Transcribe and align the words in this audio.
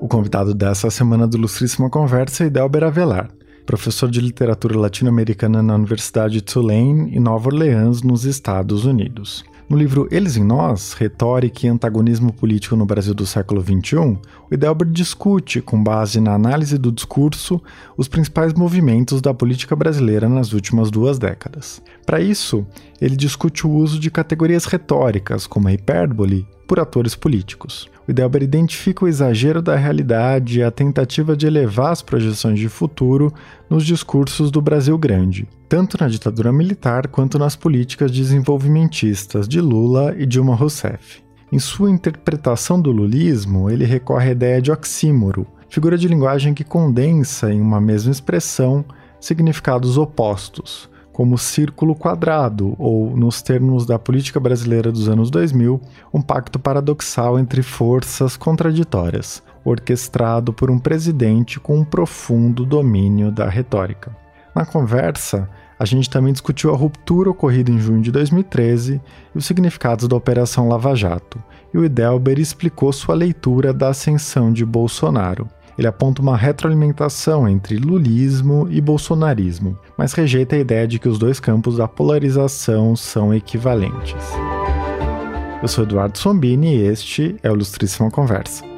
O 0.00 0.08
convidado 0.08 0.54
dessa 0.54 0.90
semana 0.90 1.26
do 1.26 1.36
Ilustríssima 1.36 1.88
Conversa 1.88 2.44
é 2.44 2.46
Idelber 2.48 2.84
Avelar, 2.84 3.30
professor 3.64 4.10
de 4.10 4.20
literatura 4.20 4.78
latino-americana 4.78 5.62
na 5.62 5.74
Universidade 5.74 6.34
de 6.34 6.42
Tulane, 6.42 7.16
em 7.16 7.20
Nova 7.20 7.48
Orleans, 7.48 8.02
nos 8.02 8.24
Estados 8.24 8.84
Unidos. 8.84 9.44
No 9.66 9.78
livro 9.78 10.06
Eles 10.10 10.36
em 10.36 10.44
Nós, 10.44 10.92
Retórica 10.92 11.64
e 11.64 11.70
Antagonismo 11.70 12.30
Político 12.30 12.76
no 12.76 12.84
Brasil 12.84 13.14
do 13.14 13.24
século 13.24 13.62
XXI, 13.62 13.96
o 13.98 14.20
Idelbert 14.52 14.90
discute, 14.90 15.62
com 15.62 15.82
base 15.82 16.20
na 16.20 16.34
análise 16.34 16.76
do 16.76 16.92
discurso, 16.92 17.62
os 17.96 18.06
principais 18.06 18.52
movimentos 18.52 19.22
da 19.22 19.32
política 19.32 19.74
brasileira 19.74 20.28
nas 20.28 20.52
últimas 20.52 20.90
duas 20.90 21.18
décadas. 21.18 21.80
Para 22.04 22.20
isso, 22.20 22.66
ele 23.00 23.16
discute 23.16 23.66
o 23.66 23.70
uso 23.70 23.98
de 23.98 24.10
categorias 24.10 24.66
retóricas, 24.66 25.46
como 25.46 25.66
a 25.66 25.72
hipérbole, 25.72 26.46
por 26.68 26.78
atores 26.78 27.14
políticos. 27.14 27.88
O 28.06 28.12
Delber 28.12 28.42
identifica 28.42 29.04
o 29.04 29.08
exagero 29.08 29.62
da 29.62 29.76
realidade 29.76 30.58
e 30.58 30.62
a 30.62 30.70
tentativa 30.70 31.34
de 31.34 31.46
elevar 31.46 31.90
as 31.90 32.02
projeções 32.02 32.58
de 32.58 32.68
futuro 32.68 33.32
nos 33.68 33.84
discursos 33.84 34.50
do 34.50 34.60
Brasil 34.60 34.96
Grande, 34.98 35.48
tanto 35.68 35.96
na 35.98 36.06
ditadura 36.06 36.52
militar 36.52 37.08
quanto 37.08 37.38
nas 37.38 37.56
políticas 37.56 38.10
desenvolvimentistas 38.10 39.48
de 39.48 39.58
Lula 39.58 40.14
e 40.18 40.26
Dilma 40.26 40.54
Rousseff. 40.54 41.22
Em 41.50 41.58
sua 41.58 41.90
interpretação 41.90 42.80
do 42.80 42.90
lulismo, 42.90 43.70
ele 43.70 43.86
recorre 43.86 44.28
à 44.28 44.32
ideia 44.32 44.60
de 44.60 44.70
oxímoro, 44.70 45.46
figura 45.70 45.96
de 45.96 46.06
linguagem 46.06 46.52
que 46.52 46.64
condensa 46.64 47.50
em 47.50 47.60
uma 47.60 47.80
mesma 47.80 48.12
expressão 48.12 48.84
significados 49.18 49.96
opostos, 49.96 50.90
como 51.14 51.38
círculo 51.38 51.94
quadrado, 51.94 52.74
ou, 52.76 53.16
nos 53.16 53.40
termos 53.40 53.86
da 53.86 54.00
política 54.00 54.40
brasileira 54.40 54.90
dos 54.90 55.08
anos 55.08 55.30
2000, 55.30 55.80
um 56.12 56.20
pacto 56.20 56.58
paradoxal 56.58 57.38
entre 57.38 57.62
forças 57.62 58.36
contraditórias, 58.36 59.40
orquestrado 59.64 60.52
por 60.52 60.72
um 60.72 60.78
presidente 60.78 61.60
com 61.60 61.78
um 61.78 61.84
profundo 61.84 62.66
domínio 62.66 63.30
da 63.30 63.48
retórica. 63.48 64.14
Na 64.56 64.66
conversa, 64.66 65.48
a 65.78 65.84
gente 65.84 66.10
também 66.10 66.32
discutiu 66.32 66.74
a 66.74 66.76
ruptura 66.76 67.30
ocorrida 67.30 67.70
em 67.70 67.78
junho 67.78 68.02
de 68.02 68.10
2013 68.10 69.00
e 69.32 69.38
os 69.38 69.46
significados 69.46 70.08
da 70.08 70.16
Operação 70.16 70.68
Lava 70.68 70.96
Jato, 70.96 71.40
e 71.72 71.78
o 71.78 71.84
Idelber 71.84 72.40
explicou 72.40 72.92
sua 72.92 73.14
leitura 73.14 73.72
da 73.72 73.90
ascensão 73.90 74.52
de 74.52 74.64
Bolsonaro 74.64 75.48
ele 75.78 75.86
aponta 75.86 76.22
uma 76.22 76.36
retroalimentação 76.36 77.48
entre 77.48 77.76
lulismo 77.76 78.66
e 78.70 78.80
bolsonarismo, 78.80 79.78
mas 79.96 80.12
rejeita 80.12 80.56
a 80.56 80.58
ideia 80.58 80.86
de 80.86 80.98
que 80.98 81.08
os 81.08 81.18
dois 81.18 81.40
campos 81.40 81.76
da 81.76 81.88
polarização 81.88 82.94
são 82.96 83.34
equivalentes. 83.34 84.24
Eu 85.62 85.68
sou 85.68 85.84
Eduardo 85.84 86.18
Sombini 86.18 86.76
e 86.76 86.86
este 86.86 87.36
é 87.42 87.50
o 87.50 87.54
Ilustríssima 87.54 88.10
Conversa. 88.10 88.73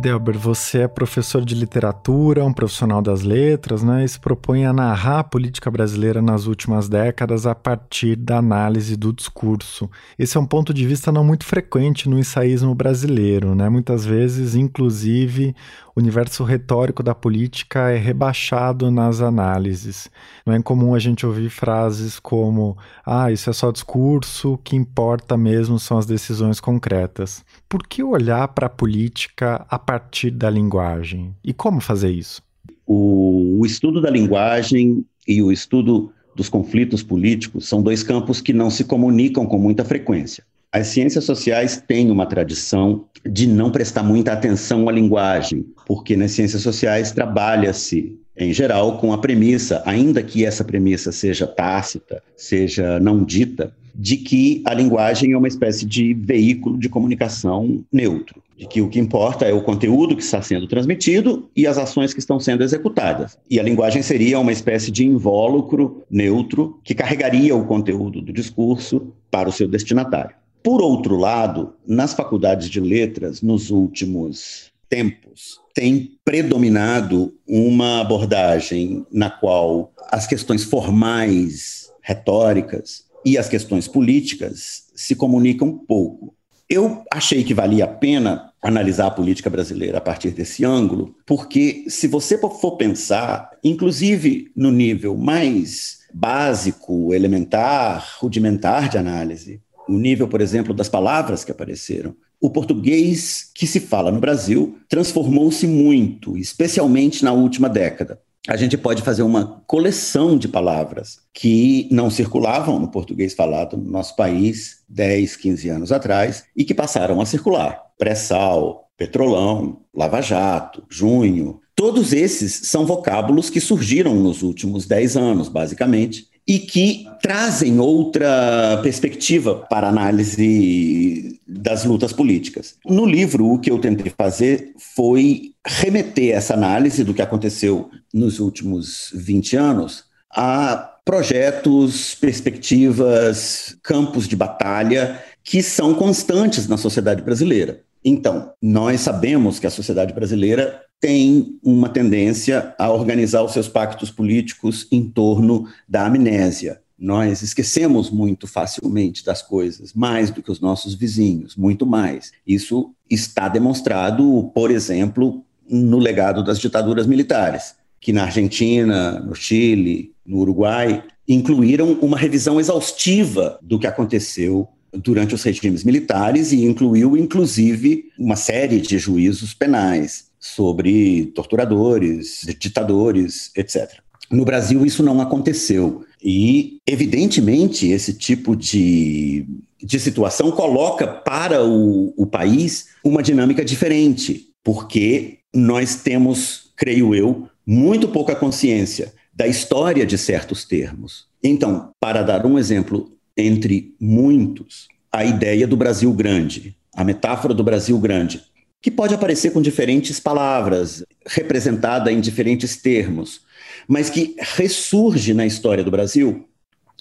Delber, 0.00 0.38
você 0.38 0.78
é 0.78 0.88
professor 0.88 1.44
de 1.44 1.54
literatura, 1.54 2.42
um 2.42 2.54
profissional 2.54 3.02
das 3.02 3.20
letras, 3.20 3.82
né? 3.82 4.02
E 4.02 4.08
se 4.08 4.18
propõe 4.18 4.64
a 4.64 4.72
narrar 4.72 5.18
a 5.18 5.24
política 5.24 5.70
brasileira 5.70 6.22
nas 6.22 6.46
últimas 6.46 6.88
décadas 6.88 7.46
a 7.46 7.54
partir 7.54 8.16
da 8.16 8.38
análise 8.38 8.96
do 8.96 9.12
discurso. 9.12 9.90
Esse 10.18 10.38
é 10.38 10.40
um 10.40 10.46
ponto 10.46 10.72
de 10.72 10.86
vista 10.86 11.12
não 11.12 11.22
muito 11.22 11.44
frequente 11.44 12.08
no 12.08 12.18
ensaísmo 12.18 12.74
brasileiro, 12.74 13.54
né? 13.54 13.68
Muitas 13.68 14.06
vezes, 14.06 14.54
inclusive, 14.54 15.54
o 15.94 16.00
universo 16.00 16.44
retórico 16.44 17.02
da 17.02 17.14
política 17.14 17.90
é 17.90 17.98
rebaixado 17.98 18.90
nas 18.90 19.20
análises. 19.20 20.08
Não 20.46 20.54
é 20.54 20.56
incomum 20.56 20.94
a 20.94 20.98
gente 20.98 21.26
ouvir 21.26 21.50
frases 21.50 22.18
como: 22.18 22.76
ah, 23.04 23.30
isso 23.30 23.50
é 23.50 23.52
só 23.52 23.70
discurso, 23.70 24.54
o 24.54 24.58
que 24.58 24.76
importa 24.76 25.36
mesmo 25.36 25.78
são 25.78 25.98
as 25.98 26.06
decisões 26.06 26.58
concretas. 26.58 27.44
Por 27.68 27.86
que 27.86 28.02
olhar 28.02 28.48
para 28.48 28.66
a 28.66 28.70
política 28.70 29.66
a 29.68 29.78
partir 29.90 30.30
da 30.30 30.48
linguagem? 30.48 31.34
E 31.42 31.52
como 31.52 31.80
fazer 31.80 32.10
isso? 32.10 32.40
O, 32.86 33.58
o 33.58 33.66
estudo 33.66 34.00
da 34.00 34.08
linguagem 34.08 35.04
e 35.26 35.42
o 35.42 35.50
estudo 35.50 36.12
dos 36.36 36.48
conflitos 36.48 37.02
políticos 37.02 37.68
são 37.68 37.82
dois 37.82 38.04
campos 38.04 38.40
que 38.40 38.52
não 38.52 38.70
se 38.70 38.84
comunicam 38.84 39.44
com 39.46 39.58
muita 39.58 39.84
frequência. 39.84 40.44
As 40.72 40.86
ciências 40.86 41.24
sociais 41.24 41.82
têm 41.84 42.12
uma 42.12 42.26
tradição 42.26 43.06
de 43.28 43.48
não 43.48 43.72
prestar 43.72 44.04
muita 44.04 44.32
atenção 44.32 44.88
à 44.88 44.92
linguagem, 44.92 45.66
porque 45.84 46.16
nas 46.16 46.30
ciências 46.30 46.62
sociais 46.62 47.10
trabalha-se, 47.10 48.16
em 48.36 48.52
geral, 48.52 48.96
com 48.98 49.12
a 49.12 49.18
premissa, 49.18 49.82
ainda 49.84 50.22
que 50.22 50.44
essa 50.44 50.62
premissa 50.62 51.10
seja 51.10 51.44
tácita, 51.44 52.22
seja 52.36 53.00
não 53.00 53.24
dita, 53.24 53.74
de 53.96 54.16
que 54.16 54.62
a 54.64 54.72
linguagem 54.72 55.32
é 55.32 55.36
uma 55.36 55.48
espécie 55.48 55.84
de 55.84 56.14
veículo 56.14 56.78
de 56.78 56.88
comunicação 56.88 57.84
neutro, 57.92 58.40
de 58.56 58.64
que 58.64 58.80
o 58.80 58.88
que 58.88 59.00
importa 59.00 59.44
é 59.44 59.52
o 59.52 59.62
conteúdo 59.62 60.14
que 60.14 60.22
está 60.22 60.40
sendo 60.40 60.68
transmitido 60.68 61.50
e 61.56 61.66
as 61.66 61.78
ações 61.78 62.14
que 62.14 62.20
estão 62.20 62.38
sendo 62.38 62.62
executadas. 62.62 63.36
E 63.50 63.58
a 63.58 63.62
linguagem 63.64 64.02
seria 64.02 64.38
uma 64.38 64.52
espécie 64.52 64.92
de 64.92 65.04
invólucro 65.04 66.04
neutro 66.08 66.78
que 66.84 66.94
carregaria 66.94 67.56
o 67.56 67.66
conteúdo 67.66 68.22
do 68.22 68.32
discurso 68.32 69.12
para 69.32 69.48
o 69.48 69.52
seu 69.52 69.66
destinatário. 69.66 70.39
Por 70.62 70.82
outro 70.82 71.16
lado, 71.16 71.74
nas 71.86 72.12
faculdades 72.12 72.68
de 72.68 72.80
letras, 72.80 73.40
nos 73.40 73.70
últimos 73.70 74.70
tempos, 74.88 75.58
tem 75.72 76.18
predominado 76.24 77.32
uma 77.48 78.00
abordagem 78.00 79.06
na 79.10 79.30
qual 79.30 79.92
as 80.10 80.26
questões 80.26 80.64
formais, 80.64 81.90
retóricas 82.02 83.04
e 83.24 83.38
as 83.38 83.48
questões 83.48 83.88
políticas 83.88 84.84
se 84.94 85.14
comunicam 85.14 85.78
pouco. 85.78 86.34
Eu 86.68 87.02
achei 87.12 87.42
que 87.42 87.54
valia 87.54 87.84
a 87.84 87.88
pena 87.88 88.52
analisar 88.62 89.06
a 89.06 89.10
política 89.10 89.48
brasileira 89.48 89.98
a 89.98 90.00
partir 90.00 90.30
desse 90.30 90.64
ângulo, 90.64 91.16
porque 91.26 91.84
se 91.88 92.06
você 92.06 92.36
for 92.38 92.76
pensar, 92.76 93.50
inclusive 93.64 94.52
no 94.54 94.70
nível 94.70 95.16
mais 95.16 96.00
básico, 96.12 97.14
elementar, 97.14 98.16
rudimentar 98.18 98.88
de 98.88 98.98
análise, 98.98 99.60
o 99.90 99.98
nível, 99.98 100.28
por 100.28 100.40
exemplo, 100.40 100.72
das 100.72 100.88
palavras 100.88 101.44
que 101.44 101.50
apareceram. 101.50 102.14
O 102.40 102.48
português 102.48 103.50
que 103.54 103.66
se 103.66 103.80
fala 103.80 104.10
no 104.10 104.20
Brasil 104.20 104.78
transformou-se 104.88 105.66
muito, 105.66 106.36
especialmente 106.38 107.24
na 107.24 107.32
última 107.32 107.68
década. 107.68 108.20
A 108.48 108.56
gente 108.56 108.78
pode 108.78 109.02
fazer 109.02 109.22
uma 109.22 109.62
coleção 109.66 110.38
de 110.38 110.48
palavras 110.48 111.18
que 111.34 111.86
não 111.90 112.08
circulavam 112.08 112.78
no 112.78 112.90
português 112.90 113.34
falado 113.34 113.76
no 113.76 113.90
nosso 113.90 114.16
país 114.16 114.78
10, 114.88 115.36
15 115.36 115.68
anos 115.68 115.92
atrás 115.92 116.44
e 116.56 116.64
que 116.64 116.74
passaram 116.74 117.20
a 117.20 117.26
circular. 117.26 117.82
Pré-sal, 117.98 118.88
petrolão, 118.96 119.82
lava-jato, 119.94 120.84
junho. 120.88 121.60
Todos 121.74 122.14
esses 122.14 122.68
são 122.68 122.86
vocábulos 122.86 123.50
que 123.50 123.60
surgiram 123.60 124.14
nos 124.14 124.42
últimos 124.42 124.86
10 124.86 125.16
anos, 125.16 125.48
basicamente, 125.48 126.29
e 126.50 126.58
que 126.58 127.06
trazem 127.22 127.78
outra 127.78 128.80
perspectiva 128.82 129.54
para 129.70 129.86
a 129.86 129.90
análise 129.90 131.40
das 131.46 131.84
lutas 131.84 132.12
políticas. 132.12 132.74
No 132.84 133.06
livro, 133.06 133.46
o 133.46 133.60
que 133.60 133.70
eu 133.70 133.78
tentei 133.78 134.12
fazer 134.18 134.72
foi 134.76 135.52
remeter 135.64 136.34
essa 136.34 136.54
análise 136.54 137.04
do 137.04 137.14
que 137.14 137.22
aconteceu 137.22 137.88
nos 138.12 138.40
últimos 138.40 139.12
20 139.14 139.56
anos 139.56 140.06
a 140.28 140.74
projetos, 141.04 142.16
perspectivas, 142.16 143.76
campos 143.80 144.26
de 144.26 144.34
batalha 144.34 145.22
que 145.44 145.62
são 145.62 145.94
constantes 145.94 146.66
na 146.66 146.76
sociedade 146.76 147.22
brasileira. 147.22 147.82
Então, 148.04 148.52
nós 148.60 149.02
sabemos 149.02 149.60
que 149.60 149.68
a 149.68 149.70
sociedade 149.70 150.12
brasileira 150.12 150.82
tem 151.00 151.58
uma 151.62 151.88
tendência 151.88 152.74
a 152.78 152.90
organizar 152.90 153.42
os 153.42 153.52
seus 153.52 153.66
pactos 153.66 154.10
políticos 154.10 154.86
em 154.92 155.02
torno 155.02 155.66
da 155.88 156.06
amnésia. 156.06 156.80
Nós 156.98 157.40
esquecemos 157.40 158.10
muito 158.10 158.46
facilmente 158.46 159.24
das 159.24 159.40
coisas, 159.40 159.94
mais 159.94 160.30
do 160.30 160.42
que 160.42 160.50
os 160.50 160.60
nossos 160.60 160.94
vizinhos, 160.94 161.56
muito 161.56 161.86
mais. 161.86 162.30
Isso 162.46 162.94
está 163.08 163.48
demonstrado, 163.48 164.50
por 164.54 164.70
exemplo, 164.70 165.42
no 165.68 165.98
legado 165.98 166.44
das 166.44 166.58
ditaduras 166.58 167.06
militares, 167.06 167.74
que 167.98 168.12
na 168.12 168.24
Argentina, 168.24 169.18
no 169.20 169.34
Chile, 169.34 170.12
no 170.26 170.38
Uruguai, 170.38 171.02
incluíram 171.26 171.92
uma 172.02 172.18
revisão 172.18 172.60
exaustiva 172.60 173.58
do 173.62 173.78
que 173.78 173.86
aconteceu 173.86 174.68
durante 174.92 175.34
os 175.34 175.42
regimes 175.42 175.84
militares 175.84 176.52
e 176.52 176.64
incluiu, 176.66 177.16
inclusive, 177.16 178.10
uma 178.18 178.36
série 178.36 178.80
de 178.80 178.98
juízos 178.98 179.54
penais 179.54 180.29
sobre 180.40 181.26
torturadores, 181.34 182.46
ditadores, 182.58 183.52
etc. 183.54 184.00
No 184.30 184.44
Brasil, 184.44 184.86
isso 184.86 185.02
não 185.02 185.20
aconteceu. 185.20 186.04
E, 186.22 186.78
evidentemente, 186.86 187.88
esse 187.88 188.14
tipo 188.14 188.56
de, 188.56 189.46
de 189.82 190.00
situação 190.00 190.50
coloca 190.50 191.06
para 191.06 191.64
o, 191.64 192.14
o 192.16 192.26
país 192.26 192.88
uma 193.04 193.22
dinâmica 193.22 193.64
diferente, 193.64 194.48
porque 194.64 195.38
nós 195.54 195.96
temos, 195.96 196.72
creio 196.76 197.14
eu, 197.14 197.48
muito 197.66 198.08
pouca 198.08 198.34
consciência 198.34 199.12
da 199.34 199.46
história 199.46 200.06
de 200.06 200.16
certos 200.16 200.64
termos. 200.64 201.26
Então, 201.42 201.90
para 201.98 202.22
dar 202.22 202.46
um 202.46 202.58
exemplo 202.58 203.12
entre 203.36 203.94
muitos, 204.00 204.88
a 205.10 205.24
ideia 205.24 205.66
do 205.66 205.76
Brasil 205.76 206.12
grande, 206.12 206.76
a 206.94 207.02
metáfora 207.02 207.54
do 207.54 207.64
Brasil 207.64 207.98
grande, 207.98 208.42
que 208.80 208.90
pode 208.90 209.14
aparecer 209.14 209.52
com 209.52 209.60
diferentes 209.60 210.18
palavras, 210.18 211.04
representada 211.26 212.10
em 212.10 212.20
diferentes 212.20 212.76
termos, 212.76 213.42
mas 213.86 214.08
que 214.08 214.34
ressurge 214.38 215.34
na 215.34 215.44
história 215.44 215.84
do 215.84 215.90
Brasil 215.90 216.46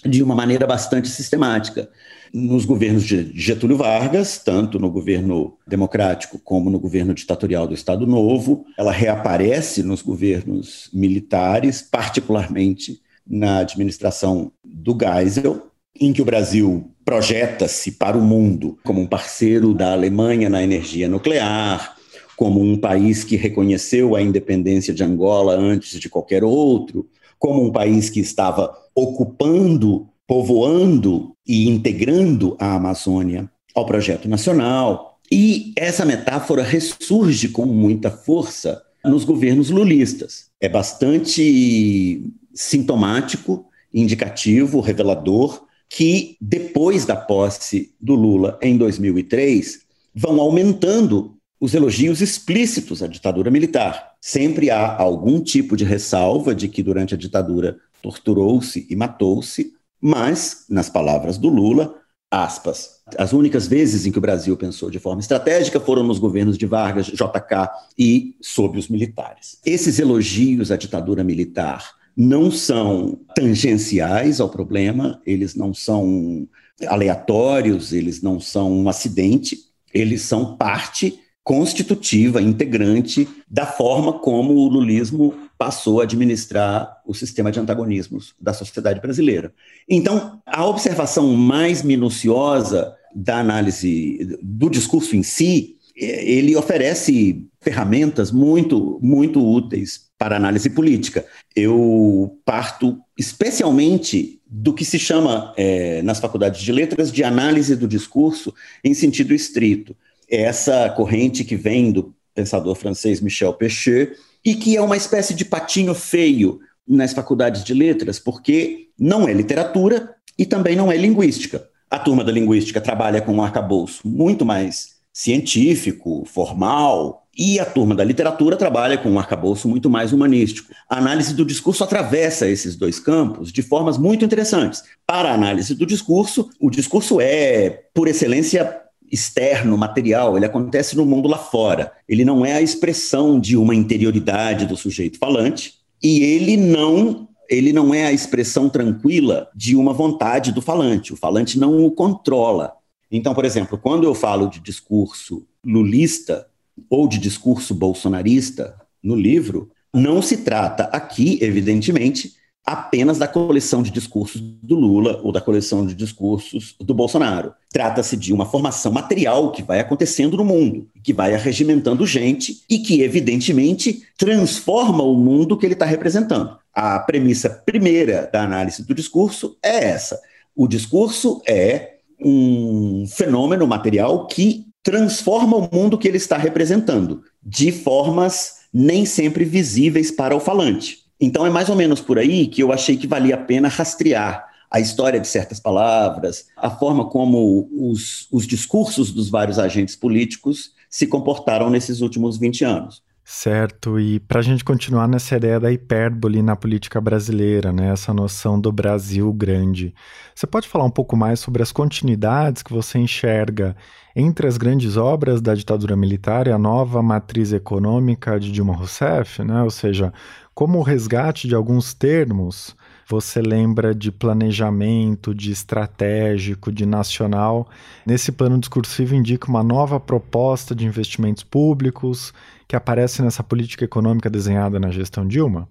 de 0.04 0.24
uma 0.24 0.36
maneira 0.36 0.66
bastante 0.66 1.10
sistemática. 1.10 1.90
Nos 2.34 2.64
governos 2.64 3.04
de 3.04 3.32
Getúlio 3.34 3.78
Vargas, 3.78 4.38
tanto 4.38 4.78
no 4.80 4.90
governo 4.90 5.58
democrático 5.68 6.40
como 6.40 6.70
no 6.70 6.80
governo 6.80 7.14
ditatorial 7.14 7.68
do 7.68 7.74
Estado 7.74 8.06
Novo, 8.06 8.66
ela 8.78 8.92
reaparece 8.92 9.82
nos 9.82 10.02
governos 10.02 10.90
militares, 10.94 11.82
particularmente 11.82 13.02
na 13.28 13.60
administração 13.60 14.52
do 14.64 14.98
Geisel, 14.98 15.69
em 16.00 16.14
que 16.14 16.22
o 16.22 16.26
Brasil 16.26 16.92
projeta-se 17.04 17.94
para 17.94 18.18
o 18.18 18.22
mundo 18.22 18.78
como 18.84 19.02
um 19.02 19.08
parceiro 19.08 19.74
da 19.74 19.94
Alemanha 19.94 20.50
na 20.50 20.64
energia 20.64 21.10
nuclear, 21.10 21.96
como 22.38 22.62
um 22.62 22.78
país 22.78 23.24
que 23.24 23.36
reconheceu 23.36 24.16
a 24.16 24.22
independência 24.22 24.94
de 24.94 25.04
Angola 25.04 25.56
antes 25.56 26.00
de 26.00 26.08
qualquer 26.08 26.44
outro, 26.44 27.10
como 27.38 27.66
um 27.66 27.72
país 27.72 28.10
que 28.10 28.20
estava 28.20 28.74
ocupando, 28.96 30.08
povoando 30.26 31.36
e 31.46 31.68
integrando 31.68 32.56
a 32.60 32.76
Amazônia 32.76 33.50
ao 33.76 33.86
projeto 33.86 34.30
nacional. 34.30 35.20
E 35.32 35.74
essa 35.76 36.06
metáfora 36.06 36.64
ressurge 36.64 37.50
com 37.50 37.66
muita 37.66 38.10
força 38.10 38.82
nos 39.04 39.24
governos 39.24 39.70
lulistas. 39.70 40.50
É 40.62 40.70
bastante 40.70 42.24
sintomático, 42.54 43.66
indicativo, 43.94 44.80
revelador 44.80 45.68
que 45.90 46.38
depois 46.40 47.06
da 47.06 47.16
posse 47.16 47.96
do 48.00 48.14
Lula 48.14 48.60
em 48.62 48.78
2003 48.78 49.82
vão 50.14 50.40
aumentando 50.40 51.36
os 51.60 51.74
elogios 51.74 52.22
explícitos 52.22 53.04
à 53.04 53.08
ditadura 53.08 53.52
militar. 53.52 54.14
Sempre 54.22 54.70
há 54.70 54.96
algum 54.96 55.42
tipo 55.42 55.76
de 55.76 55.84
ressalva 55.84 56.54
de 56.54 56.68
que 56.68 56.84
durante 56.84 57.14
a 57.16 57.18
ditadura 57.18 57.78
torturou-se 58.02 58.88
e 58.90 58.96
matou-se, 58.96 59.74
mas, 60.00 60.66
nas 60.70 60.90
palavras 60.90 61.38
do 61.38 61.50
Lula, 61.50 61.96
aspas, 62.32 63.02
as 63.18 63.34
únicas 63.34 63.68
vezes 63.68 64.06
em 64.06 64.12
que 64.12 64.18
o 64.18 64.22
Brasil 64.22 64.56
pensou 64.56 64.90
de 64.90 65.00
forma 65.00 65.20
estratégica 65.20 65.80
foram 65.80 66.04
nos 66.04 66.20
governos 66.20 66.58
de 66.58 66.66
Vargas, 66.66 67.08
JK 67.08 67.70
e 67.98 68.36
sob 68.42 68.78
os 68.78 68.88
militares. 68.88 69.60
Esses 69.66 70.00
elogios 70.00 70.72
à 70.72 70.78
ditadura 70.78 71.24
militar 71.24 71.99
não 72.16 72.52
são 72.52 73.20
tangenciais 73.36 74.40
ao 74.40 74.50
problema, 74.50 75.22
eles 75.26 75.56
não 75.56 75.74
são 75.74 76.48
aleatórios, 76.88 77.94
eles 77.94 78.22
não 78.22 78.40
são 78.40 78.72
um 78.72 78.90
acidente, 78.90 79.58
eles 79.94 80.22
são 80.22 80.56
parte 80.58 81.20
constitutiva, 81.44 82.42
integrante 82.42 83.28
da 83.50 83.66
forma 83.66 84.20
como 84.20 84.54
o 84.54 84.68
lulismo 84.68 85.34
passou 85.58 86.00
a 86.00 86.04
administrar 86.04 87.02
o 87.06 87.14
sistema 87.14 87.52
de 87.52 87.60
antagonismos 87.60 88.36
da 88.40 88.54
sociedade 88.54 89.02
brasileira. 89.02 89.54
Então, 89.90 90.40
a 90.46 90.66
observação 90.66 91.34
mais 91.34 91.82
minuciosa 91.82 92.94
da 93.16 93.40
análise 93.40 94.38
do 94.42 94.70
discurso 94.70 95.16
em 95.16 95.24
si, 95.24 95.78
ele 95.96 96.56
oferece 96.56 97.48
ferramentas 97.60 98.32
muito, 98.32 99.00
muito 99.02 99.46
úteis 99.46 100.09
para 100.20 100.36
análise 100.36 100.70
política. 100.70 101.26
Eu 101.56 102.38
parto 102.46 103.00
especialmente 103.18 104.40
do 104.46 104.74
que 104.74 104.86
se 104.86 105.00
chama 105.00 105.54
é, 105.58 106.02
nas 106.04 106.20
faculdades 106.20 106.62
de 106.62 106.72
letras 106.72 107.12
de 107.12 107.24
análise 107.24 107.76
do 107.76 107.88
discurso 107.88 108.54
em 108.84 108.94
sentido 108.94 109.34
estrito 109.34 109.96
essa 110.30 110.90
corrente 110.92 111.44
que 111.44 111.56
vem 111.56 111.92
do 111.92 112.14
pensador 112.36 112.76
francês 112.76 113.20
Michel 113.20 113.54
Pechet 113.54 114.14
e 114.46 114.54
que 114.56 114.78
é 114.78 114.82
uma 114.82 114.96
espécie 114.96 115.34
de 115.34 115.44
patinho 115.44 115.94
feio 115.96 116.60
nas 116.88 117.14
faculdades 117.14 117.64
de 117.64 117.74
letras, 117.74 118.20
porque 118.20 118.90
não 118.98 119.28
é 119.28 119.34
literatura 119.34 120.16
e 120.38 120.46
também 120.46 120.76
não 120.76 120.92
é 120.92 120.98
linguística. 120.98 121.68
A 121.90 121.98
turma 121.98 122.24
da 122.24 122.32
linguística 122.32 122.80
trabalha 122.80 123.22
com 123.22 123.34
um 123.34 123.42
arcabouço 123.42 124.08
muito 124.08 124.46
mais 124.46 125.00
científico, 125.12 126.24
formal, 126.26 127.28
e 127.38 127.60
a 127.60 127.66
turma 127.66 127.96
da 127.96 128.04
literatura 128.04 128.58
trabalha 128.58 128.98
com 128.98 129.10
um 129.10 129.20
arcabouço 129.20 129.68
muito 129.68 129.90
mais 129.90 130.12
humanístico. 130.12 130.74
A 130.90 130.98
análise 130.98 131.34
do 131.34 131.46
discurso 131.46 131.84
atravessa 131.84 132.48
esses 132.48 132.76
dois 132.76 133.00
campos 133.00 133.52
de 133.52 133.62
formas 133.62 133.98
muito 133.98 134.26
interessantes. 134.26 134.84
Para 135.06 135.32
a 135.32 135.34
análise 135.34 135.74
do 135.76 135.86
discurso, 135.86 136.50
o 136.60 136.70
discurso 136.70 137.22
é, 137.22 137.84
por 137.94 138.08
excelência, 138.08 138.82
externo, 139.12 139.78
material, 139.78 140.36
ele 140.36 140.46
acontece 140.46 140.98
no 140.98 141.06
mundo 141.06 141.28
lá 141.30 141.38
fora. 141.38 141.94
Ele 142.08 142.26
não 142.26 142.46
é 142.46 142.54
a 142.54 142.62
expressão 142.62 143.40
de 143.40 143.56
uma 143.56 143.74
interioridade 143.74 144.66
do 144.66 144.76
sujeito 144.76 145.18
falante 145.18 145.76
e 146.04 146.24
ele 146.24 146.58
não 146.58 147.28
ele 147.50 147.74
não 147.74 147.92
é 147.92 148.06
a 148.06 148.12
expressão 148.12 148.70
tranquila 148.70 149.50
de 149.56 149.76
uma 149.76 149.92
vontade 149.92 150.52
do 150.52 150.62
falante. 150.62 151.12
O 151.12 151.18
falante 151.18 151.58
não 151.58 151.84
o 151.84 151.90
controla. 151.90 152.74
Então, 153.12 153.34
por 153.34 153.44
exemplo, 153.44 153.76
quando 153.76 154.04
eu 154.04 154.14
falo 154.14 154.48
de 154.48 154.60
discurso 154.60 155.48
lulista 155.66 156.46
ou 156.90 157.08
de 157.08 157.18
discurso 157.18 157.74
bolsonarista 157.74 158.76
no 159.02 159.16
livro, 159.16 159.72
não 159.94 160.22
se 160.22 160.38
trata 160.38 160.84
aqui, 160.86 161.40
evidentemente, 161.42 162.34
apenas 162.66 163.18
da 163.18 163.28
coleção 163.28 163.82
de 163.82 163.90
discursos 163.90 164.40
do 164.40 164.76
Lula 164.76 165.20
ou 165.24 165.32
da 165.32 165.42
coleção 165.42 165.88
de 165.88 165.96
discursos 165.96 166.76
do 166.80 166.94
Bolsonaro. 166.94 167.54
Trata-se 167.72 168.16
de 168.16 168.32
uma 168.32 168.46
formação 168.46 168.92
material 168.92 169.52
que 169.52 169.64
vai 169.64 169.80
acontecendo 169.80 170.38
no 170.38 170.46
mundo, 170.46 170.88
que 171.04 171.12
vai 171.12 171.34
arregimentando 171.34 172.06
gente 172.06 172.64
e 172.70 172.78
que, 172.78 173.02
evidentemente, 173.02 174.04
transforma 174.18 175.04
o 175.04 175.16
mundo 175.16 175.58
que 175.58 175.66
ele 175.66 175.74
está 175.74 175.86
representando. 175.86 176.58
A 176.72 177.00
premissa 177.00 177.50
primeira 177.50 178.30
da 178.32 178.44
análise 178.44 178.86
do 178.86 178.94
discurso 178.94 179.58
é 179.64 179.86
essa. 179.86 180.20
O 180.56 180.68
discurso 180.68 181.42
é 181.48 181.96
um 182.24 183.06
fenômeno 183.08 183.66
material 183.66 184.28
que 184.28 184.69
transforma 184.90 185.56
o 185.56 185.70
mundo 185.72 186.00
que 186.00 186.08
ele 186.08 186.18
está 186.18 186.36
representando, 186.36 187.22
de 187.44 187.72
formas 187.72 188.56
nem 188.74 189.06
sempre 189.06 189.46
visíveis 189.46 190.10
para 190.10 190.36
o 190.36 190.40
falante. 190.40 191.04
Então 191.22 191.46
é 191.46 191.50
mais 191.50 191.70
ou 191.70 191.76
menos 191.76 192.02
por 192.02 192.18
aí 192.18 192.48
que 192.48 192.64
eu 192.64 192.74
achei 192.74 192.98
que 192.98 193.06
valia 193.06 193.36
a 193.36 193.38
pena 193.38 193.68
rastrear 193.68 194.48
a 194.72 194.80
história 194.80 195.20
de 195.20 195.28
certas 195.28 195.60
palavras, 195.60 196.48
a 196.58 196.72
forma 196.72 197.08
como 197.08 197.70
os, 197.72 198.28
os 198.32 198.48
discursos 198.48 199.12
dos 199.12 199.30
vários 199.30 199.60
agentes 199.60 199.96
políticos 199.96 200.72
se 200.90 201.06
comportaram 201.06 201.70
nesses 201.70 202.02
últimos 202.02 202.40
20 202.40 202.66
anos. 202.66 203.04
Certo, 203.32 204.00
e 204.00 204.20
para 204.20 204.40
a 204.40 204.42
gente 204.42 204.64
continuar 204.64 205.08
nessa 205.08 205.38
ideia 205.38 205.60
da 205.60 205.72
hipérbole 205.72 206.42
na 206.42 206.56
política 206.56 207.00
brasileira, 207.00 207.72
né, 207.72 207.92
essa 207.92 208.12
noção 208.12 208.60
do 208.60 208.72
Brasil 208.72 209.32
grande, 209.32 209.94
você 210.34 210.48
pode 210.48 210.68
falar 210.68 210.84
um 210.84 210.90
pouco 210.90 211.16
mais 211.16 211.40
sobre 211.40 211.62
as 211.62 211.72
continuidades 211.72 212.64
que 212.64 212.74
você 212.74 212.98
enxerga 212.98 213.78
entre 214.16 214.48
as 214.48 214.58
grandes 214.58 214.98
obras 214.98 215.42
da 215.42 215.54
ditadura 215.54 215.96
militar 215.96 216.48
e 216.48 216.52
a 216.52 216.58
nova 216.58 217.04
matriz 217.04 217.54
econômica 217.54 218.40
de 218.40 218.52
Dilma 218.52 218.76
Rousseff, 218.76 219.44
né, 219.44 219.62
ou 219.62 219.70
seja, 219.70 220.12
como 220.56 220.80
o 220.80 220.84
resgate 220.84 221.48
de 221.48 221.54
alguns 221.54 221.94
termos 221.94 222.76
você 223.08 223.42
lembra 223.42 223.96
de 223.96 224.12
planejamento, 224.12 225.34
de 225.34 225.52
estratégico, 225.52 226.72
de 226.72 226.86
nacional. 226.86 227.68
Nesse 228.06 228.32
plano 228.32 228.60
discursivo 228.60 229.16
indica 229.16 229.50
uma 229.50 229.64
nova 229.64 230.00
proposta 230.00 230.76
de 230.76 230.86
investimentos 230.86 231.44
públicos 231.44 232.32
que 232.70 232.76
aparece 232.76 233.24
nessa 233.24 233.44
política 233.44 233.84
econômica 233.84 234.30
desenhada 234.30 234.80
na 234.80 234.92
gestão 234.92 235.28
Dilma? 235.28 235.68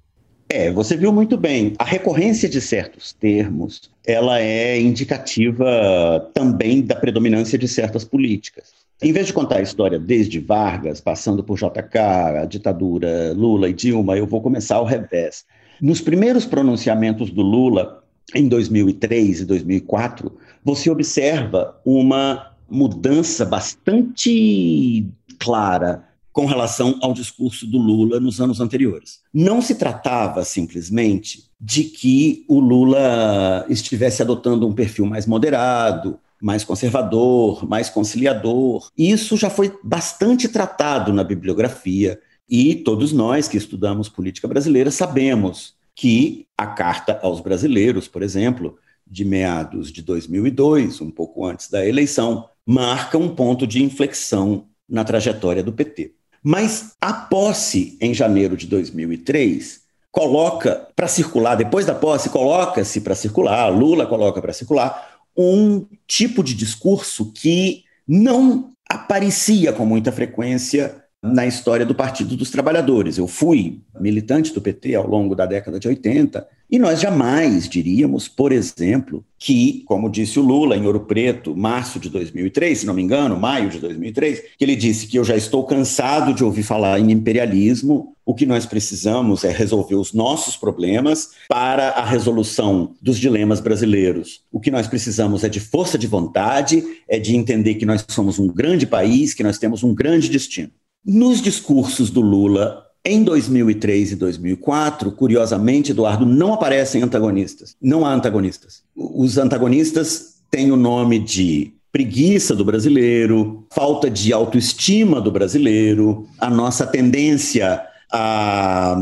É, 0.48 0.72
você 0.72 0.96
viu 0.96 1.12
muito 1.12 1.36
bem. 1.36 1.74
A 1.78 1.84
recorrência 1.84 2.48
de 2.48 2.60
certos 2.60 3.12
termos, 3.12 3.88
ela 4.04 4.40
é 4.40 4.80
indicativa 4.80 6.28
também 6.34 6.82
da 6.82 6.96
predominância 6.96 7.56
de 7.56 7.68
certas 7.68 8.02
políticas. 8.02 8.72
Em 9.00 9.12
vez 9.12 9.28
de 9.28 9.32
contar 9.32 9.58
a 9.58 9.62
história 9.62 9.96
desde 9.96 10.40
Vargas, 10.40 11.00
passando 11.00 11.44
por 11.44 11.56
JK, 11.56 11.98
a 12.42 12.44
ditadura, 12.44 13.32
Lula 13.32 13.68
e 13.68 13.72
Dilma, 13.72 14.16
eu 14.16 14.26
vou 14.26 14.40
começar 14.40 14.76
ao 14.76 14.84
revés. 14.84 15.44
Nos 15.80 16.00
primeiros 16.00 16.44
pronunciamentos 16.44 17.30
do 17.30 17.42
Lula, 17.42 18.02
em 18.34 18.48
2003 18.48 19.42
e 19.42 19.44
2004, 19.44 20.32
você 20.64 20.90
observa 20.90 21.78
uma 21.84 22.50
mudança 22.68 23.44
bastante 23.44 25.06
clara 25.38 26.07
com 26.38 26.46
relação 26.46 26.96
ao 27.02 27.12
discurso 27.12 27.66
do 27.66 27.78
Lula 27.78 28.20
nos 28.20 28.40
anos 28.40 28.60
anteriores. 28.60 29.22
Não 29.34 29.60
se 29.60 29.74
tratava 29.74 30.44
simplesmente 30.44 31.50
de 31.60 31.82
que 31.82 32.44
o 32.46 32.60
Lula 32.60 33.66
estivesse 33.68 34.22
adotando 34.22 34.64
um 34.64 34.72
perfil 34.72 35.04
mais 35.04 35.26
moderado, 35.26 36.20
mais 36.40 36.62
conservador, 36.62 37.68
mais 37.68 37.90
conciliador. 37.90 38.88
Isso 38.96 39.36
já 39.36 39.50
foi 39.50 39.76
bastante 39.82 40.48
tratado 40.48 41.12
na 41.12 41.24
bibliografia 41.24 42.20
E 42.48 42.76
todos 42.76 43.12
nós 43.12 43.48
que 43.48 43.56
estudamos 43.56 44.08
política 44.08 44.46
brasileira 44.46 44.92
sabemos 44.92 45.74
que 45.92 46.46
a 46.56 46.68
Carta 46.68 47.18
aos 47.20 47.40
Brasileiros, 47.40 48.06
por 48.06 48.22
exemplo, 48.22 48.78
de 49.04 49.24
meados 49.24 49.90
de 49.90 50.02
2002, 50.02 51.00
um 51.00 51.10
pouco 51.10 51.44
antes 51.44 51.68
da 51.68 51.84
eleição, 51.84 52.48
marca 52.64 53.18
um 53.18 53.28
ponto 53.28 53.66
de 53.66 53.82
inflexão 53.82 54.68
na 54.88 55.02
trajetória 55.02 55.64
do 55.64 55.72
PT. 55.72 56.17
Mas 56.42 56.92
a 57.00 57.12
posse 57.12 57.96
em 58.00 58.14
janeiro 58.14 58.56
de 58.56 58.66
2003 58.66 59.80
coloca 60.10 60.88
para 60.96 61.08
circular, 61.08 61.54
depois 61.54 61.86
da 61.86 61.94
posse, 61.94 62.30
coloca-se 62.30 63.00
para 63.00 63.14
circular, 63.14 63.68
Lula 63.68 64.06
coloca 64.06 64.40
para 64.40 64.52
circular 64.52 65.18
um 65.36 65.86
tipo 66.06 66.42
de 66.42 66.54
discurso 66.54 67.32
que 67.32 67.84
não 68.06 68.72
aparecia 68.88 69.72
com 69.72 69.84
muita 69.84 70.10
frequência 70.10 71.04
na 71.22 71.46
história 71.46 71.84
do 71.84 71.94
Partido 71.94 72.36
dos 72.36 72.50
Trabalhadores. 72.50 73.18
Eu 73.18 73.28
fui 73.28 73.82
militante 74.00 74.52
do 74.52 74.60
PT 74.60 74.94
ao 74.94 75.06
longo 75.06 75.34
da 75.34 75.46
década 75.46 75.78
de 75.78 75.86
80 75.86 76.46
e 76.70 76.78
nós 76.78 77.00
jamais 77.00 77.66
diríamos, 77.68 78.28
por 78.28 78.52
exemplo, 78.52 79.24
que, 79.38 79.82
como 79.86 80.10
disse 80.10 80.38
o 80.38 80.42
Lula 80.42 80.76
em 80.76 80.84
Ouro 80.84 81.00
Preto, 81.00 81.56
março 81.56 81.98
de 81.98 82.10
2003, 82.10 82.80
se 82.80 82.86
não 82.86 82.92
me 82.92 83.02
engano, 83.02 83.38
maio 83.38 83.70
de 83.70 83.78
2003, 83.78 84.42
que 84.58 84.64
ele 84.64 84.76
disse 84.76 85.06
que 85.06 85.18
eu 85.18 85.24
já 85.24 85.34
estou 85.34 85.64
cansado 85.64 86.34
de 86.34 86.44
ouvir 86.44 86.62
falar 86.62 87.00
em 87.00 87.10
imperialismo, 87.10 88.14
o 88.26 88.34
que 88.34 88.44
nós 88.44 88.66
precisamos 88.66 89.44
é 89.44 89.50
resolver 89.50 89.94
os 89.94 90.12
nossos 90.12 90.56
problemas 90.56 91.30
para 91.48 91.88
a 91.90 92.04
resolução 92.04 92.94
dos 93.00 93.18
dilemas 93.18 93.60
brasileiros. 93.60 94.42
O 94.52 94.60
que 94.60 94.70
nós 94.70 94.86
precisamos 94.86 95.44
é 95.44 95.48
de 95.48 95.60
força 95.60 95.96
de 95.96 96.06
vontade, 96.06 96.84
é 97.08 97.18
de 97.18 97.34
entender 97.34 97.76
que 97.76 97.86
nós 97.86 98.04
somos 98.08 98.38
um 98.38 98.46
grande 98.46 98.86
país, 98.86 99.32
que 99.32 99.42
nós 99.42 99.56
temos 99.56 99.82
um 99.82 99.94
grande 99.94 100.28
destino. 100.28 100.70
Nos 101.02 101.40
discursos 101.40 102.10
do 102.10 102.20
Lula 102.20 102.87
em 103.04 103.22
2003 103.22 104.12
e 104.12 104.16
2004, 104.16 105.12
curiosamente, 105.12 105.92
Eduardo, 105.92 106.26
não 106.26 106.52
aparecem 106.52 107.02
antagonistas. 107.02 107.76
Não 107.80 108.04
há 108.04 108.12
antagonistas. 108.12 108.82
Os 108.94 109.38
antagonistas 109.38 110.36
têm 110.50 110.70
o 110.70 110.76
nome 110.76 111.18
de 111.18 111.72
preguiça 111.90 112.54
do 112.54 112.64
brasileiro, 112.64 113.66
falta 113.70 114.10
de 114.10 114.32
autoestima 114.32 115.20
do 115.20 115.32
brasileiro, 115.32 116.28
a 116.38 116.50
nossa 116.50 116.86
tendência 116.86 117.82
a 118.12 118.96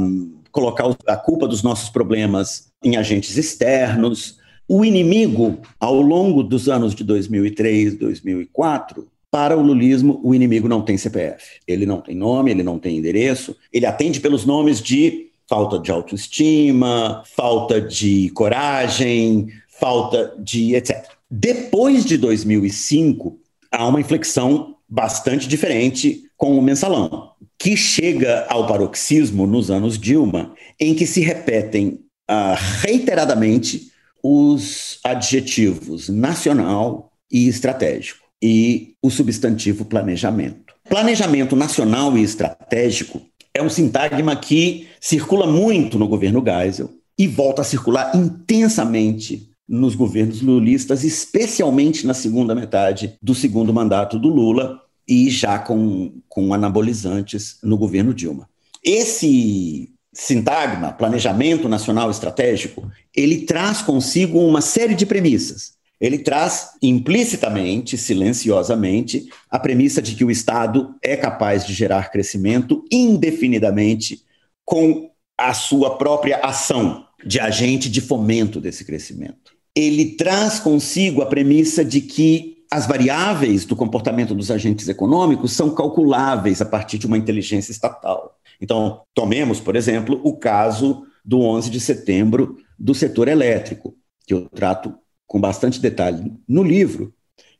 colocar 0.52 0.84
a 1.06 1.16
culpa 1.16 1.46
dos 1.46 1.62
nossos 1.62 1.90
problemas 1.90 2.68
em 2.82 2.96
agentes 2.96 3.36
externos. 3.36 4.38
O 4.68 4.84
inimigo, 4.84 5.58
ao 5.78 6.00
longo 6.00 6.42
dos 6.42 6.68
anos 6.68 6.94
de 6.94 7.04
2003, 7.04 7.96
2004, 7.96 9.06
para 9.36 9.54
o 9.54 9.60
lulismo, 9.60 10.18
o 10.24 10.34
inimigo 10.34 10.66
não 10.66 10.80
tem 10.80 10.96
CPF. 10.96 11.60
Ele 11.68 11.84
não 11.84 12.00
tem 12.00 12.14
nome, 12.16 12.50
ele 12.50 12.62
não 12.62 12.78
tem 12.78 12.96
endereço, 12.96 13.54
ele 13.70 13.84
atende 13.84 14.18
pelos 14.18 14.46
nomes 14.46 14.80
de 14.80 15.26
falta 15.46 15.78
de 15.78 15.90
autoestima, 15.90 17.22
falta 17.36 17.78
de 17.78 18.30
coragem, 18.30 19.48
falta 19.68 20.34
de 20.38 20.74
etc. 20.74 21.04
Depois 21.30 22.06
de 22.06 22.16
2005, 22.16 23.38
há 23.70 23.86
uma 23.86 24.00
inflexão 24.00 24.76
bastante 24.88 25.46
diferente 25.46 26.22
com 26.34 26.58
o 26.58 26.62
mensalão, 26.62 27.32
que 27.58 27.76
chega 27.76 28.46
ao 28.48 28.66
paroxismo 28.66 29.46
nos 29.46 29.70
anos 29.70 29.98
Dilma, 29.98 30.54
em 30.80 30.94
que 30.94 31.06
se 31.06 31.20
repetem 31.20 32.00
uh, 32.30 32.56
reiteradamente 32.80 33.92
os 34.22 34.98
adjetivos 35.04 36.08
nacional 36.08 37.12
e 37.30 37.48
estratégico 37.48 38.25
e 38.42 38.94
o 39.02 39.10
substantivo 39.10 39.84
planejamento. 39.84 40.74
Planejamento 40.88 41.56
nacional 41.56 42.16
e 42.16 42.22
estratégico 42.22 43.22
é 43.52 43.62
um 43.62 43.68
sintagma 43.68 44.36
que 44.36 44.86
circula 45.00 45.46
muito 45.46 45.98
no 45.98 46.06
governo 46.06 46.42
Geisel 46.44 46.90
e 47.18 47.26
volta 47.26 47.62
a 47.62 47.64
circular 47.64 48.14
intensamente 48.14 49.50
nos 49.68 49.94
governos 49.94 50.42
lulistas, 50.42 51.02
especialmente 51.02 52.06
na 52.06 52.14
segunda 52.14 52.54
metade 52.54 53.14
do 53.20 53.34
segundo 53.34 53.72
mandato 53.72 54.18
do 54.18 54.28
Lula 54.28 54.80
e 55.08 55.30
já 55.30 55.58
com, 55.58 56.12
com 56.28 56.52
anabolizantes 56.54 57.58
no 57.62 57.76
governo 57.76 58.14
Dilma. 58.14 58.48
Esse 58.84 59.90
sintagma, 60.12 60.92
planejamento 60.92 61.68
nacional 61.68 62.10
estratégico, 62.10 62.90
ele 63.14 63.40
traz 63.40 63.82
consigo 63.82 64.38
uma 64.38 64.60
série 64.60 64.94
de 64.94 65.04
premissas 65.04 65.75
ele 66.00 66.18
traz 66.18 66.70
implicitamente, 66.82 67.96
silenciosamente, 67.96 69.28
a 69.50 69.58
premissa 69.58 70.02
de 70.02 70.14
que 70.14 70.24
o 70.24 70.30
Estado 70.30 70.94
é 71.02 71.16
capaz 71.16 71.66
de 71.66 71.72
gerar 71.72 72.10
crescimento 72.10 72.84
indefinidamente 72.92 74.22
com 74.64 75.10
a 75.38 75.54
sua 75.54 75.96
própria 75.96 76.38
ação 76.38 77.06
de 77.24 77.40
agente 77.40 77.88
de 77.88 78.00
fomento 78.00 78.60
desse 78.60 78.84
crescimento. 78.84 79.52
Ele 79.74 80.16
traz 80.16 80.58
consigo 80.58 81.22
a 81.22 81.26
premissa 81.26 81.84
de 81.84 82.00
que 82.00 82.56
as 82.70 82.86
variáveis 82.86 83.64
do 83.64 83.76
comportamento 83.76 84.34
dos 84.34 84.50
agentes 84.50 84.88
econômicos 84.88 85.52
são 85.52 85.74
calculáveis 85.74 86.60
a 86.60 86.64
partir 86.64 86.98
de 86.98 87.06
uma 87.06 87.18
inteligência 87.18 87.70
estatal. 87.70 88.36
Então, 88.60 89.02
tomemos, 89.14 89.60
por 89.60 89.76
exemplo, 89.76 90.20
o 90.24 90.36
caso 90.36 91.06
do 91.24 91.40
11 91.40 91.70
de 91.70 91.80
setembro 91.80 92.56
do 92.78 92.94
setor 92.94 93.28
elétrico, 93.28 93.94
que 94.26 94.34
eu 94.34 94.48
trato 94.48 94.94
com 95.26 95.40
bastante 95.40 95.80
detalhe 95.80 96.32
no 96.48 96.62
livro, 96.62 97.12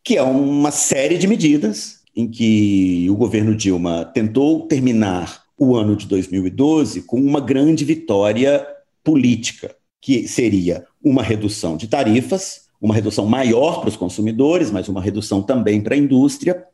que 0.03 0.17
é 0.17 0.23
uma 0.23 0.71
série 0.71 1.19
de 1.19 1.27
medidas 1.27 2.01
em 2.15 2.27
que 2.29 3.07
o 3.11 3.17
governo 3.17 3.55
Dilma 3.55 4.05
tentou 4.05 4.67
terminar 4.67 5.43
o 5.59 5.75
ano 5.75 5.97
de 5.97 6.07
2012 6.07 7.03
com 7.03 7.21
uma 7.21 7.41
grande 7.41 7.85
vitória 7.85 8.67
política, 9.03 9.75
que 10.01 10.27
seria 10.29 10.87
uma 11.03 11.23
redução 11.23 11.77
de 11.77 11.89
tarifas, 11.89 12.67
uma 12.81 12.95
redução 12.95 13.27
maior 13.27 13.81
para 13.81 13.89
os 13.89 13.97
consumidores, 13.97 14.71
mas 14.71 14.89
uma 14.89 15.01
redução 15.01 15.43
também 15.43 15.81
para 15.81 15.95
a 15.95 15.99
indústria, 15.99 16.65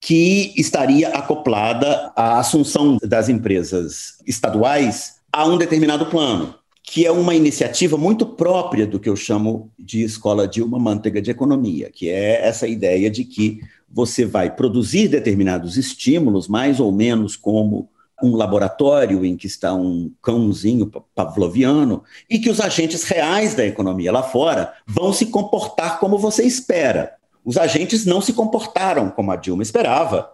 que 0.00 0.52
estaria 0.56 1.08
acoplada 1.10 2.12
à 2.16 2.38
assunção 2.38 2.96
das 3.02 3.28
empresas 3.28 4.14
estaduais 4.26 5.16
a 5.32 5.46
um 5.46 5.58
determinado 5.58 6.06
plano 6.06 6.54
que 6.82 7.06
é 7.06 7.12
uma 7.12 7.34
iniciativa 7.34 7.96
muito 7.96 8.26
própria 8.26 8.86
do 8.86 8.98
que 8.98 9.08
eu 9.08 9.16
chamo 9.16 9.70
de 9.78 10.02
escola 10.02 10.48
Dilma 10.48 10.78
Manteiga 10.78 11.20
de 11.20 11.30
Economia, 11.30 11.90
que 11.90 12.08
é 12.08 12.46
essa 12.46 12.66
ideia 12.66 13.10
de 13.10 13.24
que 13.24 13.60
você 13.88 14.24
vai 14.24 14.54
produzir 14.54 15.08
determinados 15.08 15.76
estímulos, 15.76 16.48
mais 16.48 16.80
ou 16.80 16.92
menos 16.92 17.36
como 17.36 17.88
um 18.22 18.36
laboratório 18.36 19.24
em 19.24 19.36
que 19.36 19.46
está 19.46 19.72
um 19.72 20.12
cãozinho 20.22 20.90
pavloviano, 21.14 22.02
e 22.28 22.38
que 22.38 22.50
os 22.50 22.60
agentes 22.60 23.04
reais 23.04 23.54
da 23.54 23.64
economia 23.64 24.12
lá 24.12 24.22
fora 24.22 24.74
vão 24.86 25.12
se 25.12 25.26
comportar 25.26 25.98
como 25.98 26.18
você 26.18 26.44
espera. 26.44 27.14
Os 27.44 27.56
agentes 27.56 28.04
não 28.04 28.20
se 28.20 28.32
comportaram 28.32 29.10
como 29.10 29.32
a 29.32 29.36
Dilma 29.36 29.62
esperava. 29.62 30.30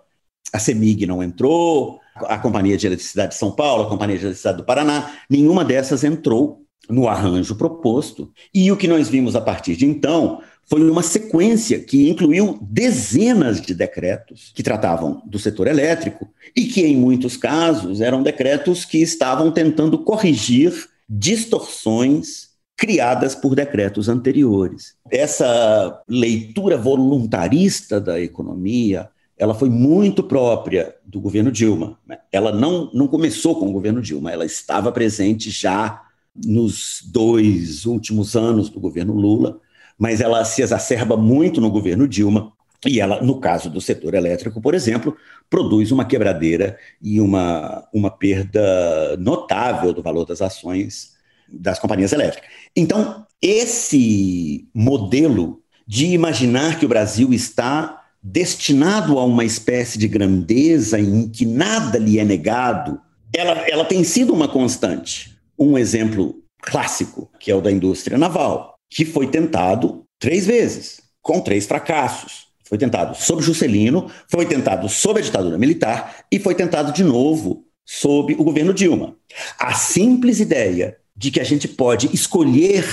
A 0.53 0.59
CEMIG 0.59 1.07
não 1.07 1.23
entrou, 1.23 2.01
a 2.15 2.39
Companhia 2.39 2.77
de 2.77 2.87
Eletricidade 2.87 3.33
de 3.33 3.39
São 3.39 3.51
Paulo, 3.51 3.85
a 3.85 3.89
Companhia 3.89 4.17
de 4.19 4.25
Eletricidade 4.25 4.59
do 4.59 4.65
Paraná, 4.65 5.13
nenhuma 5.29 5.65
dessas 5.65 6.05
entrou 6.05 6.63
no 6.89 7.09
arranjo 7.09 7.57
proposto. 7.57 8.33
E 8.55 8.71
o 8.71 8.77
que 8.77 8.89
nós 8.89 9.09
vimos 9.09 9.35
a 9.35 9.41
partir 9.41 9.77
de 9.77 9.87
então 9.87 10.41
foi 10.69 10.89
uma 10.89 11.03
sequência 11.03 11.79
que 11.79 12.09
incluiu 12.09 12.59
dezenas 12.61 13.61
de 13.61 13.73
decretos 13.75 14.53
que 14.55 14.63
tratavam 14.63 15.23
do 15.25 15.39
setor 15.39 15.69
elétrico 15.69 16.29
e 16.57 16.65
que, 16.65 16.85
em 16.85 16.97
muitos 16.97 17.37
casos, 17.37 18.01
eram 18.01 18.23
decretos 18.23 18.85
que 18.85 18.99
estavam 18.99 19.51
tentando 19.53 19.99
corrigir 19.99 20.73
distorções 21.09 22.49
criadas 22.77 23.35
por 23.35 23.55
decretos 23.55 24.09
anteriores. 24.09 24.95
Essa 25.11 26.03
leitura 26.09 26.77
voluntarista 26.77 28.01
da 28.01 28.21
economia, 28.21 29.09
ela 29.39 29.55
foi 29.55 29.69
muito 29.69 30.23
própria 30.23 30.95
do 31.05 31.21
governo 31.21 31.53
Dilma. 31.53 31.99
Né? 32.07 32.19
Ela 32.33 32.53
não, 32.53 32.91
não 32.93 33.07
começou 33.07 33.59
com 33.59 33.69
o 33.69 33.73
governo 33.73 34.01
Dilma, 34.01 34.33
ela 34.33 34.45
estava 34.45 34.91
presente 34.91 35.51
já 35.51 36.03
nos 36.35 37.03
dois 37.07 37.87
últimos 37.87 38.37
anos 38.37 38.69
do 38.69 38.81
governo 38.81 39.15
Lula, 39.15 39.61
mas 39.99 40.21
ela 40.21 40.45
se 40.45 40.63
exacerba 40.63 41.17
muito 41.17 41.61
no 41.61 41.71
governo 41.71 42.07
Dilma. 42.07 42.53
E 42.87 43.01
ela, 43.01 43.23
no 43.23 43.41
caso 43.41 43.71
do 43.71 43.81
setor 43.81 44.15
elétrico, 44.15 44.61
por 44.61 44.75
exemplo, 44.75 45.17
produz 45.49 45.91
uma 45.91 46.05
quebradeira 46.05 46.79
e 47.03 47.21
uma, 47.21 47.87
uma 47.93 48.11
perda 48.11 49.17
notável 49.19 49.93
do 49.93 50.03
valor 50.03 50.27
das 50.27 50.43
ações 50.43 51.17
das 51.49 51.79
companhias 51.79 52.13
elétricas. 52.13 52.49
Então, 52.75 53.25
esse 53.41 54.69
modelo 54.75 55.63
de 55.87 56.07
imaginar 56.07 56.79
que 56.79 56.85
o 56.85 56.89
Brasil 56.89 57.33
está 57.33 58.06
destinado 58.29 59.21
a 59.21 59.25
uma 59.25 59.45
espécie 59.45 59.97
de 59.97 60.09
grandeza 60.09 60.99
em 60.99 61.29
que 61.29 61.47
nada 61.47 61.97
lhe 61.97 62.19
é 62.19 62.25
negado, 62.25 63.01
ela, 63.33 63.53
ela 63.69 63.85
tem 63.85 64.03
sido 64.03 64.33
uma 64.35 64.49
constante. 64.49 65.37
Um 65.57 65.79
exemplo 65.79 66.43
clássico, 66.61 67.31
que 67.39 67.53
é 67.53 67.55
o 67.55 67.61
da 67.61 67.71
indústria 67.71 68.19
naval, 68.19 68.75
que 68.91 69.05
foi 69.05 69.29
tentado 69.29 70.05
três 70.19 70.45
vezes, 70.45 71.01
com 71.23 71.41
três 71.41 71.67
fracassos. 71.67 72.47
Foi 72.65 72.77
tentado 72.77 73.17
sob 73.17 73.41
Juscelino, 73.41 74.11
foi 74.29 74.45
tentado 74.45 74.89
sob 74.89 75.21
a 75.21 75.23
ditadura 75.23 75.57
militar 75.57 76.25
e 76.31 76.41
foi 76.41 76.55
tentado 76.57 76.93
de 76.93 77.05
novo 77.05 77.65
sob 77.85 78.35
o 78.35 78.43
governo 78.43 78.75
Dilma. 78.75 79.15
A 79.57 79.73
simples 79.75 80.41
ideia 80.41 80.97
de 81.17 81.31
que 81.31 81.39
a 81.39 81.45
gente 81.45 81.69
pode 81.69 82.13
escolher 82.13 82.85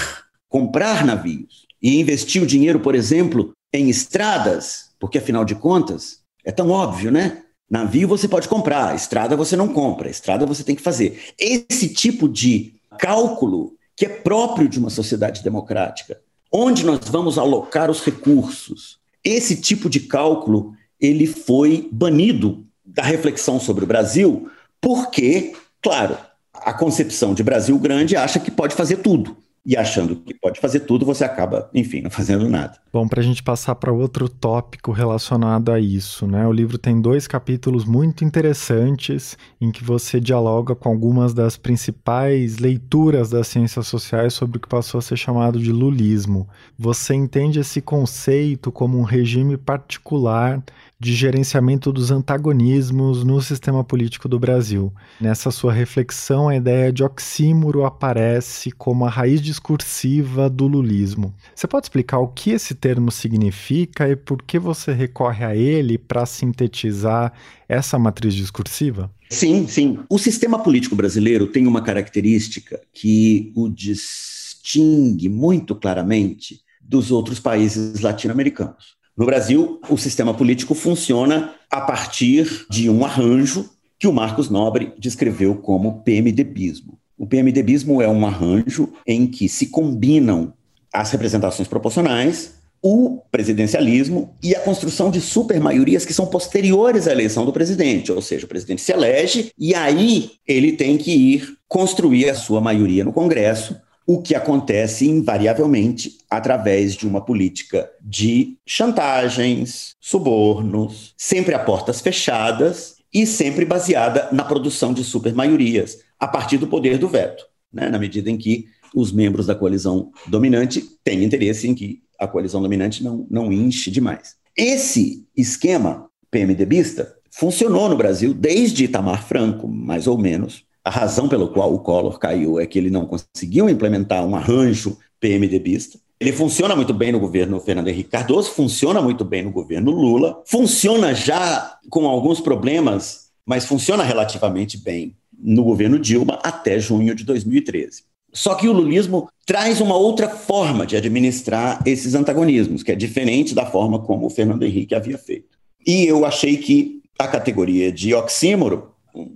comprar 0.47 1.03
navios 1.03 1.65
e 1.81 1.99
investir 1.99 2.43
o 2.43 2.45
dinheiro, 2.45 2.79
por 2.79 2.93
exemplo, 2.93 3.51
em 3.73 3.89
estradas, 3.89 4.92
porque 5.03 5.17
afinal 5.17 5.43
de 5.43 5.53
contas 5.53 6.19
é 6.45 6.51
tão 6.51 6.69
óbvio, 6.69 7.11
né? 7.11 7.43
Navio 7.69 8.07
você 8.07 8.25
pode 8.25 8.47
comprar, 8.47 8.95
estrada 8.95 9.35
você 9.35 9.53
não 9.53 9.67
compra, 9.67 10.09
estrada 10.09 10.45
você 10.45 10.63
tem 10.63 10.77
que 10.77 10.81
fazer. 10.81 11.21
Esse 11.37 11.93
tipo 11.93 12.29
de 12.29 12.75
cálculo 12.97 13.75
que 13.97 14.05
é 14.05 14.09
próprio 14.09 14.69
de 14.69 14.79
uma 14.79 14.89
sociedade 14.89 15.43
democrática, 15.43 16.21
onde 16.49 16.85
nós 16.85 17.01
vamos 17.09 17.37
alocar 17.37 17.91
os 17.91 18.01
recursos. 18.01 18.97
Esse 19.21 19.57
tipo 19.57 19.89
de 19.89 19.99
cálculo 19.99 20.73
ele 20.97 21.27
foi 21.27 21.89
banido 21.91 22.65
da 22.85 23.03
reflexão 23.03 23.59
sobre 23.59 23.83
o 23.83 23.87
Brasil, 23.87 24.49
porque, 24.79 25.53
claro, 25.81 26.17
a 26.53 26.71
concepção 26.71 27.33
de 27.33 27.43
Brasil 27.43 27.77
grande 27.77 28.15
acha 28.15 28.39
que 28.39 28.49
pode 28.49 28.73
fazer 28.73 28.99
tudo 28.99 29.35
e 29.65 29.77
achando 29.77 30.17
que 30.17 30.33
pode 30.33 30.59
fazer 30.59 30.81
tudo, 30.81 31.05
você 31.05 31.23
acaba, 31.23 31.69
enfim, 31.73 32.01
não 32.01 32.11
fazendo 32.11 32.49
nada. 32.49 32.77
Bom, 32.91 33.07
para 33.07 33.21
a 33.21 33.23
gente 33.23 33.41
passar 33.41 33.75
para 33.75 33.91
outro 33.91 34.27
tópico 34.27 34.91
relacionado 34.91 35.71
a 35.71 35.79
isso, 35.79 36.27
né? 36.27 36.45
O 36.45 36.51
livro 36.51 36.77
tem 36.77 36.99
dois 36.99 37.27
capítulos 37.27 37.85
muito 37.85 38.25
interessantes 38.25 39.37
em 39.61 39.71
que 39.71 39.83
você 39.83 40.19
dialoga 40.19 40.75
com 40.75 40.89
algumas 40.89 41.33
das 41.33 41.55
principais 41.55 42.57
leituras 42.57 43.29
das 43.29 43.47
ciências 43.47 43.87
sociais 43.87 44.33
sobre 44.33 44.57
o 44.57 44.59
que 44.59 44.67
passou 44.67 44.99
a 44.99 45.01
ser 45.01 45.17
chamado 45.17 45.59
de 45.59 45.71
lulismo. 45.71 46.47
Você 46.77 47.15
entende 47.15 47.59
esse 47.59 47.81
conceito 47.81 48.71
como 48.71 48.99
um 48.99 49.03
regime 49.03 49.55
particular 49.55 50.61
de 51.03 51.13
gerenciamento 51.13 51.91
dos 51.91 52.11
antagonismos 52.11 53.25
no 53.25 53.41
sistema 53.41 53.83
político 53.83 54.29
do 54.29 54.39
Brasil. 54.39 54.91
Nessa 55.19 55.51
sua 55.51 55.73
reflexão, 55.73 56.47
a 56.47 56.55
ideia 56.55 56.93
de 56.93 57.03
oxímoro 57.03 57.85
aparece 57.85 58.71
como 58.71 59.05
a 59.05 59.09
raiz 59.09 59.41
discursiva 59.41 60.49
do 60.49 60.65
lulismo. 60.65 61.33
Você 61.53 61.67
pode 61.67 61.87
explicar 61.87 62.19
o 62.19 62.29
que 62.29 62.51
esse 62.51 62.73
termo 62.73 63.11
significa 63.11 64.07
e 64.07 64.15
por 64.15 64.41
que 64.41 64.57
você 64.57 64.93
recorre 64.93 65.43
a 65.43 65.53
ele 65.53 65.97
para 65.97 66.25
sintetizar 66.25 67.33
essa 67.67 67.99
matriz 67.99 68.33
discursiva? 68.33 69.11
Sim, 69.29 69.67
sim. 69.67 69.99
O 70.09 70.17
sistema 70.17 70.63
político 70.63 70.95
brasileiro 70.95 71.47
tem 71.47 71.67
uma 71.67 71.81
característica 71.81 72.79
que 72.93 73.51
o 73.57 73.67
distingue 73.67 75.27
muito 75.27 75.75
claramente 75.75 76.61
dos 76.81 77.11
outros 77.11 77.41
países 77.41 77.99
latino-americanos. 77.99 79.02
No 79.15 79.27
Brasil, 79.27 79.79
o 79.89 79.97
sistema 79.97 80.33
político 80.33 80.73
funciona 80.73 81.53
a 81.69 81.81
partir 81.81 82.65
de 82.67 82.89
um 82.89 83.05
arranjo 83.05 83.69
que 83.99 84.07
o 84.07 84.13
Marcos 84.13 84.49
Nobre 84.49 84.91
descreveu 84.97 85.55
como 85.55 86.01
PMDBismo. 86.01 86.97
O 87.15 87.27
PMDBismo 87.27 88.01
é 88.01 88.07
um 88.07 88.25
arranjo 88.25 88.89
em 89.05 89.27
que 89.27 89.47
se 89.47 89.67
combinam 89.67 90.53
as 90.91 91.11
representações 91.11 91.67
proporcionais, 91.67 92.55
o 92.81 93.21
presidencialismo 93.31 94.35
e 94.43 94.55
a 94.55 94.59
construção 94.59 95.09
de 95.09 95.21
supermaiorias 95.21 96.05
que 96.05 96.13
são 96.13 96.25
posteriores 96.25 97.07
à 97.07 97.11
eleição 97.11 97.45
do 97.45 97.53
presidente, 97.53 98.11
ou 98.11 98.21
seja, 98.21 98.45
o 98.45 98.49
presidente 98.49 98.81
se 98.81 98.91
elege 98.91 99.51
e 99.57 99.73
aí 99.73 100.31
ele 100.45 100.73
tem 100.73 100.97
que 100.97 101.11
ir 101.11 101.57
construir 101.67 102.29
a 102.29 102.35
sua 102.35 102.59
maioria 102.59 103.05
no 103.05 103.13
Congresso 103.13 103.75
o 104.05 104.21
que 104.21 104.35
acontece 104.35 105.07
invariavelmente 105.07 106.17
através 106.29 106.95
de 106.95 107.07
uma 107.07 107.21
política 107.21 107.89
de 108.01 108.57
chantagens, 108.65 109.95
subornos, 109.99 111.13
sempre 111.17 111.53
a 111.53 111.59
portas 111.59 112.01
fechadas 112.01 112.97
e 113.13 113.25
sempre 113.25 113.63
baseada 113.63 114.29
na 114.31 114.43
produção 114.43 114.93
de 114.93 115.03
supermaiorias, 115.03 115.99
a 116.19 116.27
partir 116.27 116.57
do 116.57 116.67
poder 116.67 116.97
do 116.97 117.07
veto, 117.07 117.45
né? 117.71 117.89
na 117.89 117.99
medida 117.99 118.29
em 118.29 118.37
que 118.37 118.65
os 118.93 119.11
membros 119.11 119.47
da 119.47 119.55
coalizão 119.55 120.11
dominante 120.27 120.81
têm 121.03 121.23
interesse 121.23 121.67
em 121.67 121.73
que 121.73 122.01
a 122.19 122.27
coalizão 122.27 122.61
dominante 122.61 123.03
não, 123.03 123.25
não 123.29 123.51
enche 123.51 123.89
demais. 123.89 124.35
Esse 124.55 125.25
esquema 125.35 126.09
PMDBista 126.29 127.15
funcionou 127.31 127.89
no 127.89 127.97
Brasil 127.97 128.33
desde 128.33 128.85
Itamar 128.85 129.27
Franco, 129.27 129.67
mais 129.67 130.07
ou 130.07 130.17
menos, 130.17 130.63
a 130.83 130.89
razão 130.89 131.29
pelo 131.29 131.47
qual 131.47 131.73
o 131.73 131.79
Collor 131.79 132.19
caiu 132.19 132.59
é 132.59 132.65
que 132.65 132.77
ele 132.77 132.89
não 132.89 133.05
conseguiu 133.05 133.69
implementar 133.69 134.25
um 134.25 134.35
arranjo 134.35 134.97
PMDBista. 135.19 135.97
Ele 136.19 136.33
funciona 136.33 136.75
muito 136.75 136.93
bem 136.93 137.11
no 137.11 137.19
governo 137.19 137.59
Fernando 137.59 137.87
Henrique 137.87 138.09
Cardoso, 138.09 138.51
funciona 138.51 139.01
muito 139.01 139.23
bem 139.23 139.43
no 139.43 139.51
governo 139.51 139.91
Lula, 139.91 140.41
funciona 140.45 141.13
já 141.13 141.77
com 141.89 142.07
alguns 142.07 142.39
problemas, 142.41 143.29
mas 143.45 143.65
funciona 143.65 144.03
relativamente 144.03 144.77
bem 144.77 145.15
no 145.37 145.63
governo 145.63 145.99
Dilma 145.99 146.39
até 146.43 146.79
junho 146.79 147.15
de 147.15 147.23
2013. 147.23 148.03
Só 148.31 148.55
que 148.55 148.67
o 148.67 148.73
lulismo 148.73 149.29
traz 149.45 149.79
uma 149.79 149.95
outra 149.95 150.27
forma 150.29 150.85
de 150.85 150.95
administrar 150.95 151.81
esses 151.85 152.15
antagonismos, 152.15 152.81
que 152.81 152.91
é 152.91 152.95
diferente 152.95 153.53
da 153.53 153.65
forma 153.65 153.99
como 153.99 154.25
o 154.25 154.29
Fernando 154.29 154.63
Henrique 154.63 154.95
havia 154.95 155.17
feito. 155.17 155.57
E 155.85 156.05
eu 156.05 156.25
achei 156.25 156.57
que 156.57 157.01
a 157.19 157.27
categoria 157.27 157.91
de 157.91 158.13
oxímoro 158.13 158.92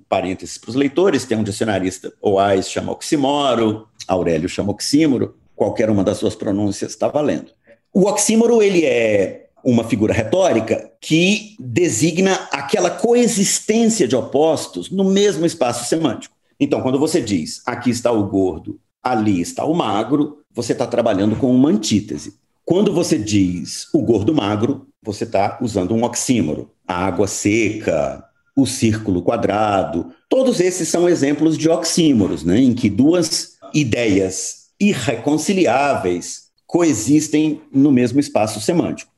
parênteses 0.08 0.58
para 0.58 0.70
os 0.70 0.76
leitores, 0.76 1.26
tem 1.26 1.38
um 1.38 1.44
dicionarista, 1.44 2.14
Oais 2.22 2.70
chama 2.70 2.92
oxímoro, 2.92 3.88
Aurélio 4.08 4.48
chama 4.48 4.72
oxímoro, 4.72 5.36
qualquer 5.56 5.90
uma 5.90 6.04
das 6.04 6.18
suas 6.18 6.36
pronúncias 6.36 6.92
está 6.92 7.08
valendo. 7.08 7.52
O 7.94 8.08
oxímoro, 8.08 8.62
ele 8.62 8.86
é 8.86 9.48
uma 9.64 9.84
figura 9.84 10.14
retórica 10.14 10.92
que 11.02 11.56
designa 11.60 12.34
aquela 12.52 12.90
coexistência 12.90 14.08
de 14.08 14.16
opostos 14.16 14.90
no 14.90 15.04
mesmo 15.04 15.46
espaço 15.46 15.90
semântico. 15.90 16.36
Então, 16.60 16.82
quando 16.82 17.00
você 17.00 17.22
diz 17.22 17.62
aqui 17.66 17.90
está 17.90 18.12
o 18.12 18.26
gordo, 18.28 18.80
ali 19.04 19.42
está 19.42 19.66
o 19.66 19.74
magro, 19.74 20.40
você 20.54 20.74
está 20.74 20.88
trabalhando 20.88 21.36
com 21.36 21.54
uma 21.54 21.70
antítese. 21.70 22.36
Quando 22.64 22.94
você 22.94 23.18
diz 23.18 23.88
o 23.94 24.02
gordo 24.02 24.34
magro, 24.34 24.88
você 25.02 25.24
está 25.24 25.58
usando 25.62 25.94
um 25.94 26.04
oxímoro. 26.04 26.72
A 26.88 27.06
água 27.06 27.28
seca, 27.28 28.24
o 28.58 28.66
círculo 28.66 29.22
quadrado. 29.22 30.12
Todos 30.28 30.60
esses 30.60 30.90
são 30.90 31.08
exemplos 31.08 31.56
de 31.56 31.70
oxímoros, 31.70 32.44
né, 32.44 32.60
em 32.60 32.74
que 32.74 32.90
duas 32.90 33.52
ideias 33.72 34.70
irreconciliáveis 34.80 36.48
coexistem 36.66 37.62
no 37.72 37.92
mesmo 37.92 38.20
espaço 38.20 38.60
semântico. 38.60 39.12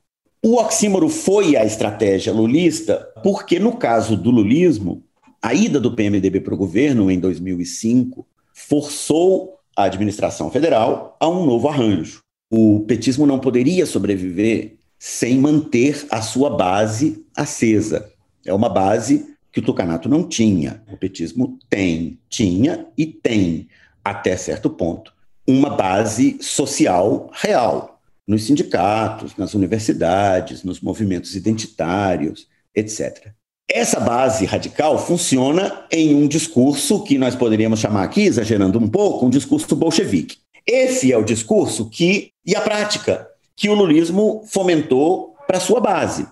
O 0.44 0.56
oxímoro 0.56 1.08
foi 1.08 1.56
a 1.56 1.64
estratégia 1.64 2.32
lulista 2.32 3.08
porque, 3.22 3.58
no 3.58 3.76
caso 3.76 4.14
do 4.14 4.30
lulismo, 4.30 5.02
a 5.42 5.54
ida 5.54 5.80
do 5.80 5.94
PMDB 5.94 6.40
para 6.40 6.54
o 6.54 6.58
governo 6.58 7.10
em 7.10 7.18
2005 7.18 8.26
forçou 8.52 9.54
a 9.74 9.84
administração 9.84 10.50
federal 10.50 11.16
a 11.18 11.28
um 11.28 11.46
novo 11.46 11.66
arranjo. 11.66 12.20
O 12.52 12.80
petismo 12.80 13.26
não 13.26 13.38
poderia 13.38 13.86
sobreviver 13.86 14.76
sem 14.98 15.38
manter 15.38 16.06
a 16.10 16.20
sua 16.20 16.50
base 16.50 17.24
acesa. 17.34 18.12
É 18.44 18.52
uma 18.52 18.68
base 18.68 19.34
que 19.52 19.60
o 19.60 19.62
tucanato 19.62 20.08
não 20.08 20.26
tinha. 20.26 20.82
O 20.90 20.96
petismo 20.96 21.58
tem, 21.68 22.18
tinha 22.28 22.86
e 22.96 23.06
tem, 23.06 23.68
até 24.04 24.36
certo 24.36 24.70
ponto, 24.70 25.12
uma 25.46 25.70
base 25.70 26.38
social 26.40 27.30
real 27.32 28.00
nos 28.26 28.44
sindicatos, 28.44 29.36
nas 29.36 29.54
universidades, 29.54 30.62
nos 30.62 30.80
movimentos 30.80 31.34
identitários, 31.34 32.46
etc. 32.74 33.32
Essa 33.68 33.98
base 33.98 34.44
radical 34.44 34.98
funciona 35.04 35.84
em 35.90 36.14
um 36.14 36.28
discurso 36.28 37.02
que 37.02 37.18
nós 37.18 37.34
poderíamos 37.34 37.80
chamar 37.80 38.04
aqui, 38.04 38.22
exagerando 38.22 38.78
um 38.78 38.88
pouco, 38.88 39.26
um 39.26 39.30
discurso 39.30 39.74
bolchevique. 39.74 40.38
Esse 40.66 41.12
é 41.12 41.16
o 41.16 41.24
discurso 41.24 41.88
que 41.88 42.30
e 42.46 42.54
a 42.54 42.60
prática 42.60 43.26
que 43.56 43.68
o 43.68 43.74
lulismo 43.74 44.44
fomentou 44.46 45.34
para 45.46 45.60
sua 45.60 45.80
base. 45.80 46.26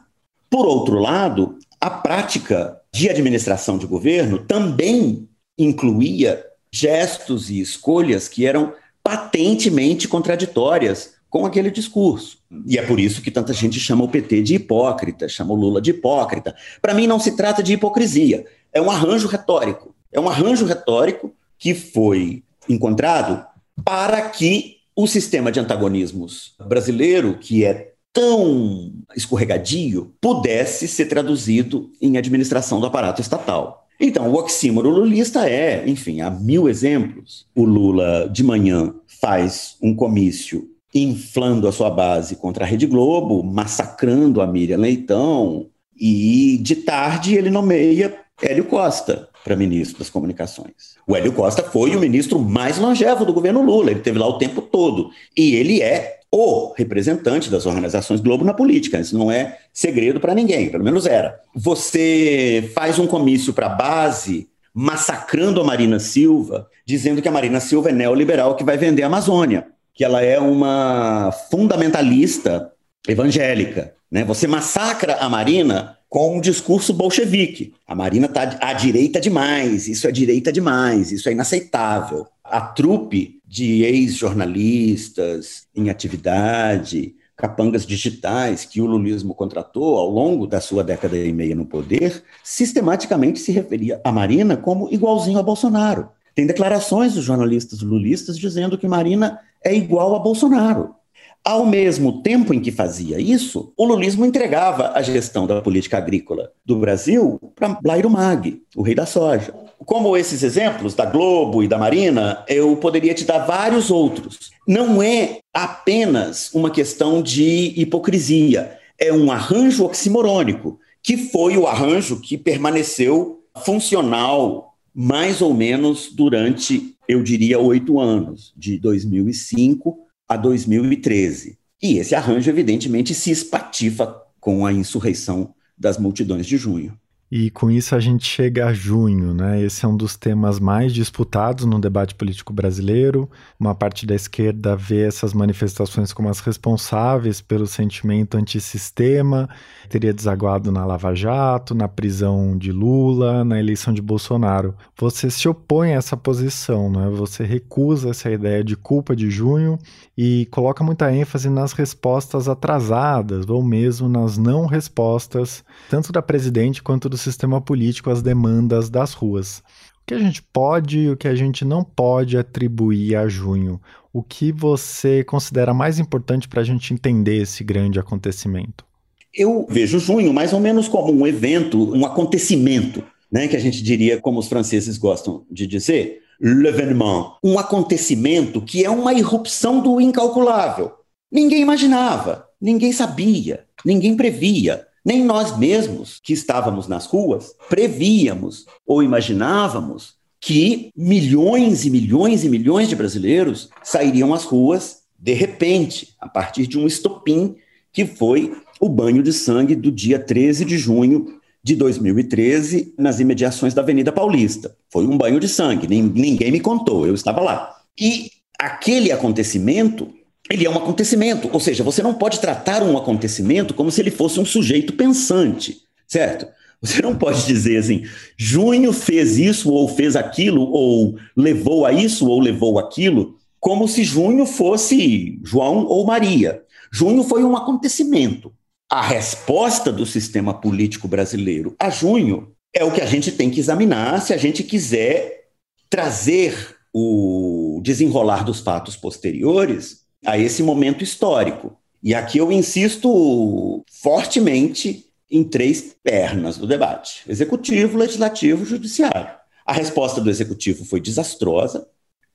Por 0.49 0.67
outro 0.67 0.99
lado, 0.99 1.59
a 1.81 1.91
prática 1.91 2.81
de 2.93 3.09
administração 3.09 3.79
de 3.79 3.87
governo 3.87 4.39
também 4.39 5.29
incluía 5.57 6.45
gestos 6.73 7.51
e 7.51 7.61
escolhas 7.61 8.29
que 8.29 8.47
eram 8.47 8.73
patentemente 9.03 10.07
contraditórias 10.07 11.15
com 11.31 11.45
aquele 11.45 11.71
discurso. 11.71 12.39
E 12.67 12.79
é 12.79 12.83
por 12.83 12.99
isso 12.99 13.23
que 13.23 13.31
tanta 13.31 13.53
gente 13.53 13.79
chama 13.79 14.05
o 14.05 14.09
PT 14.09 14.43
de 14.43 14.55
hipócrita, 14.55 15.29
chama 15.29 15.53
o 15.53 15.57
Lula 15.57 15.81
de 15.81 15.91
hipócrita. 15.91 16.55
Para 16.81 16.95
mim, 16.95 17.07
não 17.07 17.21
se 17.21 17.37
trata 17.37 17.63
de 17.63 17.75
hipocrisia, 17.75 18.47
é 18.73 18.81
um 18.81 18.91
arranjo 18.91 19.29
retórico. 19.29 19.95
É 20.11 20.19
um 20.19 20.29
arranjo 20.29 20.65
retórico 20.65 21.35
que 21.59 21.75
foi 21.75 22.43
encontrado 22.69 23.45
para 23.85 24.23
que 24.23 24.79
o 24.97 25.07
sistema 25.07 25.53
de 25.53 25.61
antagonismos 25.61 26.55
brasileiro, 26.67 27.39
que 27.39 27.65
é 27.65 27.93
tão 28.13 28.93
escorregadio 29.17 30.13
pudesse 30.21 30.89
ser 30.89 31.07
traduzido 31.07 31.91
em 32.01 32.17
administração 32.17 32.81
do 32.81 32.87
aparato 32.87 33.21
estatal. 33.21 33.87
Então, 34.01 34.29
o 34.31 34.35
oxímoro 34.35 34.91
lulista 34.91 35.49
é, 35.49 35.89
enfim, 35.89 36.21
há 36.21 36.31
mil 36.31 36.69
exemplos. 36.69 37.47
O 37.55 37.65
Lula, 37.65 38.29
de 38.33 38.45
manhã, 38.45 38.95
faz 39.21 39.77
um 39.83 39.95
comício 39.95 40.71
inflando 40.95 41.67
a 41.67 41.73
sua 41.73 41.91
base 41.91 42.37
contra 42.37 42.65
a 42.65 42.67
Rede 42.67 42.87
Globo, 42.87 43.43
massacrando 43.43 44.41
a 44.41 44.47
Miriam 44.47 44.79
Leitão, 44.79 45.67
e 45.99 46.59
de 46.63 46.77
tarde 46.77 47.35
ele 47.35 47.51
nomeia 47.51 48.17
Hélio 48.41 48.65
Costa. 48.65 49.29
para 49.45 49.57
ministro 49.57 49.99
das 49.99 50.11
Comunicações. 50.11 50.97
O 51.07 51.17
Hélio 51.17 51.33
Costa 51.33 51.63
foi 51.63 51.97
o 51.97 52.01
ministro 52.01 52.39
mais 52.39 52.77
longevo 52.79 53.25
do 53.25 53.33
governo 53.33 53.63
Lula, 53.63 53.91
ele 53.91 54.01
teve 54.01 54.19
lá 54.19 54.27
o 54.27 54.37
tempo 54.39 54.61
todo. 54.61 55.11
E 55.37 55.55
ele 55.55 55.81
é 55.81 56.18
o 56.31 56.73
representante 56.77 57.51
das 57.51 57.67
organizações 57.67 58.21
Globo 58.21 58.45
na 58.45 58.55
política. 58.55 59.01
Isso 59.01 59.17
não 59.17 59.31
é 59.31 59.59
segredo 59.73 60.21
para 60.21 60.35
ninguém, 60.35 60.69
pelo 60.69 60.85
menos 60.85 61.07
era. 61.07 61.41
Você 61.55 62.71
faz 62.75 62.99
um 62.99 63.07
comício 63.07 63.53
para 63.53 63.67
a 63.67 63.71
base 63.71 64.49
massacrando 64.75 65.61
a 65.61 65.65
Marina 65.65 65.99
Silva, 65.99 66.69
dizendo 66.87 67.21
que 67.21 67.29
a 67.29 67.33
Marina 67.33 67.61
Silva 67.61 67.89
é 67.89 67.93
neoliberal 67.93 68.55
que 68.55 68.65
vai 68.65 68.77
vender 68.77 69.03
a 69.03 69.07
Amazônia, 69.07 69.67
que 69.95 70.05
ela 70.05 70.23
é 70.23 70.39
uma 70.39 71.33
fundamentalista 71.51 72.71
evangélica. 73.09 73.95
Né? 74.11 74.25
Você 74.25 74.47
massacra 74.47 75.17
a 75.17 75.29
Marina 75.29 75.97
com 76.09 76.37
um 76.37 76.41
discurso 76.41 76.95
bolchevique. 76.95 77.75
A 77.87 77.95
Marina 77.95 78.27
está 78.27 78.59
à 78.61 78.73
direita 78.73 79.21
demais, 79.21 79.89
isso 79.89 80.07
é 80.07 80.13
direita 80.13 80.53
demais, 80.53 81.13
isso 81.13 81.29
é 81.29 81.33
inaceitável. 81.33 82.27
A 82.45 82.61
trupe 82.61 83.38
de 83.49 83.83
ex-jornalistas 83.83 85.67
em 85.75 85.89
atividade, 85.89 87.15
capangas 87.35 87.87
digitais 87.87 88.67
que 88.67 88.83
o 88.83 88.87
lulismo 88.87 89.35
contratou 89.35 89.97
ao 89.97 90.11
longo 90.11 90.47
da 90.47 90.61
sua 90.61 90.85
década 90.85 91.17
e 91.17 91.33
meia 91.33 91.55
no 91.55 91.65
poder, 91.65 92.23
sistematicamente 92.45 93.39
se 93.39 93.51
referia 93.51 94.01
a 94.05 94.13
Marina 94.13 94.55
como 94.55 94.93
igualzinho 94.93 95.39
a 95.39 95.43
Bolsonaro. 95.43 96.11
Tem 96.35 96.47
declarações 96.47 97.15
dos 97.15 97.25
jornalistas 97.25 97.81
lulistas 97.81 98.39
dizendo 98.39 98.77
que 98.77 98.87
Marina 98.87 99.41
é 99.65 99.75
igual 99.75 100.15
a 100.15 100.19
Bolsonaro. 100.19 100.95
Ao 101.43 101.65
mesmo 101.65 102.23
tempo 102.23 102.53
em 102.53 102.61
que 102.61 102.71
fazia 102.71 103.19
isso, 103.19 103.73
o 103.77 103.85
lulismo 103.87 104.27
entregava 104.27 104.93
a 104.95 105.01
gestão 105.01 105.47
da 105.47 105.63
política 105.63 105.97
agrícola 105.97 106.53
do 106.65 106.77
Brasil 106.77 107.41
para 107.55 107.69
Blairo 107.81 108.11
Mag, 108.11 108.61
o 108.77 108.83
rei 108.83 108.95
da 108.95 109.07
soja. 109.07 109.55
Como 109.85 110.17
esses 110.17 110.43
exemplos 110.43 110.95
da 110.95 111.07
Globo 111.07 111.63
e 111.63 111.69
da 111.69 111.79
Marina, 111.79 112.45
eu 112.49 112.77
poderia 112.77 113.15
te 113.15 113.25
dar 113.25 113.47
vários 113.47 113.91
outros. 113.91 114.51
Não 114.67 115.03
é 115.03 115.39
apenas 115.53 116.53
uma 116.53 116.71
questão 116.71 117.23
de 117.23 117.73
hipocrisia, 117.77 118.79
é 118.99 119.13
um 119.13 119.31
arranjo 119.31 119.85
oximorônico, 119.85 120.79
que 121.03 121.17
foi 121.17 121.57
o 121.57 121.67
arranjo 121.67 122.21
que 122.21 122.37
permaneceu 122.37 123.41
funcional 123.65 124.75
mais 124.95 125.41
ou 125.41 125.55
menos 125.55 126.11
durante, 126.13 126.97
eu 127.07 127.23
diria, 127.23 127.59
oito 127.59 128.01
anos, 128.01 128.53
de 128.57 128.79
2005 128.79 129.97
a 130.29 130.37
2013. 130.37 131.57
E 131.81 131.99
esse 131.99 132.15
arranjo, 132.15 132.51
evidentemente, 132.51 133.15
se 133.15 133.31
espatifa 133.31 134.23
com 134.41 134.67
a 134.67 134.73
insurreição 134.73 135.55
das 135.79 135.99
multidões 135.99 136.47
de 136.47 136.57
junho. 136.57 136.99
E 137.31 137.51
com 137.51 137.71
isso 137.71 137.95
a 137.95 138.01
gente 138.01 138.25
chega 138.25 138.67
a 138.67 138.73
junho, 138.73 139.35
né? 139.35 139.63
Esse 139.63 139.85
é 139.85 139.89
um 139.89 139.97
dos 139.97 140.17
temas 140.17 140.59
mais 140.59 140.95
disputados 140.95 141.67
no 141.67 141.79
debate 141.79 142.15
político 142.15 142.55
brasileiro. 142.55 143.29
Uma 143.61 143.75
parte 143.75 144.07
da 144.07 144.15
esquerda 144.15 144.75
vê 144.75 145.03
essas 145.03 145.35
manifestações 145.35 146.11
como 146.11 146.31
as 146.31 146.41
responsáveis 146.41 147.43
pelo 147.43 147.67
sentimento 147.67 148.39
antissistema, 148.39 149.47
teria 149.91 150.15
desaguado 150.15 150.73
na 150.73 150.87
Lava 150.87 151.15
Jato, 151.15 151.75
na 151.75 151.87
prisão 151.87 152.57
de 152.57 152.73
Lula, 152.73 153.45
na 153.45 153.61
eleição 153.61 153.93
de 153.93 154.01
Bolsonaro. 154.01 154.75
Você 154.99 155.31
se 155.31 155.47
opõe 155.47 155.93
a 155.93 155.97
essa 155.97 156.17
posição, 156.17 156.91
né? 156.91 157.11
Você 157.11 157.45
recusa 157.45 158.09
essa 158.09 158.31
ideia 158.31 158.65
de 158.65 158.75
culpa 158.75 159.15
de 159.15 159.31
junho 159.31 159.79
e 160.17 160.47
coloca 160.51 160.83
muita 160.83 161.13
ênfase 161.13 161.51
nas 161.51 161.75
respostas 161.75 162.49
atrasadas 162.49 163.47
ou 163.51 163.63
mesmo 163.63 164.09
nas 164.09 164.39
não 164.39 164.65
respostas, 164.65 165.63
tanto 165.91 166.11
da 166.11 166.23
presidente 166.23 166.83
quanto 166.83 167.07
do 167.07 167.18
sistema 167.19 167.61
político 167.61 168.11
às 168.11 168.23
demandas 168.23 168.89
das 168.89 169.13
ruas. 169.13 169.59
O 170.01 170.07
que 170.07 170.15
a 170.15 170.19
gente 170.19 170.43
pode 170.43 171.01
e 171.01 171.11
o 171.11 171.17
que 171.17 171.29
a 171.29 171.35
gente 171.35 171.65
não 171.65 171.85
pode 171.85 172.39
atribuir 172.39 173.17
a 173.17 173.29
junho? 173.29 173.81
O 174.13 174.23
que 174.23 174.51
você 174.51 175.23
considera 175.23 175.75
mais 175.75 175.99
importante 175.99 176.49
para 176.49 176.63
a 176.63 176.65
gente 176.65 176.95
entender 176.95 177.43
esse 177.43 177.63
grande 177.63 177.99
acontecimento? 177.99 178.87
Eu 179.35 179.67
vejo 179.69 179.99
junho 179.99 180.33
mais 180.33 180.53
ou 180.53 180.61
menos 180.61 180.89
como 180.89 181.13
um 181.13 181.27
evento, 181.27 181.95
um 181.95 182.07
acontecimento, 182.07 183.05
né, 183.31 183.47
que 183.47 183.57
a 183.57 183.61
gente 183.61 183.83
diria, 183.83 184.19
como 184.19 184.41
os 184.41 184.49
franceses 184.49 184.97
gostam 184.97 185.45
de 185.51 185.67
dizer, 185.67 186.23
l'événement, 186.41 187.35
um 187.45 187.59
acontecimento 187.59 188.63
que 188.63 188.85
é 188.85 188.91
uma 188.91 189.13
irrupção 189.13 189.81
do 189.81 190.01
incalculável. 190.01 190.93
Ninguém 191.31 191.61
imaginava, 191.61 192.47
ninguém 192.61 192.93
sabia, 192.93 193.65
ninguém 193.85 194.17
previa. 194.17 194.88
Nem 195.05 195.25
nós 195.25 195.57
mesmos, 195.57 196.21
que 196.23 196.33
estávamos 196.33 196.87
nas 196.87 197.07
ruas, 197.07 197.55
prevíamos 197.69 198.67
ou 198.87 199.03
imaginávamos 199.03 200.15
que 200.41 200.93
milhões 200.97 201.85
e 201.85 201.91
milhões 201.91 202.45
e 202.45 202.49
milhões 202.49 202.89
de 202.89 202.97
brasileiros 202.97 203.69
sairiam 203.83 204.33
às 204.33 204.45
ruas 204.45 204.99
de 205.19 205.33
repente, 205.33 206.15
a 206.21 206.29
partir 206.29 206.67
de 206.67 206.79
um 206.79 206.87
estopim 206.87 207.57
que 207.93 208.07
foi 208.07 208.57
o 208.81 208.89
banho 208.89 209.23
de 209.23 209.33
sangue 209.33 209.75
do 209.75 209.91
dia 209.91 210.19
13 210.19 210.65
de 210.65 210.79
junho 210.79 211.39
de 211.63 211.75
2013 211.75 212.95
nas 212.97 213.19
imediações 213.19 213.75
da 213.75 213.83
Avenida 213.83 214.13
Paulista. 214.13 214.77
Foi 214.89 215.05
um 215.07 215.19
banho 215.19 215.41
de 215.41 215.49
sangue, 215.49 215.89
ninguém 215.89 216.53
me 216.53 216.61
contou, 216.61 217.07
eu 217.07 217.15
estava 217.15 217.41
lá. 217.41 217.77
E 218.01 218.31
aquele 218.59 219.11
acontecimento 219.11 220.09
ele 220.51 220.65
é 220.67 220.71
um 220.71 220.77
acontecimento, 220.77 221.49
ou 221.53 221.61
seja, 221.61 221.85
você 221.85 222.03
não 222.03 222.15
pode 222.15 222.41
tratar 222.41 222.83
um 222.83 222.97
acontecimento 222.97 223.75
como 223.75 223.91
se 223.91 224.01
ele 224.01 224.11
fosse 224.11 224.41
um 224.41 224.45
sujeito 224.45 224.93
pensante, 224.95 225.83
certo? 226.07 226.47
Você 226.81 227.03
não 227.03 227.17
pode 227.17 227.45
dizer 227.45 227.77
assim, 227.77 228.05
junho 228.37 228.93
fez 228.93 229.37
isso 229.37 229.71
ou 229.71 229.89
fez 229.89 230.15
aquilo, 230.15 230.63
ou 230.63 231.19
levou 231.37 231.85
a 231.85 231.93
isso 231.93 232.27
ou 232.29 232.41
levou 232.41 232.79
aquilo, 232.79 233.37
como 233.61 233.89
se 233.89 234.05
junho 234.05 234.47
fosse 234.47 235.39
João 235.43 235.85
ou 235.87 236.07
Maria. 236.07 236.63
Junho 236.93 237.25
foi 237.25 237.43
um 237.43 237.57
acontecimento. 237.57 238.53
A 238.91 239.03
resposta 239.03 239.93
do 239.93 240.07
sistema 240.07 240.55
político 240.55 241.07
brasileiro 241.07 241.75
a 241.79 241.91
junho 241.91 242.53
é 242.75 242.85
o 242.85 242.93
que 242.93 243.03
a 243.03 243.07
gente 243.07 243.33
tem 243.33 243.51
que 243.51 243.61
examinar 243.61 244.23
se 244.23 244.33
a 244.33 244.37
gente 244.37 244.63
quiser 244.63 245.49
trazer 245.91 246.77
o 246.93 247.81
desenrolar 247.83 248.45
dos 248.45 248.61
fatos 248.61 248.97
posteriores 248.97 250.08
a 250.25 250.39
esse 250.39 250.63
momento 250.63 251.05
histórico. 251.05 251.77
E 252.03 252.15
aqui 252.15 252.39
eu 252.39 252.53
insisto 252.53 253.85
fortemente 253.91 255.07
em 255.31 255.45
três 255.45 255.97
pernas 256.03 256.57
do 256.57 256.67
debate: 256.67 257.23
executivo, 257.29 257.99
legislativo, 257.99 258.65
judiciário. 258.65 259.31
A 259.67 259.73
resposta 259.73 260.21
do 260.21 260.31
executivo 260.31 260.85
foi 260.85 261.01
desastrosa. 261.01 261.87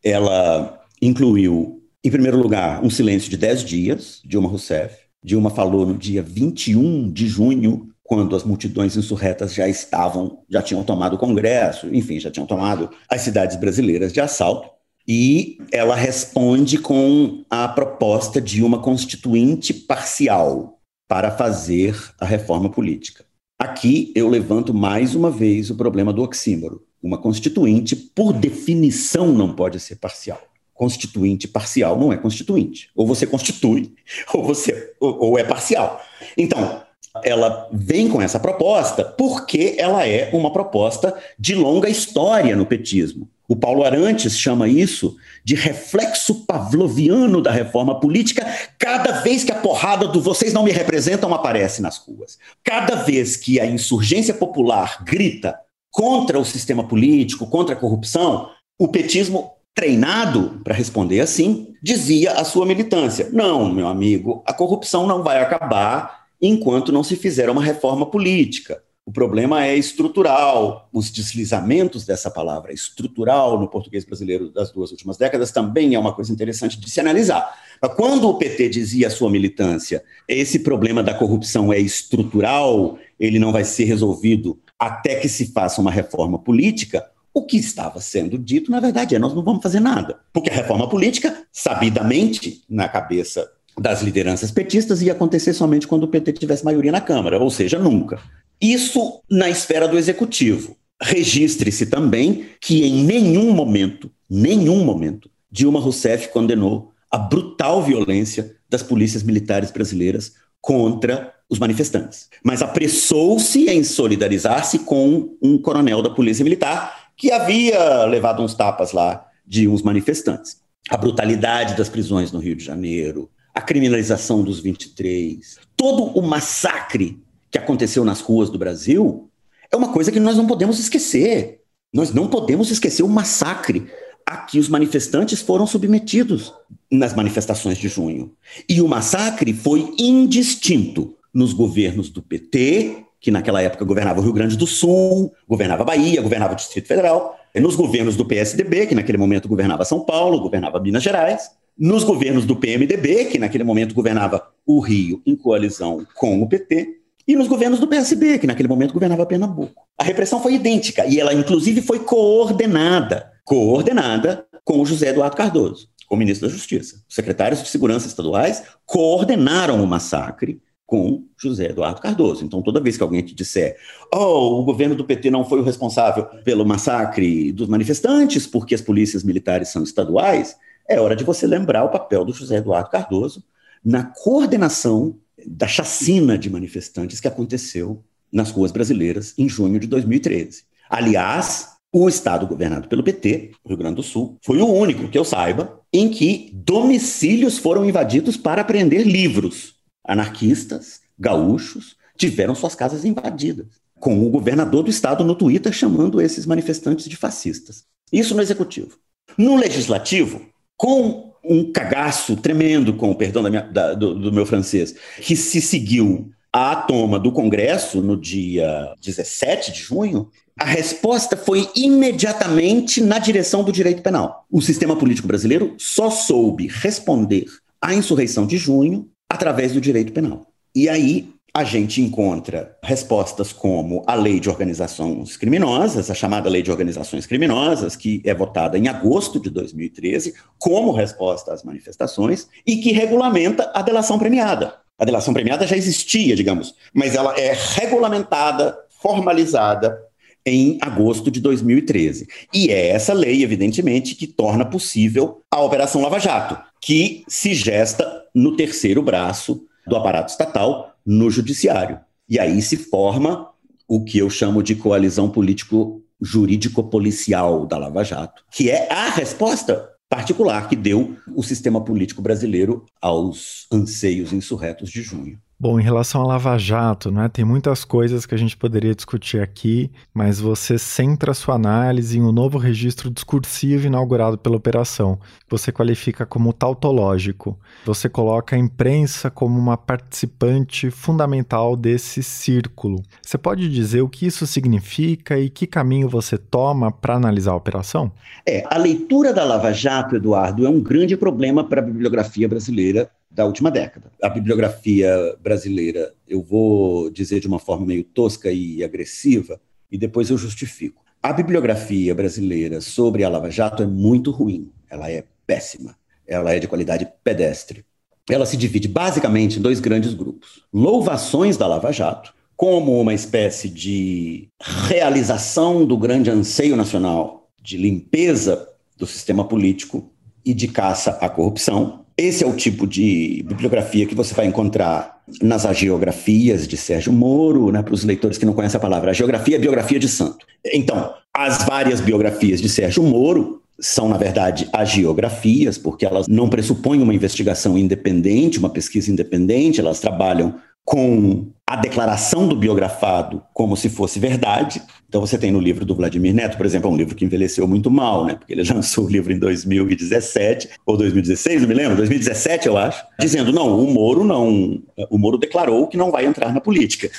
Ela 0.03 0.81
incluiu, 1.01 1.81
em 2.03 2.11
primeiro 2.11 2.37
lugar, 2.37 2.83
um 2.83 2.89
silêncio 2.89 3.29
de 3.29 3.37
10 3.37 3.63
dias, 3.63 4.21
Dilma 4.23 4.49
Rousseff. 4.49 4.95
Dilma 5.23 5.49
falou 5.49 5.85
no 5.85 5.97
dia 5.97 6.21
21 6.21 7.09
de 7.11 7.27
junho, 7.27 7.89
quando 8.03 8.35
as 8.35 8.43
multidões 8.43 8.97
insurretas 8.97 9.53
já 9.53 9.67
estavam, 9.67 10.43
já 10.49 10.61
tinham 10.61 10.83
tomado 10.83 11.13
o 11.13 11.17
Congresso, 11.17 11.87
enfim, 11.95 12.19
já 12.19 12.29
tinham 12.29 12.45
tomado 12.45 12.89
as 13.09 13.21
cidades 13.21 13.55
brasileiras 13.55 14.11
de 14.11 14.19
assalto 14.19 14.69
e 15.07 15.57
ela 15.71 15.95
responde 15.95 16.77
com 16.77 17.43
a 17.49 17.67
proposta 17.67 18.39
de 18.39 18.63
uma 18.63 18.79
constituinte 18.79 19.73
parcial 19.73 20.79
para 21.07 21.31
fazer 21.31 21.95
a 22.19 22.25
reforma 22.25 22.69
política. 22.69 23.25
Aqui 23.59 24.11
eu 24.15 24.27
levanto 24.29 24.73
mais 24.73 25.15
uma 25.15 25.29
vez 25.29 25.69
o 25.69 25.75
problema 25.75 26.11
do 26.11 26.23
oxímoro. 26.23 26.83
Uma 27.01 27.17
constituinte, 27.17 27.95
por 27.95 28.33
definição, 28.33 29.27
não 29.27 29.53
pode 29.53 29.79
ser 29.79 29.97
parcial. 29.97 30.41
Constituinte 30.73 31.47
parcial 31.47 31.99
não 31.99 32.11
é 32.11 32.17
constituinte. 32.17 32.89
Ou 32.95 33.05
você 33.05 33.27
constitui, 33.27 33.93
ou 34.33 34.43
você 34.43 34.93
ou, 34.99 35.17
ou 35.19 35.39
é 35.39 35.43
parcial. 35.43 36.01
Então, 36.37 36.81
ela 37.23 37.69
vem 37.71 38.09
com 38.09 38.21
essa 38.21 38.39
proposta 38.39 39.03
porque 39.03 39.75
ela 39.77 40.07
é 40.07 40.31
uma 40.33 40.51
proposta 40.51 41.15
de 41.37 41.53
longa 41.53 41.89
história 41.89 42.55
no 42.55 42.65
petismo. 42.65 43.29
O 43.53 43.55
Paulo 43.55 43.83
Arantes 43.83 44.39
chama 44.39 44.67
isso 44.67 45.15
de 45.45 45.53
reflexo 45.53 46.43
pavloviano 46.43 47.39
da 47.39 47.51
reforma 47.51 47.99
política 47.99 48.43
cada 48.79 49.21
vez 49.21 49.43
que 49.43 49.51
a 49.51 49.55
porrada 49.55 50.07
do 50.07 50.19
vocês 50.19 50.51
não 50.51 50.63
me 50.63 50.71
representam 50.71 51.31
aparece 51.31 51.79
nas 51.79 51.99
ruas. 51.99 52.39
Cada 52.63 52.95
vez 52.95 53.37
que 53.37 53.59
a 53.59 53.65
insurgência 53.67 54.33
popular 54.33 55.03
grita 55.03 55.55
contra 55.91 56.39
o 56.39 56.43
sistema 56.43 56.83
político, 56.83 57.45
contra 57.45 57.75
a 57.75 57.77
corrupção, 57.77 58.49
o 58.75 58.87
petismo 58.87 59.51
treinado 59.75 60.59
para 60.63 60.73
responder 60.73 61.19
assim, 61.19 61.75
dizia 61.79 62.31
à 62.31 62.43
sua 62.43 62.65
militância: 62.65 63.29
"Não, 63.31 63.71
meu 63.71 63.87
amigo, 63.87 64.41
a 64.47 64.53
corrupção 64.53 65.05
não 65.05 65.21
vai 65.21 65.39
acabar 65.39 66.25
enquanto 66.41 66.91
não 66.91 67.03
se 67.03 67.15
fizer 67.15 67.51
uma 67.51 67.63
reforma 67.63 68.07
política. 68.07 68.81
O 69.05 69.11
problema 69.11 69.65
é 69.65 69.75
estrutural. 69.75 70.87
Os 70.93 71.11
deslizamentos 71.11 72.05
dessa 72.05 72.31
palavra 72.31 72.71
estrutural 72.71 73.59
no 73.59 73.67
português 73.67 74.05
brasileiro 74.05 74.49
das 74.49 74.71
duas 74.71 74.91
últimas 74.91 75.17
décadas 75.17 75.51
também 75.51 75.93
é 75.93 75.99
uma 75.99 76.13
coisa 76.13 76.31
interessante 76.31 76.79
de 76.79 76.89
se 76.89 77.01
analisar. 77.01 77.53
Quando 77.97 78.29
o 78.29 78.37
PT 78.37 78.69
dizia 78.69 79.07
à 79.07 79.09
sua 79.09 79.29
militância, 79.29 80.03
esse 80.25 80.59
problema 80.59 81.03
da 81.03 81.13
corrupção 81.13 81.73
é 81.73 81.79
estrutural, 81.79 82.97
ele 83.19 83.39
não 83.39 83.51
vai 83.51 83.65
ser 83.65 83.83
resolvido 83.83 84.57
até 84.79 85.15
que 85.15 85.27
se 85.27 85.51
faça 85.51 85.81
uma 85.81 85.91
reforma 85.91 86.39
política, 86.39 87.05
o 87.33 87.45
que 87.45 87.57
estava 87.57 87.99
sendo 87.99 88.37
dito, 88.37 88.71
na 88.71 88.79
verdade, 88.79 89.15
é 89.15 89.19
nós 89.19 89.33
não 89.33 89.43
vamos 89.43 89.61
fazer 89.61 89.81
nada. 89.81 90.19
Porque 90.31 90.49
a 90.49 90.53
reforma 90.53 90.87
política, 90.87 91.43
sabidamente, 91.51 92.63
na 92.69 92.87
cabeça 92.87 93.51
das 93.77 94.01
lideranças 94.01 94.51
petistas, 94.51 95.01
ia 95.01 95.11
acontecer 95.11 95.51
somente 95.51 95.87
quando 95.87 96.03
o 96.03 96.07
PT 96.07 96.33
tivesse 96.33 96.63
maioria 96.63 96.91
na 96.91 97.01
Câmara, 97.01 97.39
ou 97.39 97.49
seja, 97.49 97.77
nunca. 97.77 98.19
Isso 98.63 99.21
na 99.29 99.49
esfera 99.49 99.89
do 99.89 99.97
executivo. 99.97 100.77
Registre-se 101.01 101.87
também 101.87 102.45
que 102.61 102.85
em 102.85 103.03
nenhum 103.03 103.51
momento, 103.51 104.09
nenhum 104.29 104.85
momento, 104.85 105.29
Dilma 105.51 105.81
Rousseff 105.81 106.29
condenou 106.29 106.93
a 107.11 107.17
brutal 107.17 107.83
violência 107.83 108.55
das 108.69 108.81
polícias 108.81 109.21
militares 109.21 109.69
brasileiras 109.69 110.35
contra 110.61 111.33
os 111.49 111.59
manifestantes. 111.59 112.29
Mas 112.41 112.61
apressou-se 112.61 113.69
em 113.69 113.83
solidarizar-se 113.83 114.79
com 114.79 115.35
um 115.41 115.57
coronel 115.57 116.01
da 116.01 116.09
Polícia 116.09 116.45
Militar 116.45 117.11
que 117.17 117.33
havia 117.33 118.05
levado 118.05 118.41
uns 118.41 118.55
tapas 118.55 118.93
lá 118.93 119.27
de 119.45 119.67
uns 119.67 119.81
manifestantes. 119.81 120.61
A 120.89 120.95
brutalidade 120.95 121.75
das 121.75 121.89
prisões 121.89 122.31
no 122.31 122.39
Rio 122.39 122.55
de 122.55 122.63
Janeiro, 122.63 123.29
a 123.53 123.61
criminalização 123.61 124.41
dos 124.41 124.61
23, 124.61 125.57
todo 125.75 126.17
o 126.17 126.21
massacre 126.21 127.21
que 127.53 127.59
aconteceu 127.59 128.03
nas 128.03 128.19
ruas 128.19 128.49
do 128.49 128.57
Brasil 128.57 129.29
é 129.71 129.75
uma 129.75 129.93
coisa 129.93 130.11
que 130.11 130.19
nós 130.19 130.35
não 130.35 130.47
podemos 130.47 130.79
esquecer. 130.79 131.61
Nós 131.93 132.11
não 132.11 132.27
podemos 132.27 132.71
esquecer 132.71 133.03
o 133.03 133.07
massacre 133.07 133.85
a 134.25 134.37
que 134.37 134.57
os 134.57 134.67
manifestantes 134.67 135.39
foram 135.39 135.67
submetidos 135.67 136.51
nas 136.91 137.13
manifestações 137.13 137.77
de 137.77 137.87
junho. 137.87 138.33
E 138.67 138.81
o 138.81 138.87
massacre 138.87 139.53
foi 139.53 139.93
indistinto 139.99 141.15
nos 141.31 141.53
governos 141.53 142.09
do 142.09 142.23
PT, 142.23 143.05
que 143.19 143.29
naquela 143.29 143.61
época 143.61 143.85
governava 143.85 144.19
o 144.19 144.23
Rio 144.23 144.33
Grande 144.33 144.57
do 144.57 144.65
Sul, 144.65 145.31
governava 145.47 145.83
a 145.83 145.85
Bahia, 145.85 146.21
governava 146.23 146.53
o 146.53 146.55
Distrito 146.55 146.87
Federal, 146.87 147.37
nos 147.55 147.75
governos 147.75 148.15
do 148.15 148.25
PSDB, 148.25 148.87
que 148.87 148.95
naquele 148.95 149.19
momento 149.19 149.47
governava 149.47 149.85
São 149.85 149.99
Paulo, 149.99 150.41
governava 150.41 150.79
Minas 150.79 151.03
Gerais, 151.03 151.51
nos 151.77 152.03
governos 152.03 152.45
do 152.45 152.55
PMDB, 152.55 153.25
que 153.25 153.37
naquele 153.37 153.63
momento 153.63 153.93
governava 153.93 154.43
o 154.65 154.79
Rio 154.79 155.21
em 155.23 155.35
coalizão 155.35 156.05
com 156.15 156.41
o 156.41 156.49
PT, 156.49 157.02
e 157.27 157.35
nos 157.35 157.47
governos 157.47 157.79
do 157.79 157.87
PSB, 157.87 158.39
que 158.39 158.47
naquele 158.47 158.67
momento 158.67 158.93
governava 158.93 159.25
Pernambuco. 159.25 159.81
A 159.97 160.03
repressão 160.03 160.41
foi 160.41 160.55
idêntica 160.55 161.05
e 161.05 161.19
ela, 161.19 161.33
inclusive, 161.33 161.81
foi 161.81 161.99
coordenada 161.99 163.33
coordenada 163.43 164.45
com 164.63 164.79
o 164.79 164.85
José 164.85 165.09
Eduardo 165.09 165.35
Cardoso, 165.35 165.89
como 166.07 166.19
ministro 166.19 166.47
da 166.47 166.53
Justiça. 166.53 167.03
Os 167.07 167.15
secretários 167.15 167.61
de 167.61 167.67
segurança 167.67 168.07
estaduais 168.07 168.63
coordenaram 168.85 169.83
o 169.83 169.87
massacre 169.87 170.61
com 170.85 171.25
José 171.37 171.69
Eduardo 171.69 172.01
Cardoso. 172.01 172.45
Então, 172.45 172.61
toda 172.61 172.79
vez 172.79 172.97
que 172.97 173.03
alguém 173.03 173.21
te 173.21 173.33
disser, 173.33 173.77
oh, 174.13 174.59
o 174.59 174.63
governo 174.63 174.95
do 174.95 175.05
PT 175.05 175.31
não 175.31 175.43
foi 175.43 175.59
o 175.59 175.63
responsável 175.63 176.25
pelo 176.43 176.65
massacre 176.65 177.51
dos 177.51 177.67
manifestantes, 177.67 178.45
porque 178.45 178.75
as 178.75 178.81
polícias 178.81 179.23
militares 179.23 179.69
são 179.69 179.83
estaduais, 179.83 180.55
é 180.87 180.99
hora 180.99 181.15
de 181.15 181.23
você 181.23 181.47
lembrar 181.47 181.83
o 181.83 181.89
papel 181.89 182.23
do 182.23 182.33
José 182.33 182.57
Eduardo 182.57 182.89
Cardoso 182.89 183.43
na 183.83 184.03
coordenação 184.03 185.17
da 185.47 185.67
chacina 185.67 186.37
de 186.37 186.49
manifestantes 186.49 187.19
que 187.19 187.27
aconteceu 187.27 188.03
nas 188.31 188.49
ruas 188.49 188.71
brasileiras 188.71 189.33
em 189.37 189.47
junho 189.47 189.79
de 189.79 189.87
2013. 189.87 190.63
Aliás, 190.89 191.69
o 191.91 192.09
estado 192.09 192.47
governado 192.47 192.87
pelo 192.87 193.03
PT, 193.03 193.51
Rio 193.65 193.77
Grande 193.77 193.97
do 193.97 194.03
Sul, 194.03 194.37
foi 194.41 194.59
o 194.59 194.67
único 194.67 195.07
que 195.07 195.17
eu 195.17 195.23
saiba 195.23 195.79
em 195.93 196.09
que 196.09 196.49
domicílios 196.53 197.59
foram 197.59 197.85
invadidos 197.85 198.35
para 198.35 198.61
apreender 198.61 199.05
livros. 199.05 199.75
Anarquistas, 200.03 201.01
gaúchos, 201.17 201.95
tiveram 202.17 202.55
suas 202.55 202.73
casas 202.73 203.05
invadidas, 203.05 203.67
com 203.99 204.25
o 204.25 204.29
governador 204.29 204.83
do 204.83 204.89
estado 204.89 205.23
no 205.23 205.35
Twitter 205.35 205.71
chamando 205.71 206.19
esses 206.19 206.45
manifestantes 206.45 207.05
de 207.05 207.15
fascistas. 207.15 207.85
Isso 208.11 208.35
no 208.35 208.41
executivo. 208.41 208.97
No 209.37 209.55
legislativo, 209.55 210.41
com 210.75 211.32
um 211.43 211.71
cagaço 211.71 212.37
tremendo, 212.37 212.93
com 212.93 213.11
o 213.11 213.15
perdão 213.15 213.43
da 213.43 213.49
minha, 213.49 213.63
da, 213.63 213.93
do, 213.93 214.15
do 214.15 214.31
meu 214.31 214.45
francês, 214.45 214.95
que 215.21 215.35
se 215.35 215.61
seguiu 215.61 216.31
à 216.51 216.75
toma 216.75 217.19
do 217.19 217.31
Congresso 217.31 218.01
no 218.01 218.15
dia 218.15 218.93
17 219.01 219.71
de 219.71 219.79
junho, 219.79 220.29
a 220.59 220.65
resposta 220.65 221.35
foi 221.35 221.67
imediatamente 221.75 223.01
na 223.01 223.17
direção 223.17 223.63
do 223.63 223.71
direito 223.71 224.03
penal. 224.03 224.45
O 224.51 224.61
sistema 224.61 224.95
político 224.95 225.27
brasileiro 225.27 225.73
só 225.79 226.11
soube 226.11 226.67
responder 226.67 227.45
à 227.81 227.93
insurreição 227.93 228.45
de 228.45 228.55
junho 228.57 229.09
através 229.27 229.73
do 229.73 229.81
direito 229.81 230.13
penal. 230.13 230.45
E 230.75 230.87
aí 230.87 231.33
a 231.55 231.63
gente 231.63 232.01
encontra 232.01 232.75
respostas 232.81 233.53
como 233.53 234.03
a 234.07 234.15
lei 234.15 234.39
de 234.39 234.49
organizações 234.49 235.37
criminosas, 235.37 236.09
a 236.09 236.15
chamada 236.15 236.49
lei 236.49 236.63
de 236.63 236.71
organizações 236.71 237.27
criminosas, 237.27 237.95
que 237.95 238.23
é 238.25 238.33
votada 238.33 238.75
em 238.75 238.87
agosto 238.87 239.39
de 239.39 239.51
2013, 239.51 240.33
como 240.57 240.91
resposta 240.91 241.53
às 241.53 241.63
manifestações, 241.63 242.47
e 242.65 242.77
que 242.77 242.91
regulamenta 242.91 243.71
a 243.75 243.83
delação 243.83 244.17
premiada. 244.17 244.73
A 244.97 245.05
delação 245.05 245.31
premiada 245.31 245.67
já 245.67 245.77
existia, 245.77 246.35
digamos, 246.35 246.73
mas 246.91 247.13
ela 247.13 247.39
é 247.39 247.55
regulamentada, 247.75 248.75
formalizada 248.89 250.01
em 250.43 250.79
agosto 250.81 251.29
de 251.29 251.39
2013. 251.39 252.27
E 252.51 252.69
é 252.69 252.89
essa 252.89 253.13
lei, 253.13 253.43
evidentemente, 253.43 254.15
que 254.15 254.25
torna 254.25 254.65
possível 254.65 255.41
a 255.51 255.61
Operação 255.61 256.01
Lava 256.01 256.19
Jato, 256.19 256.57
que 256.81 257.23
se 257.27 257.53
gesta 257.53 258.23
no 258.33 258.55
terceiro 258.55 259.03
braço 259.03 259.67
do 259.85 259.95
aparato 259.95 260.31
estatal, 260.31 260.92
no 261.05 261.29
judiciário. 261.29 261.99
E 262.27 262.39
aí 262.39 262.61
se 262.61 262.77
forma 262.77 263.49
o 263.87 264.03
que 264.03 264.17
eu 264.17 264.29
chamo 264.29 264.63
de 264.63 264.75
coalizão 264.75 265.29
político 265.29 266.01
jurídico-policial 266.21 267.65
da 267.65 267.77
Lava 267.77 268.03
Jato, 268.03 268.43
que 268.51 268.69
é 268.69 268.91
a 268.91 269.09
resposta 269.09 269.89
particular 270.09 270.69
que 270.69 270.75
deu 270.75 271.17
o 271.35 271.43
sistema 271.43 271.83
político 271.83 272.21
brasileiro 272.21 272.85
aos 273.01 273.65
anseios 273.71 274.31
insurretos 274.31 274.89
de 274.89 275.01
junho. 275.01 275.39
Bom, 275.63 275.79
em 275.79 275.83
relação 275.83 276.21
à 276.23 276.27
Lava 276.27 276.57
Jato, 276.57 277.09
né, 277.09 277.29
tem 277.29 277.45
muitas 277.45 277.85
coisas 277.85 278.25
que 278.25 278.35
a 278.35 278.37
gente 278.37 278.57
poderia 278.57 278.93
discutir 278.93 279.39
aqui, 279.39 279.89
mas 280.13 280.37
você 280.37 280.77
centra 280.77 281.33
sua 281.33 281.55
análise 281.55 282.17
em 282.17 282.21
um 282.21 282.33
novo 282.33 282.57
registro 282.57 283.09
discursivo 283.09 283.87
inaugurado 283.87 284.37
pela 284.37 284.57
operação, 284.57 285.17
você 285.49 285.71
qualifica 285.71 286.25
como 286.25 286.51
tautológico. 286.51 287.57
Você 287.85 288.09
coloca 288.09 288.57
a 288.57 288.59
imprensa 288.59 289.31
como 289.31 289.57
uma 289.57 289.77
participante 289.77 290.91
fundamental 290.91 291.77
desse 291.77 292.21
círculo. 292.21 293.01
Você 293.21 293.37
pode 293.37 293.69
dizer 293.69 294.01
o 294.01 294.09
que 294.09 294.25
isso 294.25 294.45
significa 294.45 295.39
e 295.39 295.49
que 295.49 295.65
caminho 295.65 296.09
você 296.09 296.37
toma 296.37 296.91
para 296.91 297.15
analisar 297.15 297.53
a 297.53 297.55
operação? 297.55 298.11
É, 298.45 298.65
a 298.69 298.77
leitura 298.77 299.31
da 299.31 299.45
Lava 299.45 299.71
Jato, 299.71 300.17
Eduardo, 300.17 300.65
é 300.65 300.69
um 300.69 300.81
grande 300.81 301.15
problema 301.15 301.63
para 301.63 301.79
a 301.79 301.85
bibliografia 301.85 302.49
brasileira 302.49 303.09
da 303.33 303.45
última 303.45 303.71
década. 303.71 304.11
A 304.21 304.29
bibliografia 304.29 305.35
brasileira, 305.41 306.13
eu 306.27 306.41
vou 306.41 307.09
dizer 307.09 307.39
de 307.39 307.47
uma 307.47 307.59
forma 307.59 307.85
meio 307.85 308.03
tosca 308.03 308.51
e 308.51 308.83
agressiva, 308.83 309.59
e 309.91 309.97
depois 309.97 310.29
eu 310.29 310.37
justifico. 310.37 311.03
A 311.21 311.33
bibliografia 311.33 312.13
brasileira 312.13 312.79
sobre 312.79 313.23
a 313.23 313.29
Lava 313.29 313.49
Jato 313.49 313.81
é 313.81 313.87
muito 313.87 314.29
ruim, 314.29 314.71
ela 314.89 315.09
é 315.09 315.23
péssima, 315.47 315.95
ela 316.27 316.53
é 316.53 316.59
de 316.59 316.67
qualidade 316.67 317.07
pedestre. 317.23 317.83
Ela 318.29 318.45
se 318.45 318.55
divide 318.55 318.87
basicamente 318.87 319.57
em 319.57 319.61
dois 319.61 319.79
grandes 319.79 320.13
grupos: 320.13 320.63
louvações 320.71 321.57
da 321.57 321.67
Lava 321.67 321.91
Jato, 321.91 322.33
como 322.55 322.99
uma 322.99 323.13
espécie 323.13 323.67
de 323.67 324.47
realização 324.61 325.85
do 325.85 325.97
grande 325.97 326.29
anseio 326.29 326.75
nacional 326.75 327.49
de 327.61 327.77
limpeza 327.77 328.69
do 328.97 329.07
sistema 329.07 329.43
político 329.45 330.11
e 330.45 330.53
de 330.53 330.67
caça 330.67 331.11
à 331.21 331.29
corrupção, 331.29 332.02
esse 332.17 332.43
é 332.43 332.47
o 332.47 332.55
tipo 332.55 332.85
de 332.85 333.43
bibliografia 333.47 334.05
que 334.05 334.15
você 334.15 334.33
vai 334.33 334.45
encontrar 334.45 335.21
nas 335.41 335.65
agiografias 335.65 336.67
de 336.67 336.77
Sérgio 336.77 337.11
Moro, 337.11 337.71
né, 337.71 337.81
para 337.81 337.93
os 337.93 338.03
leitores 338.03 338.37
que 338.37 338.45
não 338.45 338.53
conhecem 338.53 338.77
a 338.77 338.81
palavra. 338.81 339.11
A 339.11 339.13
geografia 339.13 339.55
é 339.55 339.59
biografia 339.59 339.97
de 339.97 340.07
santo. 340.07 340.45
Então, 340.65 341.13
as 341.33 341.65
várias 341.65 342.01
biografias 342.01 342.61
de 342.61 342.69
Sérgio 342.69 343.03
Moro 343.03 343.61
são, 343.79 344.07
na 344.07 344.17
verdade, 344.17 344.69
agiografias, 344.71 345.77
porque 345.77 346.05
elas 346.05 346.27
não 346.27 346.47
pressupõem 346.47 347.01
uma 347.01 347.13
investigação 347.13 347.77
independente, 347.77 348.59
uma 348.59 348.69
pesquisa 348.69 349.11
independente, 349.11 349.79
elas 349.79 349.99
trabalham 349.99 350.55
com 350.85 351.47
a 351.73 351.75
declaração 351.75 352.47
do 352.47 352.55
biografado 352.55 353.41
como 353.51 353.75
se 353.75 353.89
fosse 353.89 354.19
verdade. 354.19 354.79
Então 355.09 355.19
você 355.19 355.39
tem 355.39 355.51
no 355.51 355.59
livro 355.59 355.83
do 355.83 355.95
Vladimir 355.95 356.31
Neto, 356.31 356.55
por 356.55 356.67
exemplo, 356.67 356.87
é 356.87 356.93
um 356.93 356.95
livro 356.95 357.15
que 357.15 357.25
envelheceu 357.25 357.67
muito 357.67 357.89
mal, 357.89 358.23
né? 358.25 358.35
Porque 358.35 358.53
ele 358.53 358.61
lançou 358.71 359.05
o 359.05 359.09
livro 359.09 359.33
em 359.33 359.39
2017 359.39 360.69
ou 360.85 360.95
2016, 360.95 361.63
não 361.63 361.67
me 361.67 361.73
lembro, 361.73 361.97
2017 361.97 362.67
eu 362.67 362.77
acho, 362.77 363.03
dizendo 363.19 363.51
não, 363.51 363.79
o 363.79 363.91
Moro 363.91 364.23
não, 364.23 364.83
o 365.09 365.17
Moro 365.17 365.39
declarou 365.39 365.87
que 365.87 365.97
não 365.97 366.11
vai 366.11 366.27
entrar 366.27 366.53
na 366.53 366.61
política. 366.61 367.09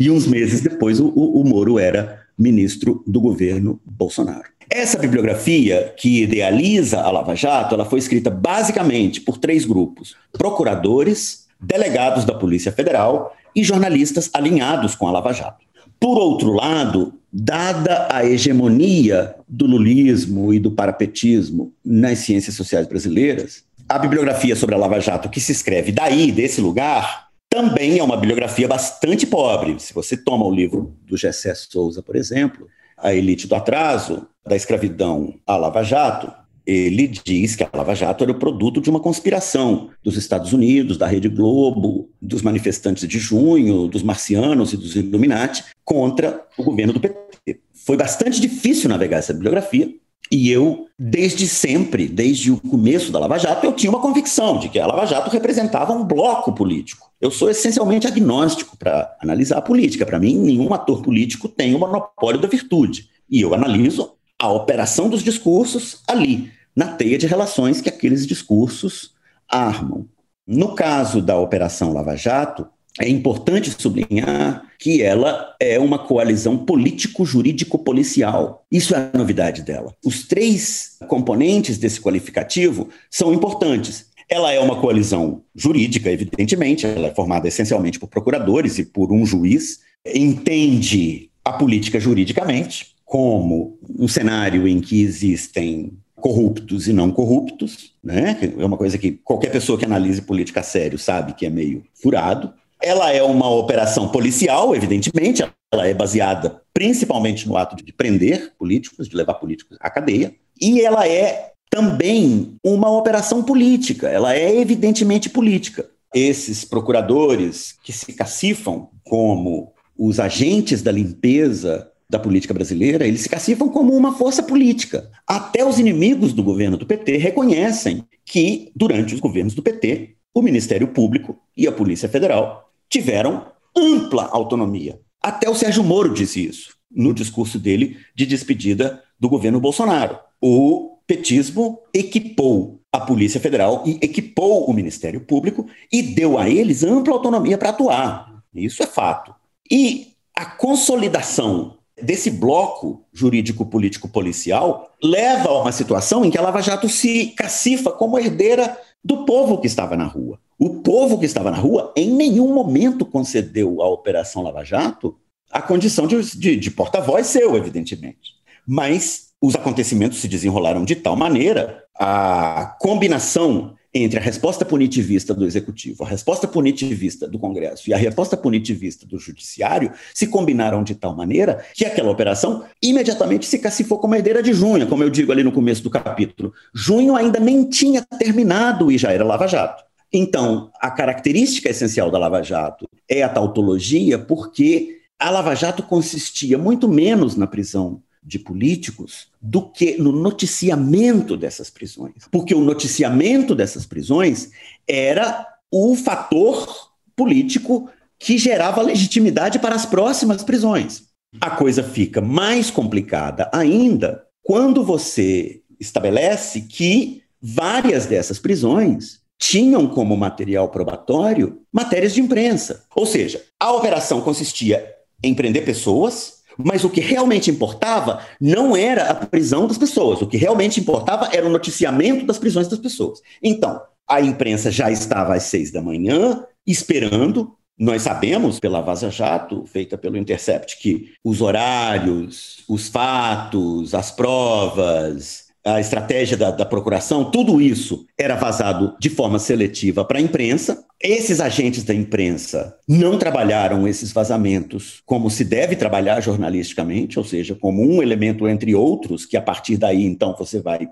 E 0.00 0.10
uns 0.10 0.26
meses 0.26 0.62
depois 0.62 0.98
o, 0.98 1.08
o 1.08 1.44
Moro 1.44 1.78
era 1.78 2.22
ministro 2.38 3.04
do 3.06 3.20
governo 3.20 3.78
Bolsonaro. 3.84 4.48
Essa 4.70 4.98
bibliografia 4.98 5.92
que 5.98 6.22
idealiza 6.22 7.02
a 7.02 7.10
Lava 7.10 7.36
Jato, 7.36 7.74
ela 7.74 7.84
foi 7.84 7.98
escrita 7.98 8.30
basicamente 8.30 9.20
por 9.20 9.36
três 9.36 9.66
grupos: 9.66 10.16
procuradores, 10.32 11.46
delegados 11.60 12.24
da 12.24 12.32
Polícia 12.32 12.72
Federal 12.72 13.36
e 13.54 13.62
jornalistas 13.62 14.30
alinhados 14.32 14.94
com 14.94 15.06
a 15.06 15.12
Lava 15.12 15.32
Jato. 15.32 15.64
Por 15.98 16.18
outro 16.18 16.52
lado, 16.52 17.14
dada 17.32 18.08
a 18.10 18.24
hegemonia 18.24 19.34
do 19.48 19.66
lulismo 19.66 20.52
e 20.52 20.58
do 20.58 20.70
parapetismo 20.70 21.72
nas 21.84 22.18
ciências 22.18 22.56
sociais 22.56 22.86
brasileiras, 22.86 23.64
a 23.88 23.98
bibliografia 23.98 24.56
sobre 24.56 24.74
a 24.74 24.78
Lava 24.78 25.00
Jato 25.00 25.28
que 25.28 25.40
se 25.40 25.52
escreve 25.52 25.92
daí, 25.92 26.32
desse 26.32 26.60
lugar, 26.60 27.28
também 27.48 27.98
é 27.98 28.02
uma 28.02 28.16
bibliografia 28.16 28.66
bastante 28.66 29.26
pobre. 29.26 29.78
Se 29.78 29.92
você 29.92 30.16
toma 30.16 30.44
o 30.44 30.54
livro 30.54 30.96
do 31.06 31.16
Gessé 31.16 31.54
Souza, 31.54 32.02
por 32.02 32.16
exemplo, 32.16 32.66
A 32.96 33.12
Elite 33.14 33.46
do 33.46 33.54
Atraso, 33.54 34.26
da 34.46 34.56
escravidão 34.56 35.34
à 35.46 35.56
Lava 35.56 35.82
Jato, 35.82 36.32
ele 36.66 37.08
diz 37.08 37.56
que 37.56 37.64
a 37.64 37.70
Lava 37.72 37.94
Jato 37.94 38.24
era 38.24 38.32
o 38.32 38.38
produto 38.38 38.80
de 38.80 38.90
uma 38.90 39.00
conspiração 39.00 39.90
dos 40.02 40.16
Estados 40.16 40.52
Unidos, 40.52 40.96
da 40.96 41.06
Rede 41.06 41.28
Globo, 41.28 42.08
dos 42.20 42.42
manifestantes 42.42 43.08
de 43.08 43.18
junho, 43.18 43.88
dos 43.88 44.02
marcianos 44.02 44.72
e 44.72 44.76
dos 44.76 44.94
Illuminati 44.94 45.64
contra 45.84 46.46
o 46.56 46.62
governo 46.62 46.92
do 46.92 47.00
PT. 47.00 47.60
Foi 47.74 47.96
bastante 47.96 48.40
difícil 48.40 48.88
navegar 48.88 49.18
essa 49.18 49.32
bibliografia, 49.32 49.92
e 50.32 50.50
eu, 50.50 50.86
desde 50.98 51.46
sempre, 51.46 52.08
desde 52.08 52.50
o 52.50 52.56
começo 52.58 53.12
da 53.12 53.18
Lava 53.18 53.36
Jato, 53.36 53.66
eu 53.66 53.72
tinha 53.74 53.90
uma 53.90 54.00
convicção 54.00 54.58
de 54.58 54.70
que 54.70 54.78
a 54.78 54.86
Lava 54.86 55.04
Jato 55.04 55.28
representava 55.28 55.92
um 55.92 56.04
bloco 56.04 56.52
político. 56.52 57.10
Eu 57.20 57.30
sou 57.30 57.50
essencialmente 57.50 58.06
agnóstico 58.06 58.74
para 58.78 59.14
analisar 59.20 59.58
a 59.58 59.62
política. 59.62 60.06
Para 60.06 60.18
mim, 60.18 60.38
nenhum 60.38 60.72
ator 60.72 61.02
político 61.02 61.48
tem 61.48 61.74
o 61.74 61.78
monopólio 61.78 62.40
da 62.40 62.48
virtude. 62.48 63.10
E 63.28 63.42
eu 63.42 63.52
analiso 63.52 64.12
a 64.42 64.50
operação 64.50 65.08
dos 65.08 65.22
discursos 65.22 66.02
ali, 66.08 66.50
na 66.74 66.88
teia 66.88 67.16
de 67.16 67.28
relações 67.28 67.80
que 67.80 67.88
aqueles 67.88 68.26
discursos 68.26 69.12
armam. 69.48 70.08
No 70.44 70.74
caso 70.74 71.22
da 71.22 71.38
Operação 71.38 71.92
Lava 71.92 72.16
Jato, 72.16 72.66
é 73.00 73.08
importante 73.08 73.70
sublinhar 73.70 74.64
que 74.80 75.00
ela 75.00 75.54
é 75.60 75.78
uma 75.78 76.00
coalizão 76.00 76.58
político-jurídico-policial. 76.58 78.66
Isso 78.68 78.96
é 78.96 79.10
a 79.14 79.16
novidade 79.16 79.62
dela. 79.62 79.94
Os 80.04 80.26
três 80.26 80.96
componentes 81.06 81.78
desse 81.78 82.00
qualificativo 82.00 82.88
são 83.08 83.32
importantes. 83.32 84.06
Ela 84.28 84.52
é 84.52 84.58
uma 84.58 84.80
coalizão 84.80 85.44
jurídica, 85.54 86.10
evidentemente, 86.10 86.84
ela 86.84 87.06
é 87.06 87.14
formada 87.14 87.46
essencialmente 87.46 88.00
por 88.00 88.08
procuradores 88.08 88.76
e 88.80 88.84
por 88.84 89.12
um 89.12 89.24
juiz, 89.24 89.78
entende 90.04 91.30
a 91.44 91.52
política 91.52 92.00
juridicamente 92.00 92.91
como 93.12 93.78
um 93.98 94.08
cenário 94.08 94.66
em 94.66 94.80
que 94.80 95.02
existem 95.02 95.92
corruptos 96.16 96.88
e 96.88 96.94
não 96.94 97.10
corruptos, 97.10 97.92
né? 98.02 98.38
É 98.58 98.64
uma 98.64 98.78
coisa 98.78 98.96
que 98.96 99.12
qualquer 99.22 99.52
pessoa 99.52 99.78
que 99.78 99.84
analise 99.84 100.22
política 100.22 100.62
sério 100.62 100.98
sabe 100.98 101.34
que 101.34 101.44
é 101.44 101.50
meio 101.50 101.84
furado. 101.92 102.54
Ela 102.82 103.12
é 103.12 103.22
uma 103.22 103.50
operação 103.50 104.08
policial, 104.08 104.74
evidentemente, 104.74 105.44
ela 105.70 105.86
é 105.86 105.92
baseada 105.92 106.62
principalmente 106.72 107.46
no 107.46 107.54
ato 107.54 107.76
de 107.76 107.92
prender 107.92 108.54
políticos, 108.58 109.06
de 109.06 109.14
levar 109.14 109.34
políticos 109.34 109.76
à 109.78 109.90
cadeia, 109.90 110.34
e 110.58 110.80
ela 110.80 111.06
é 111.06 111.50
também 111.68 112.54
uma 112.64 112.90
operação 112.90 113.42
política, 113.42 114.08
ela 114.08 114.34
é 114.34 114.58
evidentemente 114.58 115.28
política. 115.28 115.86
Esses 116.14 116.64
procuradores 116.64 117.74
que 117.84 117.92
se 117.92 118.10
cacifam 118.14 118.88
como 119.04 119.74
os 119.98 120.18
agentes 120.18 120.80
da 120.80 120.90
limpeza 120.90 121.91
da 122.12 122.18
política 122.18 122.52
brasileira, 122.52 123.06
eles 123.06 123.22
se 123.22 123.28
cacifam 123.28 123.70
como 123.70 123.96
uma 123.96 124.14
força 124.14 124.42
política. 124.42 125.10
Até 125.26 125.64
os 125.64 125.78
inimigos 125.78 126.34
do 126.34 126.42
governo 126.42 126.76
do 126.76 126.84
PT 126.84 127.16
reconhecem 127.16 128.04
que, 128.22 128.70
durante 128.76 129.14
os 129.14 129.20
governos 129.20 129.54
do 129.54 129.62
PT, 129.62 130.10
o 130.34 130.42
Ministério 130.42 130.88
Público 130.88 131.38
e 131.56 131.66
a 131.66 131.72
Polícia 131.72 132.10
Federal 132.10 132.70
tiveram 132.86 133.46
ampla 133.74 134.28
autonomia. 134.30 135.00
Até 135.22 135.48
o 135.48 135.54
Sérgio 135.54 135.82
Moro 135.82 136.12
disse 136.12 136.44
isso 136.44 136.76
no 136.94 137.14
discurso 137.14 137.58
dele 137.58 137.96
de 138.14 138.26
despedida 138.26 139.02
do 139.18 139.30
governo 139.30 139.58
Bolsonaro. 139.58 140.18
O 140.38 140.98
petismo 141.06 141.78
equipou 141.94 142.82
a 142.92 143.00
Polícia 143.00 143.40
Federal 143.40 143.84
e 143.86 143.98
equipou 144.02 144.66
o 144.68 144.74
Ministério 144.74 145.22
Público 145.22 145.66
e 145.90 146.02
deu 146.02 146.38
a 146.38 146.50
eles 146.50 146.84
ampla 146.84 147.14
autonomia 147.14 147.56
para 147.56 147.70
atuar. 147.70 148.44
Isso 148.54 148.82
é 148.82 148.86
fato. 148.86 149.34
E 149.70 150.08
a 150.36 150.44
consolidação 150.44 151.78
desse 152.00 152.30
bloco 152.30 153.04
jurídico-político-policial 153.12 154.90
leva 155.02 155.48
a 155.48 155.60
uma 155.60 155.72
situação 155.72 156.24
em 156.24 156.30
que 156.30 156.38
a 156.38 156.42
Lava 156.42 156.62
Jato 156.62 156.88
se 156.88 157.26
cacifa 157.28 157.90
como 157.90 158.18
herdeira 158.18 158.78
do 159.04 159.24
povo 159.24 159.58
que 159.58 159.66
estava 159.66 159.96
na 159.96 160.04
rua. 160.06 160.38
O 160.58 160.80
povo 160.80 161.18
que 161.18 161.26
estava 161.26 161.50
na 161.50 161.56
rua 161.56 161.92
em 161.96 162.10
nenhum 162.10 162.54
momento 162.54 163.04
concedeu 163.04 163.82
à 163.82 163.88
Operação 163.88 164.42
Lava 164.42 164.64
Jato 164.64 165.16
a 165.50 165.60
condição 165.60 166.06
de, 166.06 166.22
de, 166.38 166.56
de 166.56 166.70
porta-voz 166.70 167.26
seu, 167.26 167.56
evidentemente. 167.56 168.32
Mas 168.66 169.32
os 169.40 169.54
acontecimentos 169.54 170.20
se 170.20 170.28
desenrolaram 170.28 170.84
de 170.84 170.96
tal 170.96 171.16
maneira, 171.16 171.84
a 171.98 172.76
combinação 172.80 173.74
entre 173.94 174.18
a 174.18 174.22
resposta 174.22 174.64
punitivista 174.64 175.34
do 175.34 175.44
executivo, 175.44 176.02
a 176.02 176.06
resposta 176.06 176.48
punitivista 176.48 177.28
do 177.28 177.38
Congresso 177.38 177.90
e 177.90 177.94
a 177.94 177.96
resposta 177.96 178.36
punitivista 178.36 179.06
do 179.06 179.18
judiciário 179.18 179.92
se 180.14 180.26
combinaram 180.26 180.82
de 180.82 180.94
tal 180.94 181.14
maneira 181.14 181.64
que 181.74 181.84
aquela 181.84 182.10
operação 182.10 182.64
imediatamente 182.82 183.44
se 183.44 183.58
cacifou 183.58 183.98
como 183.98 184.14
herdeira 184.14 184.42
de 184.42 184.52
junho, 184.52 184.86
como 184.86 185.02
eu 185.02 185.10
digo 185.10 185.30
ali 185.30 185.44
no 185.44 185.52
começo 185.52 185.82
do 185.82 185.90
capítulo. 185.90 186.54
Junho 186.74 187.14
ainda 187.14 187.38
nem 187.38 187.68
tinha 187.68 188.02
terminado 188.18 188.90
e 188.90 188.96
já 188.96 189.12
era 189.12 189.24
Lava 189.24 189.46
Jato. 189.46 189.84
Então, 190.10 190.70
a 190.80 190.90
característica 190.90 191.70
essencial 191.70 192.10
da 192.10 192.18
Lava 192.18 192.42
Jato 192.42 192.88
é 193.08 193.22
a 193.22 193.28
tautologia, 193.28 194.18
porque 194.18 195.00
a 195.18 195.30
Lava 195.30 195.54
Jato 195.54 195.82
consistia 195.82 196.58
muito 196.58 196.88
menos 196.88 197.36
na 197.36 197.46
prisão 197.46 198.02
de 198.22 198.38
políticos 198.38 199.28
do 199.40 199.68
que 199.68 199.96
no 199.98 200.12
noticiamento 200.12 201.36
dessas 201.36 201.68
prisões. 201.68 202.28
Porque 202.30 202.54
o 202.54 202.60
noticiamento 202.60 203.54
dessas 203.54 203.84
prisões 203.84 204.50
era 204.86 205.46
o 205.70 205.96
fator 205.96 206.90
político 207.16 207.90
que 208.18 208.38
gerava 208.38 208.82
legitimidade 208.82 209.58
para 209.58 209.74
as 209.74 209.84
próximas 209.84 210.44
prisões. 210.44 211.04
A 211.40 211.50
coisa 211.50 211.82
fica 211.82 212.20
mais 212.20 212.70
complicada 212.70 213.50
ainda 213.52 214.24
quando 214.42 214.84
você 214.84 215.62
estabelece 215.80 216.62
que 216.62 217.22
várias 217.40 218.06
dessas 218.06 218.38
prisões 218.38 219.20
tinham 219.38 219.88
como 219.88 220.16
material 220.16 220.68
probatório 220.68 221.62
matérias 221.72 222.14
de 222.14 222.20
imprensa. 222.20 222.84
Ou 222.94 223.04
seja, 223.04 223.42
a 223.58 223.72
operação 223.72 224.20
consistia 224.20 224.94
em 225.22 225.34
prender 225.34 225.64
pessoas 225.64 226.41
mas 226.58 226.84
o 226.84 226.90
que 226.90 227.00
realmente 227.00 227.50
importava 227.50 228.20
não 228.40 228.76
era 228.76 229.10
a 229.10 229.14
prisão 229.14 229.66
das 229.66 229.78
pessoas, 229.78 230.20
o 230.22 230.26
que 230.26 230.36
realmente 230.36 230.80
importava 230.80 231.28
era 231.32 231.46
o 231.46 231.50
noticiamento 231.50 232.26
das 232.26 232.38
prisões 232.38 232.68
das 232.68 232.78
pessoas. 232.78 233.20
Então, 233.42 233.80
a 234.08 234.20
imprensa 234.20 234.70
já 234.70 234.90
estava 234.90 235.34
às 235.34 235.44
seis 235.44 235.70
da 235.70 235.80
manhã 235.80 236.44
esperando. 236.66 237.54
Nós 237.78 238.02
sabemos, 238.02 238.60
pela 238.60 238.80
Vaza 238.80 239.10
Jato, 239.10 239.64
feita 239.66 239.96
pelo 239.96 240.16
Intercept, 240.16 240.78
que 240.78 241.12
os 241.24 241.40
horários, 241.40 242.62
os 242.68 242.88
fatos, 242.88 243.94
as 243.94 244.10
provas, 244.10 245.41
a 245.64 245.78
estratégia 245.78 246.36
da, 246.36 246.50
da, 246.50 246.66
procuração, 246.66 247.30
tudo 247.30 247.60
isso 247.60 248.04
era 248.18 248.34
vazado 248.34 248.96
de 248.98 249.08
forma 249.08 249.38
seletiva 249.38 250.04
para 250.04 250.18
a 250.18 250.22
imprensa. 250.22 250.84
Esses 251.00 251.40
agentes 251.40 251.84
da 251.84 251.94
imprensa 251.94 252.76
não 252.86 253.16
trabalharam 253.16 253.86
esses 253.86 254.12
vazamentos 254.12 255.02
como 255.06 255.30
se 255.30 255.44
deve 255.44 255.76
trabalhar 255.76 256.20
jornalisticamente, 256.20 257.18
ou 257.18 257.24
seja, 257.24 257.54
como 257.54 257.82
um 257.82 258.02
elemento 258.02 258.48
entre 258.48 258.74
outros, 258.74 259.24
que 259.24 259.36
a 259.36 259.42
partir 259.42 259.76
daí 259.76 260.04
então 260.04 260.34
você 260.36 260.60
vai 260.60 260.88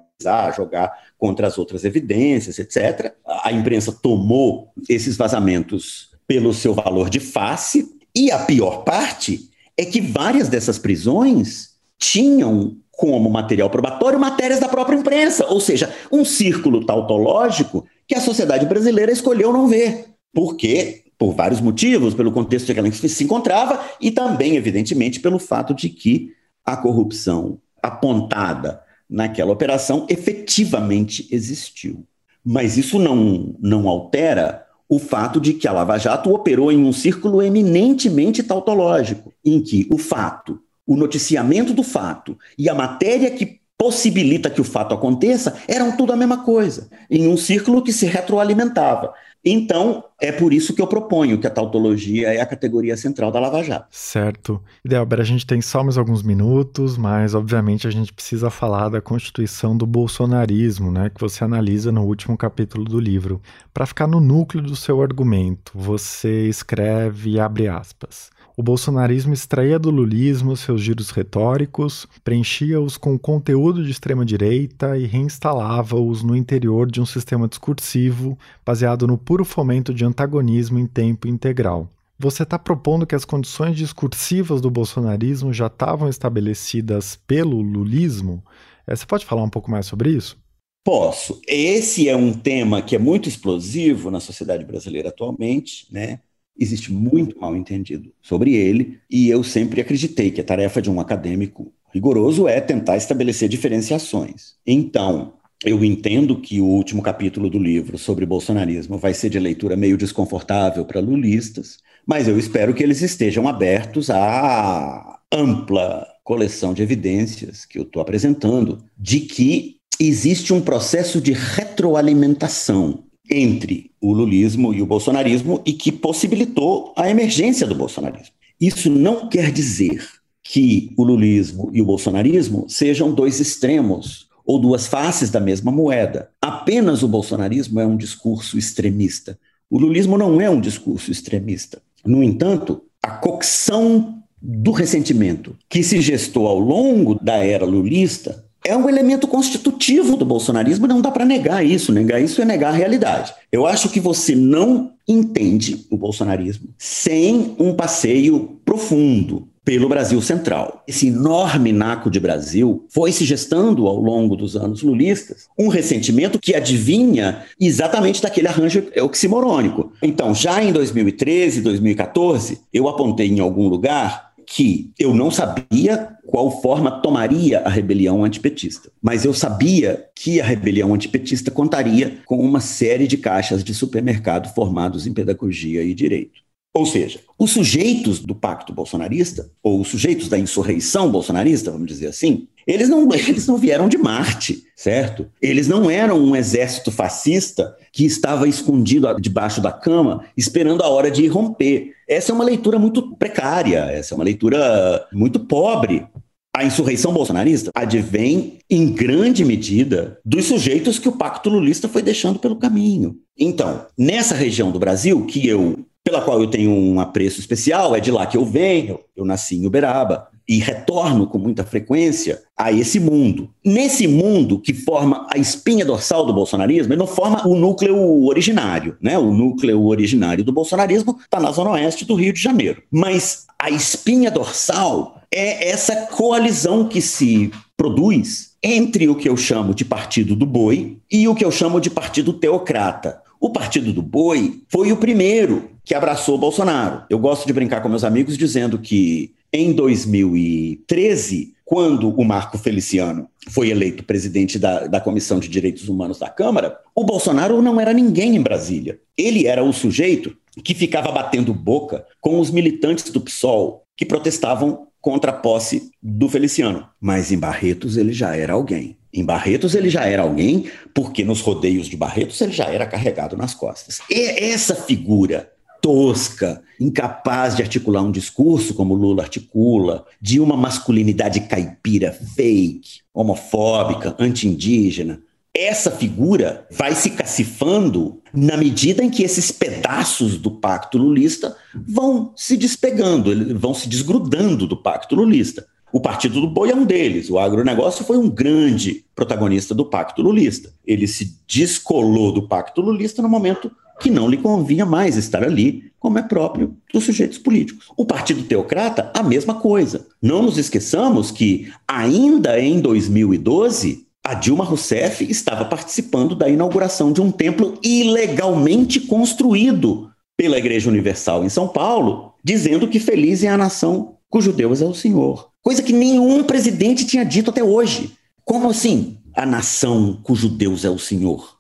jogar 0.55 0.93
contra 1.19 1.47
as 1.49 1.59
outras 1.59 1.85
evidências, 1.85 2.59
etc. 2.59 3.13
A 3.43 3.53
imprensa 3.53 3.93
tomou 3.93 4.73
esses 4.89 5.17
vazamentos 5.17 6.11
pelo 6.29 6.55
seu 6.55 6.75
valor 6.75 7.11
de 7.11 7.19
face, 7.19 7.89
e 8.15 8.31
a 8.31 8.39
pior 8.41 8.85
parte 8.85 9.51
é 9.77 9.85
que 9.85 10.01
várias 10.01 10.49
dessas 10.49 10.79
prisões 10.79 11.71
tinham 11.99 12.77
como 13.01 13.31
material 13.31 13.71
probatório 13.71 14.21
matérias 14.21 14.61
da 14.61 14.69
própria 14.69 14.95
imprensa, 14.95 15.47
ou 15.47 15.59
seja, 15.59 15.91
um 16.13 16.23
círculo 16.23 16.85
tautológico 16.85 17.87
que 18.07 18.15
a 18.15 18.21
sociedade 18.21 18.67
brasileira 18.67 19.11
escolheu 19.11 19.55
não 19.55 19.67
ver. 19.67 20.09
Por 20.35 20.55
quê? 20.55 21.05
Por 21.17 21.33
vários 21.33 21.63
motivos, 21.63 22.13
pelo 22.13 22.31
contexto 22.31 22.71
em 22.73 22.91
que 22.91 23.09
se 23.09 23.25
encontrava 23.25 23.81
e 23.99 24.11
também, 24.11 24.55
evidentemente, 24.55 25.19
pelo 25.19 25.39
fato 25.39 25.73
de 25.73 25.89
que 25.89 26.33
a 26.63 26.77
corrupção 26.77 27.59
apontada 27.83 28.83
naquela 29.09 29.51
operação 29.51 30.05
efetivamente 30.07 31.27
existiu. 31.31 32.05
Mas 32.45 32.77
isso 32.77 32.99
não, 32.99 33.55
não 33.63 33.89
altera 33.89 34.67
o 34.87 34.99
fato 34.99 35.41
de 35.41 35.55
que 35.55 35.67
a 35.67 35.73
Lava 35.73 35.97
Jato 35.97 36.35
operou 36.35 36.71
em 36.71 36.85
um 36.85 36.93
círculo 36.93 37.41
eminentemente 37.41 38.43
tautológico, 38.43 39.33
em 39.43 39.59
que 39.63 39.89
o 39.91 39.97
fato 39.97 40.61
o 40.91 40.97
noticiamento 40.97 41.73
do 41.73 41.85
fato 41.85 42.37
e 42.59 42.69
a 42.69 42.75
matéria 42.75 43.31
que 43.31 43.61
possibilita 43.79 44.51
que 44.51 44.61
o 44.61 44.65
fato 44.65 44.93
aconteça, 44.93 45.57
eram 45.69 45.97
tudo 45.97 46.13
a 46.13 46.17
mesma 46.17 46.45
coisa, 46.45 46.91
em 47.09 47.29
um 47.29 47.37
círculo 47.37 47.81
que 47.81 47.93
se 47.93 48.07
retroalimentava. 48.07 49.15
Então, 49.45 50.05
é 50.21 50.33
por 50.33 50.53
isso 50.53 50.75
que 50.75 50.83
eu 50.83 50.89
proponho 50.89 51.39
que 51.39 51.47
a 51.47 51.51
tautologia 51.51 52.35
é 52.35 52.41
a 52.41 52.47
categoria 52.47 52.97
central 52.97 53.31
da 53.31 53.39
Lava 53.39 53.63
Jato. 53.63 53.87
Certo. 53.89 54.61
Delber, 54.85 55.21
a 55.21 55.25
gente 55.25 55.47
tem 55.47 55.63
só 55.63 55.85
mais 55.85 55.97
alguns 55.97 56.25
minutos, 56.25 56.99
mas 56.99 57.37
obviamente 57.37 57.87
a 57.87 57.91
gente 57.91 58.13
precisa 58.13 58.51
falar 58.51 58.89
da 58.89 59.01
constituição 59.01 59.77
do 59.77 59.87
bolsonarismo, 59.87 60.91
né, 60.91 61.09
que 61.09 61.21
você 61.21 61.45
analisa 61.45 61.93
no 61.93 62.03
último 62.03 62.37
capítulo 62.37 62.85
do 62.85 62.99
livro. 62.99 63.41
Para 63.73 63.87
ficar 63.87 64.09
no 64.09 64.21
núcleo 64.21 64.63
do 64.63 64.75
seu 64.75 65.01
argumento, 65.01 65.71
você 65.73 66.49
escreve, 66.49 67.39
abre 67.39 67.69
aspas, 67.69 68.29
o 68.61 68.63
bolsonarismo 68.63 69.33
extraía 69.33 69.79
do 69.79 69.91
lulismo 69.91 70.55
seus 70.55 70.83
giros 70.83 71.09
retóricos, 71.09 72.07
preenchia-os 72.23 72.99
com 72.99 73.19
conteúdo 73.19 73.83
de 73.83 73.91
extrema-direita 73.91 74.99
e 74.99 75.07
reinstalava-os 75.07 76.23
no 76.23 76.37
interior 76.37 76.91
de 76.91 77.01
um 77.01 77.07
sistema 77.07 77.49
discursivo 77.49 78.39
baseado 78.63 79.07
no 79.07 79.17
puro 79.17 79.47
fomento 79.47 79.95
de 79.95 80.05
antagonismo 80.05 80.79
em 80.79 80.87
tempo 80.87 81.27
integral. 81.27 81.91
Você 82.19 82.43
está 82.43 82.59
propondo 82.59 83.07
que 83.07 83.15
as 83.15 83.25
condições 83.25 83.79
discursivas 83.79 84.61
do 84.61 84.71
bolsonarismo 84.71 85.55
já 85.55 85.69
estavam 85.69 86.07
estabelecidas 86.07 87.19
pelo 87.27 87.63
lulismo? 87.63 88.45
É, 88.87 88.95
você 88.95 89.07
pode 89.07 89.25
falar 89.25 89.43
um 89.43 89.49
pouco 89.49 89.71
mais 89.71 89.87
sobre 89.87 90.11
isso? 90.11 90.39
Posso. 90.85 91.41
Esse 91.49 92.11
é 92.11 92.15
um 92.15 92.35
tema 92.35 92.83
que 92.83 92.95
é 92.95 92.99
muito 92.99 93.27
explosivo 93.27 94.11
na 94.11 94.21
sociedade 94.21 94.67
brasileira 94.67 95.09
atualmente, 95.09 95.87
né? 95.91 96.21
Existe 96.61 96.93
muito 96.93 97.41
mal 97.41 97.57
entendido 97.57 98.13
sobre 98.21 98.55
ele, 98.55 98.99
e 99.11 99.29
eu 99.29 99.43
sempre 99.43 99.81
acreditei 99.81 100.31
que 100.31 100.41
a 100.41 100.45
tarefa 100.45 100.83
de 100.83 100.91
um 100.91 101.01
acadêmico 101.01 101.73
rigoroso 101.93 102.47
é 102.47 102.61
tentar 102.61 102.97
estabelecer 102.97 103.49
diferenciações. 103.49 104.55
Então, 104.67 105.33
eu 105.65 105.85
entendo 105.85 106.37
que 106.41 106.61
o 106.61 106.67
último 106.67 107.03
capítulo 107.03 107.51
do 107.51 107.59
livro 107.59 107.99
sobre 107.99 108.25
bolsonarismo 108.25 108.97
vai 108.97 109.13
ser 109.13 109.29
de 109.29 109.39
leitura 109.39 109.77
meio 109.77 109.97
desconfortável 109.97 110.85
para 110.85 111.01
lulistas, 111.01 111.79
mas 112.07 112.29
eu 112.29 112.39
espero 112.39 112.73
que 112.73 112.83
eles 112.83 113.03
estejam 113.03 113.49
abertos 113.49 114.09
à 114.11 115.19
ampla 115.33 116.07
coleção 116.25 116.73
de 116.73 116.83
evidências 116.83 117.65
que 117.65 117.79
eu 117.79 117.83
estou 117.83 118.01
apresentando 118.01 118.79
de 118.97 119.21
que 119.21 119.77
existe 119.99 120.53
um 120.53 120.61
processo 120.61 121.21
de 121.21 121.33
retroalimentação 121.33 123.05
entre 123.31 123.91
o 124.01 124.13
lulismo 124.13 124.75
e 124.75 124.83
o 124.83 124.87
bolsonarismo 124.87 125.63
e 125.65 125.73
que 125.73 125.93
possibilitou 125.93 126.93
a 126.97 127.09
emergência 127.09 127.67
do 127.67 127.75
bolsonarismo. 127.75 128.35
Isso 128.61 128.91
não 128.91 129.29
quer 129.29 129.53
dizer 129.53 130.05
que 130.43 130.93
o 130.97 131.05
lulismo 131.05 131.71
e 131.73 131.81
o 131.81 131.85
bolsonarismo 131.85 132.67
sejam 132.69 133.15
dois 133.15 133.39
extremos 133.39 134.29
ou 134.45 134.59
duas 134.59 134.87
faces 134.87 135.31
da 135.31 135.39
mesma 135.39 135.71
moeda. 135.71 136.31
Apenas 136.43 137.03
o 137.03 137.09
bolsonarismo 137.09 137.79
é 137.79 137.87
um 137.87 137.97
discurso 137.97 138.59
extremista. 138.59 139.39
O 139.71 139.79
lulismo 139.79 140.19
não 140.19 140.41
é 140.41 140.51
um 140.51 140.61
discurso 140.61 141.13
extremista. 141.13 141.81
No 142.05 142.23
entanto, 142.23 142.83
a 143.03 143.11
cocção 143.11 144.21
do 144.43 144.73
ressentimento 144.73 145.57
que 145.69 145.83
se 145.83 146.01
gestou 146.01 146.47
ao 146.47 146.59
longo 146.59 147.15
da 147.15 147.37
era 147.37 147.65
lulista 147.65 148.45
é 148.65 148.77
um 148.77 148.89
elemento 148.89 149.27
constitutivo 149.27 150.17
do 150.17 150.25
bolsonarismo, 150.25 150.87
não 150.87 151.01
dá 151.01 151.11
para 151.11 151.25
negar 151.25 151.65
isso. 151.65 151.93
Negar 151.93 152.21
isso 152.21 152.43
é 152.43 152.45
negar 152.45 152.73
a 152.73 152.77
realidade. 152.77 153.33
Eu 153.51 153.67
acho 153.67 153.89
que 153.89 154.01
você 154.01 154.35
não 154.35 154.93
entende 155.09 155.87
o 155.91 155.97
bolsonarismo 155.97 156.69
sem 156.79 157.55
um 157.59 157.75
passeio 157.75 158.61
profundo 158.65 159.49
pelo 159.65 159.89
Brasil 159.89 160.21
Central. 160.23 160.83
Esse 160.87 161.09
enorme 161.09 161.73
naco 161.73 162.11
de 162.11 162.19
Brasil 162.19 162.87
foi 162.89 163.13
se 163.13 163.25
gestando 163.25 163.87
ao 163.87 164.01
longo 164.01 164.35
dos 164.35 164.57
anos 164.57 164.83
lulistas 164.83 165.49
um 165.59 165.69
ressentimento 165.69 166.39
que 166.39 166.55
adivinha 166.55 167.45
exatamente 167.61 168.23
daquele 168.23 168.49
arranjo 168.49 168.83
oximorônico. 169.01 169.93
Então, 170.03 170.35
já 170.35 170.63
em 170.63 170.73
2013, 170.73 171.61
2014, 171.61 172.61
eu 172.73 172.89
apontei 172.89 173.29
em 173.29 173.41
algum 173.41 173.69
lugar 173.69 174.30
que 174.53 174.93
eu 174.99 175.15
não 175.15 175.31
sabia 175.31 176.17
qual 176.27 176.61
forma 176.61 177.01
tomaria 177.01 177.61
a 177.61 177.69
rebelião 177.69 178.25
antipetista, 178.25 178.91
mas 179.01 179.25
eu 179.25 179.33
sabia 179.33 180.09
que 180.13 180.41
a 180.41 180.45
rebelião 180.45 180.93
antipetista 180.93 181.53
contaria 181.53 182.19
com 182.27 182.37
uma 182.41 182.61
série 182.61 183.07
de 183.07 183.17
caixas 183.17 183.63
de 183.63 183.73
supermercado 183.73 184.53
formados 184.53 185.07
em 185.07 185.15
pedagogia 185.15 185.85
e 185.85 185.95
direito. 185.95 186.43
Ou 186.73 186.87
seja, 186.87 187.21
os 187.37 187.51
sujeitos 187.51 188.21
do 188.21 188.35
pacto 188.35 188.73
bolsonarista, 188.73 189.51
ou 189.63 189.81
os 189.81 189.89
sujeitos 189.89 190.29
da 190.29 190.39
insurreição 190.39 191.11
bolsonarista, 191.11 191.73
vamos 191.73 191.89
dizer 191.89 192.07
assim, 192.07 192.47
eles 192.65 192.89
não, 192.89 193.09
eles 193.13 193.47
não 193.47 193.57
vieram 193.57 193.89
de 193.89 193.99
Marte, 193.99 194.65
certo? 194.77 195.27
Eles 195.43 195.67
não 195.67 195.91
eram 195.91 196.19
um 196.19 196.37
exército 196.37 196.93
fascista 196.93 197.77
que 197.93 198.05
estava 198.05 198.49
escondido 198.49 199.13
debaixo 199.21 199.61
da 199.61 199.73
cama, 199.73 200.25
esperando 200.37 200.83
a 200.83 200.89
hora 200.89 201.11
de 201.11 201.25
irromper. 201.25 201.93
Essa 202.09 202.31
é 202.31 202.35
uma 202.35 202.45
leitura 202.45 202.79
muito 202.79 203.17
precária, 203.17 203.79
essa 203.91 204.15
é 204.15 204.17
uma 204.17 204.25
leitura 204.25 205.07
muito 205.13 205.41
pobre. 205.41 206.07
A 206.55 206.65
insurreição 206.65 207.13
bolsonarista 207.13 207.71
advém, 207.75 208.59
em 208.69 208.93
grande 208.93 209.45
medida, 209.45 210.19
dos 210.25 210.47
sujeitos 210.47 210.99
que 210.99 211.09
o 211.09 211.17
Pacto 211.17 211.49
Lulista 211.49 211.89
foi 211.89 212.03
deixando 212.03 212.39
pelo 212.39 212.57
caminho. 212.57 213.17
Então, 213.39 213.87
nessa 213.97 214.35
região 214.35 214.71
do 214.71 214.79
Brasil, 214.79 215.25
que 215.27 215.47
eu 215.47 215.87
pela 216.05 216.21
qual 216.21 216.41
eu 216.41 216.47
tenho 216.47 216.71
um 216.71 216.99
apreço 217.01 217.41
especial, 217.41 217.95
é 217.95 218.01
de 218.01 218.11
lá 218.11 218.27
que 218.27 218.37
eu 218.37 218.45
venho, 218.45 219.01
eu 219.17 219.25
nasci 219.25 219.57
em 219.57 219.67
Uberaba 219.67 220.29
e 220.49 220.59
retorno 220.59 221.29
com 221.29 221.39
muita 221.39 221.63
frequência 221.65 222.43
a 222.59 222.73
esse 222.73 222.99
mundo. 222.99 223.51
Nesse 223.65 224.09
mundo 224.09 224.59
que 224.59 224.75
forma 224.75 225.27
a 225.33 225.39
espinha 225.39 225.85
dorsal 225.85 226.27
do 226.27 226.33
bolsonarismo, 226.33 226.93
ele 226.93 226.99
não 226.99 227.07
forma 227.07 227.47
o 227.47 227.55
núcleo 227.55 228.27
originário, 228.27 228.97
né? 229.01 229.17
O 229.17 229.33
núcleo 229.33 229.87
originário 229.87 230.43
do 230.43 230.53
bolsonarismo 230.53 231.19
está 231.23 231.39
na 231.39 231.53
zona 231.53 231.71
oeste 231.71 232.05
do 232.05 232.15
Rio 232.15 232.33
de 232.33 232.43
Janeiro. 232.43 232.83
Mas 232.91 233.47
a 233.57 233.71
espinha 233.71 234.29
dorsal 234.29 235.21
é 235.33 235.71
essa 235.71 235.95
coalizão 236.07 236.89
que 236.89 237.01
se 237.01 237.53
produz 237.77 238.51
entre 238.63 239.09
o 239.09 239.15
que 239.15 239.29
eu 239.29 239.37
chamo 239.37 239.73
de 239.73 239.85
partido 239.85 240.35
do 240.35 240.45
boi 240.45 240.99
e 241.11 241.29
o 241.29 241.35
que 241.35 241.45
eu 241.45 241.53
chamo 241.53 241.81
de 241.81 241.91
partido 241.91 242.33
teocrata. 242.33 243.23
O 243.41 243.49
Partido 243.49 243.91
do 243.91 244.03
Boi 244.03 244.61
foi 244.69 244.93
o 244.93 244.99
primeiro 244.99 245.71
que 245.83 245.95
abraçou 245.95 246.37
Bolsonaro. 246.37 247.05
Eu 247.09 247.19
gosto 247.19 247.47
de 247.47 247.55
brincar 247.55 247.81
com 247.81 247.89
meus 247.89 248.05
amigos 248.05 248.37
dizendo 248.37 248.79
que 248.79 249.33
em 249.51 249.73
2013, 249.73 251.55
quando 251.65 252.11
o 252.11 252.25
Marco 252.25 252.59
Feliciano 252.59 253.27
foi 253.49 253.71
eleito 253.71 254.05
presidente 254.05 254.59
da, 254.59 254.87
da 254.87 255.01
Comissão 255.01 255.41
de 255.41 255.49
Direitos 255.49 255.89
Humanos 255.89 256.19
da 256.19 256.29
Câmara, 256.29 256.79
o 256.95 257.03
Bolsonaro 257.03 257.63
não 257.63 257.81
era 257.81 257.95
ninguém 257.95 258.37
em 258.37 258.43
Brasília. 258.43 259.01
Ele 259.17 259.47
era 259.47 259.65
o 259.65 259.73
sujeito 259.73 260.37
que 260.63 260.75
ficava 260.75 261.11
batendo 261.11 261.55
boca 261.55 262.05
com 262.21 262.39
os 262.39 262.51
militantes 262.51 263.11
do 263.11 263.23
PSOL 263.23 263.85
que 263.97 264.05
protestavam 264.05 264.87
contra 265.01 265.31
a 265.31 265.35
posse 265.35 265.91
do 266.03 266.29
Feliciano. 266.29 266.87
Mas 267.01 267.33
em 267.33 267.39
Barretos 267.39 267.97
ele 267.97 268.13
já 268.13 268.37
era 268.37 268.53
alguém. 268.53 269.00
Em 269.13 269.25
Barretos 269.25 269.75
ele 269.75 269.91
já 269.91 270.05
era 270.05 270.23
alguém, 270.23 270.71
porque 270.95 271.25
nos 271.25 271.41
rodeios 271.41 271.89
de 271.89 271.97
Barretos 271.97 272.41
ele 272.41 272.53
já 272.53 272.65
era 272.65 272.87
carregado 272.87 273.37
nas 273.37 273.55
costas. 273.55 274.01
E 274.09 274.21
essa 274.21 274.75
figura 274.75 275.51
tosca, 275.81 276.63
incapaz 276.79 277.57
de 277.57 277.63
articular 277.63 278.03
um 278.03 278.13
discurso 278.13 278.75
como 278.75 278.95
Lula 278.95 279.23
articula, 279.23 280.05
de 280.21 280.39
uma 280.39 280.57
masculinidade 280.57 281.41
caipira 281.41 282.13
fake, 282.13 283.01
homofóbica, 283.15 284.15
anti-indígena, 284.19 285.21
essa 285.55 285.91
figura 285.91 286.67
vai 286.71 286.95
se 286.95 287.11
cacifando 287.11 288.21
na 288.33 288.57
medida 288.57 289.03
em 289.03 289.11
que 289.11 289.25
esses 289.25 289.51
pedaços 289.51 290.39
do 290.39 290.51
pacto 290.51 290.97
lulista 290.97 291.57
vão 291.75 292.33
se 292.37 292.57
despegando, 292.57 293.59
vão 293.59 293.75
se 293.75 293.89
desgrudando 293.89 294.67
do 294.67 294.77
pacto 294.77 295.17
lulista. 295.17 295.67
O 295.93 296.01
Partido 296.01 296.41
do 296.41 296.49
Boi 296.49 296.71
é 296.71 296.75
um 296.75 296.85
deles. 296.85 297.31
O 297.31 297.39
agronegócio 297.39 298.05
foi 298.05 298.17
um 298.17 298.29
grande 298.29 299.05
protagonista 299.15 299.75
do 299.75 299.85
Pacto 299.85 300.23
Lulista. 300.23 300.73
Ele 300.87 301.07
se 301.07 301.37
descolou 301.49 302.33
do 302.33 302.47
Pacto 302.47 302.81
Lulista 302.81 303.21
no 303.21 303.29
momento 303.29 303.71
que 304.01 304.11
não 304.11 304.29
lhe 304.29 304.39
convinha 304.39 304.87
mais 304.87 305.17
estar 305.17 305.45
ali, 305.45 305.93
como 305.99 306.19
é 306.19 306.23
próprio 306.23 306.75
dos 306.93 307.05
sujeitos 307.05 307.37
políticos. 307.37 307.87
O 307.97 308.07
Partido 308.07 308.43
Teocrata, 308.43 309.13
a 309.15 309.23
mesma 309.23 309.55
coisa. 309.55 310.07
Não 310.23 310.43
nos 310.43 310.57
esqueçamos 310.57 311.31
que, 311.31 311.71
ainda 311.87 312.59
em 312.59 312.81
2012, 312.81 314.07
a 314.25 314.35
Dilma 314.35 314.65
Rousseff 314.65 315.25
estava 315.31 315.67
participando 315.67 316.35
da 316.35 316.49
inauguração 316.49 317.13
de 317.13 317.21
um 317.21 317.31
templo 317.31 317.79
ilegalmente 317.83 319.01
construído 319.01 320.11
pela 320.37 320.57
Igreja 320.57 320.89
Universal 320.89 321.45
em 321.45 321.51
São 321.51 321.69
Paulo, 321.69 322.33
dizendo 322.43 322.89
que 322.89 322.99
feliz 322.99 323.45
é 323.45 323.49
a 323.49 323.59
nação 323.59 324.17
cujo 324.31 324.53
Deus 324.53 324.81
é 324.81 324.87
o 324.87 324.95
Senhor. 324.95 325.51
Coisa 325.61 325.83
que 325.83 325.93
nenhum 325.93 326.45
presidente 326.45 327.05
tinha 327.05 327.25
dito 327.25 327.51
até 327.51 327.63
hoje. 327.63 328.13
Como 328.45 328.71
assim? 328.71 329.19
A 329.35 329.45
nação 329.45 330.19
cujo 330.23 330.49
Deus 330.49 330.85
é 330.85 330.91
o 330.91 330.99
Senhor. 330.99 331.59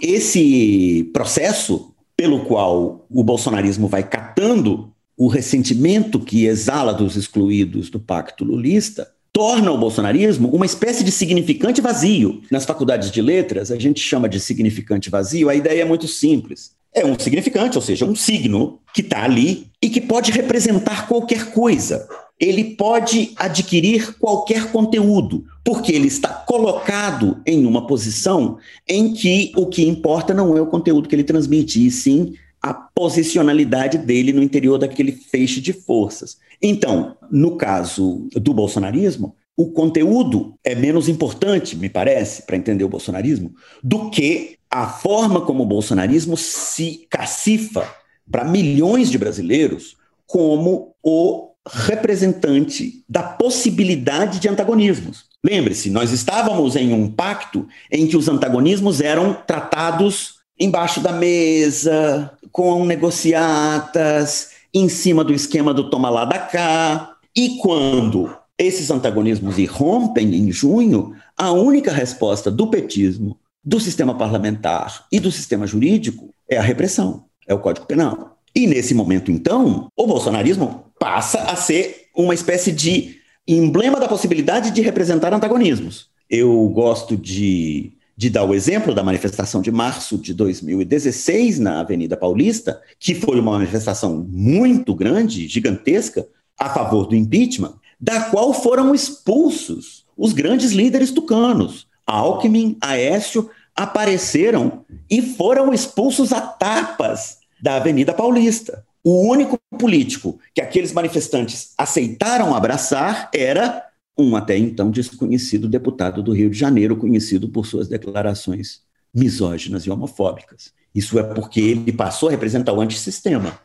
Esse 0.00 1.10
processo 1.12 1.92
pelo 2.16 2.44
qual 2.44 3.06
o 3.10 3.24
bolsonarismo 3.24 3.88
vai 3.88 4.02
catando 4.02 4.92
o 5.16 5.28
ressentimento 5.28 6.20
que 6.20 6.46
exala 6.46 6.92
dos 6.92 7.16
excluídos 7.16 7.88
do 7.90 7.98
pacto 7.98 8.44
lulista 8.44 9.08
torna 9.32 9.72
o 9.72 9.78
bolsonarismo 9.78 10.48
uma 10.50 10.66
espécie 10.66 11.02
de 11.02 11.10
significante 11.10 11.80
vazio. 11.80 12.42
Nas 12.50 12.66
faculdades 12.66 13.10
de 13.10 13.22
letras, 13.22 13.70
a 13.70 13.78
gente 13.78 14.00
chama 14.00 14.28
de 14.28 14.38
significante 14.38 15.08
vazio, 15.08 15.48
a 15.48 15.54
ideia 15.54 15.82
é 15.82 15.84
muito 15.84 16.06
simples. 16.06 16.72
É 16.94 17.06
um 17.06 17.18
significante, 17.18 17.76
ou 17.76 17.82
seja, 17.82 18.04
um 18.04 18.14
signo 18.14 18.80
que 18.92 19.00
está 19.00 19.24
ali 19.24 19.66
e 19.80 19.88
que 19.88 20.00
pode 20.00 20.30
representar 20.30 21.08
qualquer 21.08 21.50
coisa. 21.52 22.06
Ele 22.38 22.76
pode 22.76 23.32
adquirir 23.36 24.18
qualquer 24.18 24.70
conteúdo, 24.70 25.44
porque 25.64 25.92
ele 25.92 26.08
está 26.08 26.28
colocado 26.28 27.40
em 27.46 27.64
uma 27.64 27.86
posição 27.86 28.58
em 28.86 29.14
que 29.14 29.52
o 29.56 29.66
que 29.66 29.86
importa 29.86 30.34
não 30.34 30.56
é 30.56 30.60
o 30.60 30.66
conteúdo 30.66 31.08
que 31.08 31.14
ele 31.14 31.24
transmite, 31.24 31.86
e 31.86 31.90
sim 31.90 32.34
a 32.60 32.74
posicionalidade 32.74 33.98
dele 33.98 34.32
no 34.32 34.42
interior 34.42 34.78
daquele 34.78 35.12
feixe 35.12 35.60
de 35.60 35.72
forças. 35.72 36.38
Então, 36.60 37.16
no 37.30 37.56
caso 37.56 38.28
do 38.34 38.54
bolsonarismo, 38.54 39.34
o 39.56 39.70
conteúdo 39.70 40.54
é 40.64 40.74
menos 40.74 41.08
importante, 41.08 41.76
me 41.76 41.88
parece, 41.88 42.42
para 42.42 42.56
entender 42.56 42.84
o 42.84 42.88
bolsonarismo, 42.88 43.54
do 43.82 44.10
que 44.10 44.56
a 44.70 44.88
forma 44.88 45.42
como 45.42 45.62
o 45.62 45.66
bolsonarismo 45.66 46.36
se 46.36 47.06
cacifa 47.10 47.86
para 48.30 48.44
milhões 48.44 49.10
de 49.10 49.18
brasileiros 49.18 49.96
como 50.26 50.94
o 51.02 51.50
representante 51.68 53.04
da 53.08 53.22
possibilidade 53.22 54.40
de 54.40 54.48
antagonismos. 54.48 55.26
Lembre-se, 55.44 55.90
nós 55.90 56.10
estávamos 56.10 56.74
em 56.74 56.92
um 56.92 57.10
pacto 57.10 57.66
em 57.90 58.06
que 58.06 58.16
os 58.16 58.28
antagonismos 58.28 59.00
eram 59.00 59.34
tratados 59.46 60.36
embaixo 60.58 61.00
da 61.00 61.12
mesa, 61.12 62.32
com 62.50 62.84
negociatas, 62.84 64.50
em 64.72 64.88
cima 64.88 65.22
do 65.22 65.32
esquema 65.32 65.74
do 65.74 65.90
toma 65.90 66.08
lá 66.08 66.24
da 66.24 66.38
cá. 66.38 67.16
E 67.36 67.58
quando 67.58 68.34
esses 68.58 68.90
antagonismos 68.90 69.58
irrompem 69.58 70.34
em 70.34 70.52
junho, 70.52 71.14
a 71.36 71.52
única 71.52 71.92
resposta 71.92 72.50
do 72.50 72.68
petismo, 72.68 73.38
do 73.64 73.80
sistema 73.80 74.14
parlamentar 74.14 75.06
e 75.10 75.18
do 75.18 75.30
sistema 75.30 75.66
jurídico 75.66 76.30
é 76.48 76.56
a 76.56 76.62
repressão, 76.62 77.24
é 77.46 77.54
o 77.54 77.58
Código 77.58 77.86
Penal. 77.86 78.38
E 78.54 78.66
nesse 78.66 78.94
momento, 78.94 79.30
então, 79.30 79.88
o 79.96 80.06
bolsonarismo 80.06 80.84
passa 80.98 81.42
a 81.44 81.56
ser 81.56 82.08
uma 82.14 82.34
espécie 82.34 82.70
de 82.70 83.16
emblema 83.48 83.98
da 83.98 84.08
possibilidade 84.08 84.70
de 84.70 84.82
representar 84.82 85.32
antagonismos. 85.32 86.08
Eu 86.28 86.68
gosto 86.68 87.16
de 87.16 87.96
de 88.16 88.30
dar 88.30 88.44
o 88.44 88.54
exemplo 88.54 88.94
da 88.94 89.02
manifestação 89.02 89.60
de 89.60 89.72
março 89.72 90.18
de 90.18 90.34
2016 90.34 91.58
na 91.58 91.80
Avenida 91.80 92.16
Paulista, 92.16 92.80
que 92.98 93.14
foi 93.14 93.40
uma 93.40 93.52
manifestação 93.52 94.24
muito 94.30 94.94
grande, 94.94 95.48
gigantesca, 95.48 96.26
a 96.56 96.68
favor 96.68 97.06
do 97.06 97.16
impeachment, 97.16 97.74
da 98.02 98.22
qual 98.22 98.52
foram 98.52 98.92
expulsos 98.92 100.04
os 100.18 100.32
grandes 100.32 100.72
líderes 100.72 101.12
tucanos. 101.12 101.86
Alckmin, 102.04 102.76
Aécio 102.80 103.48
apareceram 103.76 104.84
e 105.08 105.22
foram 105.22 105.72
expulsos 105.72 106.32
a 106.32 106.40
tapas 106.40 107.38
da 107.62 107.76
Avenida 107.76 108.12
Paulista. 108.12 108.84
O 109.04 109.28
único 109.28 109.58
político 109.78 110.38
que 110.52 110.60
aqueles 110.60 110.92
manifestantes 110.92 111.72
aceitaram 111.78 112.54
abraçar 112.54 113.30
era 113.32 113.84
um 114.18 114.34
até 114.36 114.58
então 114.58 114.90
desconhecido 114.90 115.68
deputado 115.68 116.22
do 116.22 116.32
Rio 116.32 116.50
de 116.50 116.58
Janeiro, 116.58 116.96
conhecido 116.96 117.48
por 117.48 117.66
suas 117.66 117.88
declarações 117.88 118.80
misóginas 119.14 119.84
e 119.84 119.90
homofóbicas. 119.90 120.72
Isso 120.94 121.18
é 121.18 121.22
porque 121.22 121.60
ele 121.60 121.92
passou 121.92 122.28
a 122.28 122.32
representar 122.32 122.72
o 122.72 122.80
antissistema. 122.80 123.58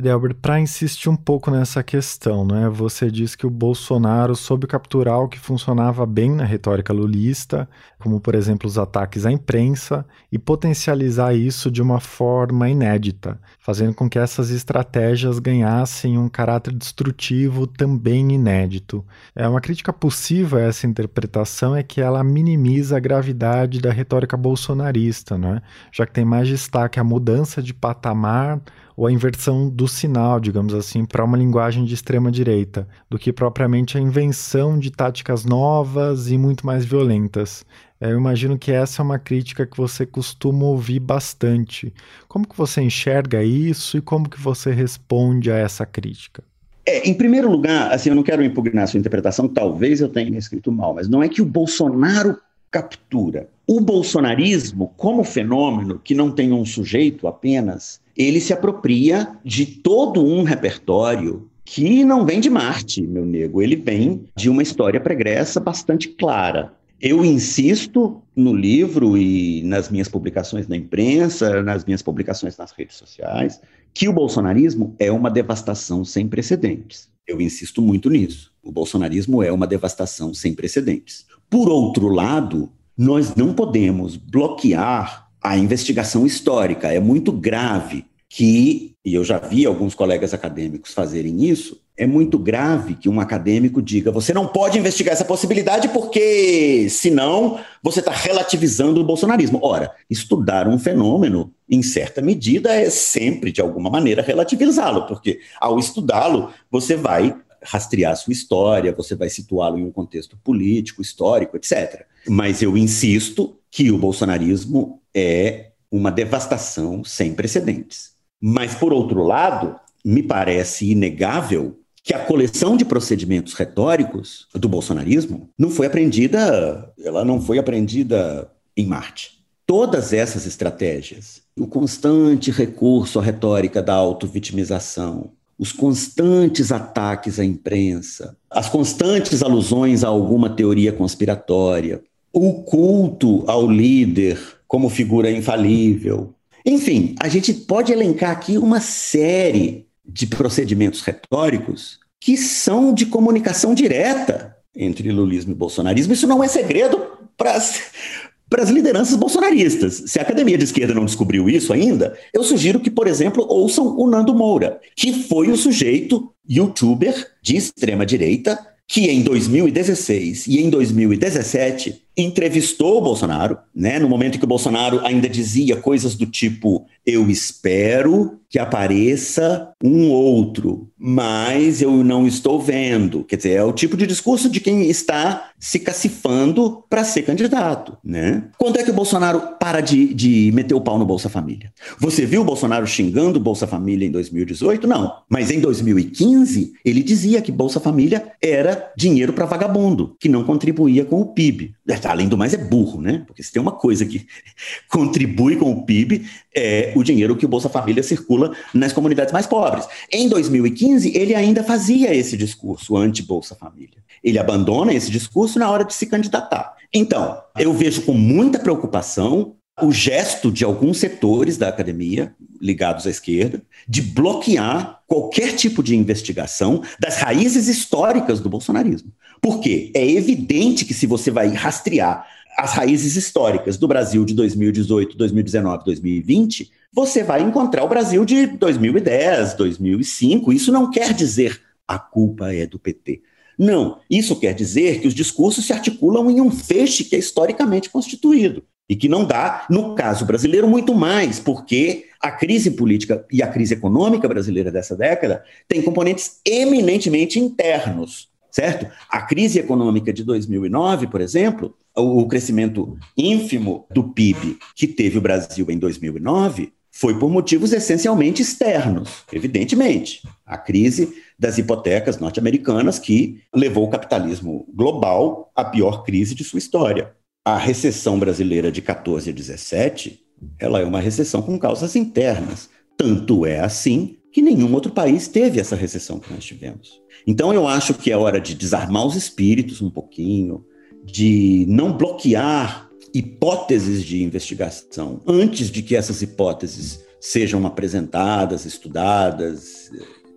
Delbert, 0.00 0.34
para 0.34 0.60
insistir 0.60 1.08
um 1.08 1.16
pouco 1.16 1.50
nessa 1.50 1.82
questão, 1.82 2.44
né? 2.44 2.68
Você 2.68 3.10
diz 3.10 3.34
que 3.34 3.46
o 3.46 3.50
Bolsonaro 3.50 4.34
soube 4.34 4.66
capturar 4.66 5.18
o 5.18 5.28
que 5.28 5.38
funcionava 5.38 6.06
bem 6.06 6.30
na 6.30 6.44
retórica 6.44 6.92
lulista, 6.92 7.68
como 7.98 8.20
por 8.20 8.34
exemplo 8.34 8.66
os 8.66 8.78
ataques 8.78 9.26
à 9.26 9.32
imprensa, 9.32 10.06
e 10.32 10.38
potencializar 10.38 11.34
isso 11.34 11.70
de 11.70 11.82
uma 11.82 12.00
forma 12.00 12.68
inédita, 12.68 13.38
fazendo 13.58 13.94
com 13.94 14.08
que 14.08 14.18
essas 14.18 14.50
estratégias 14.50 15.38
ganhassem 15.38 16.16
um 16.16 16.28
caráter 16.28 16.72
destrutivo 16.72 17.66
também 17.66 18.32
inédito. 18.32 19.04
É 19.34 19.46
uma 19.46 19.60
crítica 19.60 19.92
possível 19.92 20.58
a 20.58 20.62
essa 20.62 20.86
interpretação 20.86 21.76
é 21.76 21.82
que 21.82 22.00
ela 22.00 22.24
minimiza 22.24 22.96
a 22.96 23.00
gravidade 23.00 23.80
da 23.80 23.92
retórica 23.92 24.36
bolsonarista, 24.36 25.36
né? 25.36 25.60
Já 25.92 26.06
que 26.06 26.12
tem 26.12 26.24
mais 26.24 26.48
destaque 26.48 26.98
a 26.98 27.04
mudança 27.04 27.62
de 27.62 27.74
patamar 27.74 28.60
ou 29.00 29.06
a 29.06 29.12
inversão 29.12 29.66
do 29.66 29.88
sinal, 29.88 30.38
digamos 30.38 30.74
assim, 30.74 31.06
para 31.06 31.24
uma 31.24 31.38
linguagem 31.38 31.86
de 31.86 31.94
extrema 31.94 32.30
direita, 32.30 32.86
do 33.08 33.18
que 33.18 33.32
propriamente 33.32 33.96
a 33.96 34.00
invenção 34.00 34.78
de 34.78 34.90
táticas 34.90 35.42
novas 35.42 36.30
e 36.30 36.36
muito 36.36 36.66
mais 36.66 36.84
violentas. 36.84 37.64
É, 37.98 38.12
eu 38.12 38.18
imagino 38.18 38.58
que 38.58 38.70
essa 38.70 39.00
é 39.00 39.02
uma 39.02 39.18
crítica 39.18 39.64
que 39.64 39.74
você 39.74 40.04
costuma 40.04 40.66
ouvir 40.66 41.00
bastante. 41.00 41.94
Como 42.28 42.46
que 42.46 42.54
você 42.54 42.82
enxerga 42.82 43.42
isso 43.42 43.96
e 43.96 44.02
como 44.02 44.28
que 44.28 44.38
você 44.38 44.70
responde 44.70 45.50
a 45.50 45.56
essa 45.56 45.86
crítica? 45.86 46.44
É, 46.84 47.08
em 47.08 47.14
primeiro 47.14 47.50
lugar, 47.50 47.90
assim, 47.90 48.10
eu 48.10 48.14
não 48.14 48.22
quero 48.22 48.44
impugnar 48.44 48.84
a 48.84 48.86
sua 48.86 49.00
interpretação, 49.00 49.48
talvez 49.48 50.02
eu 50.02 50.10
tenha 50.10 50.36
escrito 50.36 50.70
mal, 50.70 50.92
mas 50.92 51.08
não 51.08 51.22
é 51.22 51.28
que 51.30 51.40
o 51.40 51.46
Bolsonaro 51.46 52.36
captura. 52.70 53.48
O 53.66 53.80
bolsonarismo, 53.80 54.92
como 54.96 55.24
fenômeno 55.24 55.98
que 55.98 56.14
não 56.14 56.30
tem 56.30 56.52
um 56.52 56.66
sujeito 56.66 57.26
apenas, 57.26 57.98
ele 58.20 58.40
se 58.40 58.52
apropria 58.52 59.38
de 59.44 59.64
todo 59.64 60.24
um 60.24 60.42
repertório 60.42 61.48
que 61.64 62.04
não 62.04 62.26
vem 62.26 62.40
de 62.40 62.50
Marte, 62.50 63.00
meu 63.00 63.24
nego, 63.24 63.62
ele 63.62 63.76
vem 63.76 64.24
de 64.36 64.50
uma 64.50 64.62
história 64.62 65.00
pregressa 65.00 65.60
bastante 65.60 66.08
clara. 66.08 66.74
Eu 67.00 67.24
insisto 67.24 68.20
no 68.36 68.52
livro 68.52 69.16
e 69.16 69.62
nas 69.62 69.88
minhas 69.88 70.08
publicações 70.08 70.68
na 70.68 70.76
imprensa, 70.76 71.62
nas 71.62 71.84
minhas 71.84 72.02
publicações 72.02 72.56
nas 72.58 72.72
redes 72.72 72.96
sociais, 72.96 73.60
que 73.94 74.08
o 74.08 74.12
bolsonarismo 74.12 74.94
é 74.98 75.10
uma 75.10 75.30
devastação 75.30 76.04
sem 76.04 76.28
precedentes. 76.28 77.08
Eu 77.26 77.40
insisto 77.40 77.80
muito 77.80 78.10
nisso. 78.10 78.52
O 78.62 78.70
bolsonarismo 78.70 79.42
é 79.42 79.50
uma 79.50 79.66
devastação 79.66 80.34
sem 80.34 80.52
precedentes. 80.52 81.24
Por 81.48 81.70
outro 81.70 82.08
lado, 82.08 82.70
nós 82.98 83.34
não 83.34 83.54
podemos 83.54 84.16
bloquear 84.16 85.30
a 85.42 85.56
investigação 85.56 86.26
histórica. 86.26 86.92
É 86.92 87.00
muito 87.00 87.32
grave 87.32 88.04
que, 88.32 88.94
e 89.04 89.12
eu 89.12 89.24
já 89.24 89.38
vi 89.38 89.66
alguns 89.66 89.92
colegas 89.92 90.32
acadêmicos 90.32 90.94
fazerem 90.94 91.44
isso, 91.44 91.82
é 91.96 92.06
muito 92.06 92.38
grave 92.38 92.94
que 92.94 93.08
um 93.08 93.18
acadêmico 93.18 93.82
diga: 93.82 94.12
você 94.12 94.32
não 94.32 94.46
pode 94.46 94.78
investigar 94.78 95.12
essa 95.12 95.24
possibilidade 95.24 95.88
porque, 95.88 96.86
senão, 96.88 97.58
você 97.82 97.98
está 97.98 98.12
relativizando 98.12 99.00
o 99.00 99.04
bolsonarismo. 99.04 99.58
Ora, 99.60 99.92
estudar 100.08 100.68
um 100.68 100.78
fenômeno, 100.78 101.52
em 101.68 101.82
certa 101.82 102.22
medida, 102.22 102.72
é 102.72 102.88
sempre, 102.88 103.50
de 103.50 103.60
alguma 103.60 103.90
maneira, 103.90 104.22
relativizá-lo, 104.22 105.06
porque 105.06 105.40
ao 105.60 105.80
estudá-lo, 105.80 106.50
você 106.70 106.94
vai 106.94 107.36
rastrear 107.62 108.16
sua 108.16 108.32
história, 108.32 108.94
você 108.94 109.16
vai 109.16 109.28
situá-lo 109.28 109.76
em 109.76 109.84
um 109.84 109.90
contexto 109.90 110.38
político, 110.42 111.02
histórico, 111.02 111.56
etc. 111.56 112.06
Mas 112.28 112.62
eu 112.62 112.76
insisto 112.76 113.56
que 113.70 113.90
o 113.90 113.98
bolsonarismo 113.98 115.02
é 115.12 115.72
uma 115.90 116.12
devastação 116.12 117.02
sem 117.02 117.34
precedentes. 117.34 118.19
Mas, 118.40 118.74
por 118.74 118.92
outro 118.92 119.22
lado, 119.22 119.76
me 120.04 120.22
parece 120.22 120.90
inegável 120.90 121.78
que 122.02 122.14
a 122.14 122.24
coleção 122.24 122.76
de 122.76 122.84
procedimentos 122.84 123.52
retóricos 123.52 124.46
do 124.54 124.68
bolsonarismo 124.68 125.50
não 125.58 125.70
foi 125.70 125.86
aprendida, 125.86 126.90
ela 126.98 127.24
não 127.24 127.40
foi 127.40 127.58
aprendida 127.58 128.50
em 128.76 128.86
Marte. 128.86 129.40
Todas 129.66 130.12
essas 130.12 130.46
estratégias, 130.46 131.42
o 131.56 131.66
constante 131.66 132.50
recurso 132.50 133.18
à 133.18 133.22
retórica 133.22 133.82
da 133.82 133.94
autovitimização, 133.94 135.30
os 135.58 135.72
constantes 135.72 136.72
ataques 136.72 137.38
à 137.38 137.44
imprensa, 137.44 138.34
as 138.50 138.68
constantes 138.68 139.42
alusões 139.42 140.02
a 140.02 140.08
alguma 140.08 140.48
teoria 140.48 140.90
conspiratória, 140.90 142.02
o 142.32 142.62
culto 142.62 143.44
ao 143.46 143.70
líder 143.70 144.40
como 144.66 144.88
figura 144.88 145.30
infalível, 145.30 146.34
enfim, 146.64 147.14
a 147.20 147.28
gente 147.28 147.52
pode 147.52 147.92
elencar 147.92 148.30
aqui 148.30 148.58
uma 148.58 148.80
série 148.80 149.86
de 150.04 150.26
procedimentos 150.26 151.00
retóricos 151.02 151.98
que 152.20 152.36
são 152.36 152.92
de 152.92 153.06
comunicação 153.06 153.74
direta 153.74 154.56
entre 154.74 155.10
lulismo 155.10 155.52
e 155.52 155.54
bolsonarismo. 155.54 156.12
Isso 156.12 156.26
não 156.26 156.44
é 156.44 156.48
segredo 156.48 157.00
para 157.36 157.54
as 157.54 158.68
lideranças 158.68 159.16
bolsonaristas. 159.16 160.04
Se 160.06 160.18
a 160.18 160.22
academia 160.22 160.58
de 160.58 160.64
esquerda 160.64 160.94
não 160.94 161.04
descobriu 161.04 161.48
isso 161.48 161.72
ainda, 161.72 162.18
eu 162.34 162.42
sugiro 162.42 162.80
que, 162.80 162.90
por 162.90 163.06
exemplo, 163.06 163.46
ouçam 163.48 163.96
o 163.98 164.08
Nando 164.08 164.34
Moura, 164.34 164.80
que 164.94 165.24
foi 165.24 165.50
o 165.50 165.56
sujeito 165.56 166.30
youtuber 166.48 167.26
de 167.42 167.56
extrema 167.56 168.04
direita 168.04 168.58
que 168.86 169.08
em 169.08 169.22
2016 169.22 170.48
e 170.48 170.58
em 170.58 170.68
2017 170.68 172.02
entrevistou 172.22 172.98
o 172.98 173.00
Bolsonaro, 173.02 173.58
né, 173.74 173.98
no 173.98 174.08
momento 174.08 174.36
em 174.36 174.38
que 174.38 174.44
o 174.44 174.48
Bolsonaro 174.48 175.00
ainda 175.04 175.28
dizia 175.28 175.76
coisas 175.76 176.14
do 176.14 176.26
tipo: 176.26 176.86
eu 177.06 177.30
espero 177.30 178.40
que 178.50 178.58
apareça 178.58 179.72
um 179.82 180.10
outro, 180.10 180.88
mas 180.98 181.80
eu 181.80 182.02
não 182.02 182.26
estou 182.26 182.60
vendo. 182.60 183.22
Quer 183.22 183.36
dizer, 183.36 183.52
é 183.52 183.64
o 183.64 183.72
tipo 183.72 183.96
de 183.96 184.08
discurso 184.08 184.50
de 184.50 184.58
quem 184.58 184.90
está 184.90 185.52
se 185.56 185.78
cacifando 185.78 186.82
para 186.90 187.04
ser 187.04 187.22
candidato, 187.22 187.96
né? 188.02 188.44
Quando 188.58 188.78
é 188.78 188.82
que 188.82 188.90
o 188.90 188.94
Bolsonaro 188.94 189.56
para 189.60 189.80
de, 189.80 190.12
de 190.12 190.50
meter 190.52 190.74
o 190.74 190.80
pau 190.80 190.98
no 190.98 191.06
Bolsa 191.06 191.28
Família? 191.28 191.72
Você 192.00 192.26
viu 192.26 192.42
o 192.42 192.44
Bolsonaro 192.44 192.86
xingando 192.88 193.38
o 193.38 193.42
Bolsa 193.42 193.68
Família 193.68 194.06
em 194.06 194.10
2018? 194.10 194.86
Não. 194.86 195.14
Mas 195.28 195.50
em 195.52 195.60
2015, 195.60 196.72
ele 196.84 197.04
dizia 197.04 197.40
que 197.40 197.52
Bolsa 197.52 197.78
Família 197.78 198.32
era 198.42 198.90
dinheiro 198.96 199.32
para 199.32 199.46
vagabundo, 199.46 200.16
que 200.18 200.28
não 200.28 200.42
contribuía 200.42 201.04
com 201.04 201.20
o 201.20 201.26
PIB. 201.26 201.74
Além 202.10 202.28
do 202.28 202.36
mais, 202.36 202.52
é 202.52 202.56
burro, 202.56 203.00
né? 203.00 203.22
Porque 203.26 203.42
se 203.42 203.52
tem 203.52 203.62
uma 203.62 203.72
coisa 203.72 204.04
que 204.04 204.26
contribui 204.90 205.56
com 205.56 205.70
o 205.70 205.84
PIB, 205.84 206.26
é 206.54 206.92
o 206.96 207.02
dinheiro 207.02 207.36
que 207.36 207.44
o 207.44 207.48
Bolsa 207.48 207.68
Família 207.68 208.02
circula 208.02 208.54
nas 208.74 208.92
comunidades 208.92 209.32
mais 209.32 209.46
pobres. 209.46 209.86
Em 210.12 210.28
2015, 210.28 211.16
ele 211.16 211.34
ainda 211.34 211.62
fazia 211.62 212.14
esse 212.14 212.36
discurso 212.36 212.96
anti-Bolsa 212.96 213.54
Família. 213.54 213.98
Ele 214.22 214.38
abandona 214.38 214.92
esse 214.92 215.10
discurso 215.10 215.58
na 215.58 215.70
hora 215.70 215.84
de 215.84 215.94
se 215.94 216.06
candidatar. 216.06 216.74
Então, 216.92 217.40
eu 217.56 217.72
vejo 217.72 218.02
com 218.02 218.12
muita 218.12 218.58
preocupação 218.58 219.54
o 219.80 219.92
gesto 219.92 220.50
de 220.50 220.64
alguns 220.64 220.98
setores 220.98 221.56
da 221.56 221.68
academia, 221.68 222.34
ligados 222.60 223.06
à 223.06 223.10
esquerda, 223.10 223.62
de 223.88 224.02
bloquear 224.02 225.00
qualquer 225.06 225.54
tipo 225.56 225.82
de 225.82 225.96
investigação 225.96 226.82
das 226.98 227.16
raízes 227.16 227.68
históricas 227.68 228.40
do 228.40 228.50
bolsonarismo. 228.50 229.10
Por 229.40 229.60
quê? 229.60 229.90
É 229.94 230.08
evidente 230.08 230.84
que 230.84 230.94
se 230.94 231.06
você 231.06 231.30
vai 231.30 231.48
rastrear 231.48 232.26
as 232.58 232.72
raízes 232.72 233.16
históricas 233.16 233.78
do 233.78 233.88
Brasil 233.88 234.24
de 234.24 234.34
2018, 234.34 235.16
2019, 235.16 235.84
2020, 235.84 236.70
você 236.92 237.22
vai 237.22 237.42
encontrar 237.42 237.84
o 237.84 237.88
Brasil 237.88 238.24
de 238.24 238.46
2010, 238.46 239.54
2005. 239.54 240.52
Isso 240.52 240.70
não 240.70 240.90
quer 240.90 241.14
dizer 241.14 241.60
a 241.88 241.98
culpa 241.98 242.52
é 242.52 242.66
do 242.66 242.78
PT. 242.78 243.22
Não, 243.58 243.98
isso 244.10 244.36
quer 244.36 244.54
dizer 244.54 245.00
que 245.00 245.08
os 245.08 245.14
discursos 245.14 245.66
se 245.66 245.72
articulam 245.72 246.30
em 246.30 246.40
um 246.40 246.50
feixe 246.50 247.04
que 247.04 247.16
é 247.16 247.18
historicamente 247.18 247.90
constituído 247.90 248.64
e 248.88 248.96
que 248.96 249.08
não 249.08 249.24
dá, 249.24 249.66
no 249.70 249.94
caso 249.94 250.24
brasileiro, 250.24 250.68
muito 250.68 250.94
mais, 250.94 251.38
porque 251.38 252.06
a 252.20 252.30
crise 252.30 252.72
política 252.72 253.24
e 253.30 253.42
a 253.42 253.46
crise 253.46 253.74
econômica 253.74 254.26
brasileira 254.28 254.70
dessa 254.70 254.96
década 254.96 255.44
tem 255.68 255.82
componentes 255.82 256.40
eminentemente 256.44 257.38
internos 257.38 258.29
certo? 258.50 258.86
A 259.08 259.22
crise 259.22 259.58
econômica 259.58 260.12
de 260.12 260.24
2009, 260.24 261.06
por 261.06 261.20
exemplo, 261.20 261.74
o 261.94 262.26
crescimento 262.26 262.96
ínfimo 263.16 263.86
do 263.90 264.04
PIB 264.04 264.58
que 264.74 264.86
teve 264.86 265.18
o 265.18 265.20
Brasil 265.20 265.66
em 265.68 265.78
2009 265.78 266.72
foi 266.92 267.18
por 267.18 267.30
motivos 267.30 267.72
essencialmente 267.72 268.42
externos, 268.42 269.24
evidentemente. 269.32 270.22
A 270.44 270.58
crise 270.58 271.14
das 271.38 271.56
hipotecas 271.56 272.18
norte-americanas 272.18 272.98
que 272.98 273.40
levou 273.54 273.84
o 273.84 273.90
capitalismo 273.90 274.66
global 274.74 275.50
à 275.54 275.64
pior 275.64 276.02
crise 276.02 276.34
de 276.34 276.44
sua 276.44 276.58
história. 276.58 277.12
A 277.44 277.56
recessão 277.56 278.18
brasileira 278.18 278.70
de 278.70 278.82
14 278.82 279.30
a 279.30 279.32
17, 279.32 280.20
ela 280.58 280.80
é 280.80 280.84
uma 280.84 281.00
recessão 281.00 281.40
com 281.40 281.58
causas 281.58 281.96
internas. 281.96 282.68
Tanto 282.96 283.46
é 283.46 283.60
assim 283.60 284.18
que 284.32 284.42
nenhum 284.42 284.72
outro 284.72 284.92
país 284.92 285.28
teve 285.28 285.60
essa 285.60 285.76
recessão 285.76 286.18
que 286.18 286.32
nós 286.32 286.44
tivemos. 286.44 287.00
Então 287.26 287.52
eu 287.52 287.66
acho 287.66 287.94
que 287.94 288.10
é 288.10 288.16
hora 288.16 288.40
de 288.40 288.54
desarmar 288.54 289.06
os 289.06 289.16
espíritos 289.16 289.82
um 289.82 289.90
pouquinho, 289.90 290.64
de 291.04 291.64
não 291.68 291.96
bloquear 291.96 292.88
hipóteses 293.12 294.04
de 294.04 294.22
investigação 294.22 295.20
antes 295.26 295.70
de 295.70 295.82
que 295.82 295.96
essas 295.96 296.22
hipóteses 296.22 297.04
sejam 297.20 297.66
apresentadas, 297.66 298.64
estudadas 298.64 299.90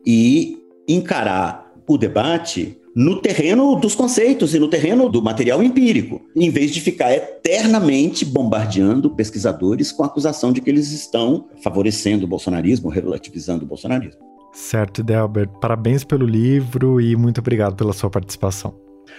e 0.05 0.57
encarar 0.87 1.71
o 1.87 1.97
debate 1.97 2.77
no 2.95 3.21
terreno 3.21 3.75
dos 3.75 3.95
conceitos 3.95 4.53
e 4.53 4.59
no 4.59 4.67
terreno 4.67 5.09
do 5.09 5.21
material 5.21 5.63
empírico, 5.63 6.21
em 6.35 6.49
vez 6.49 6.71
de 6.71 6.79
ficar 6.79 7.11
eternamente 7.11 8.23
bombardeando 8.23 9.09
pesquisadores 9.09 9.91
com 9.91 10.03
a 10.03 10.05
acusação 10.05 10.51
de 10.51 10.61
que 10.61 10.69
eles 10.69 10.91
estão 10.91 11.47
favorecendo 11.63 12.25
o 12.25 12.27
bolsonarismo, 12.27 12.89
relativizando 12.89 13.65
o 13.65 13.67
bolsonarismo. 13.67 14.21
Certo, 14.53 15.01
Delbert. 15.01 15.49
Parabéns 15.59 16.03
pelo 16.03 16.27
livro 16.27 17.01
e 17.01 17.15
muito 17.15 17.39
obrigado 17.39 17.75
pela 17.75 17.93
sua 17.93 18.09
participação. 18.09 18.75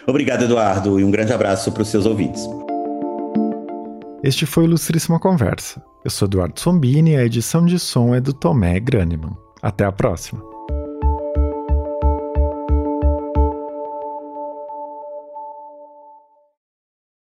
Obrigado, 0.07 0.45
Eduardo, 0.45 1.01
e 1.01 1.05
um 1.05 1.11
grande 1.11 1.33
abraço 1.33 1.73
para 1.73 1.83
os 1.83 1.89
seus 1.89 2.07
ouvintes. 2.07 2.49
Este 4.23 4.47
foi 4.47 4.65
o 4.65 4.67
Ilustríssima 4.69 5.19
Conversa. 5.19 5.83
Eu 6.05 6.11
sou 6.11 6.27
Eduardo 6.27 6.59
Sombini 6.59 7.13
e 7.13 7.17
a 7.17 7.25
edição 7.25 7.67
de 7.67 7.79
som 7.79 8.15
é 8.15 8.21
do 8.21 8.33
Tomé 8.33 8.79
Graneman. 8.79 9.37
Até 9.61 9.85
a 9.85 9.93
próxima. 9.93 10.54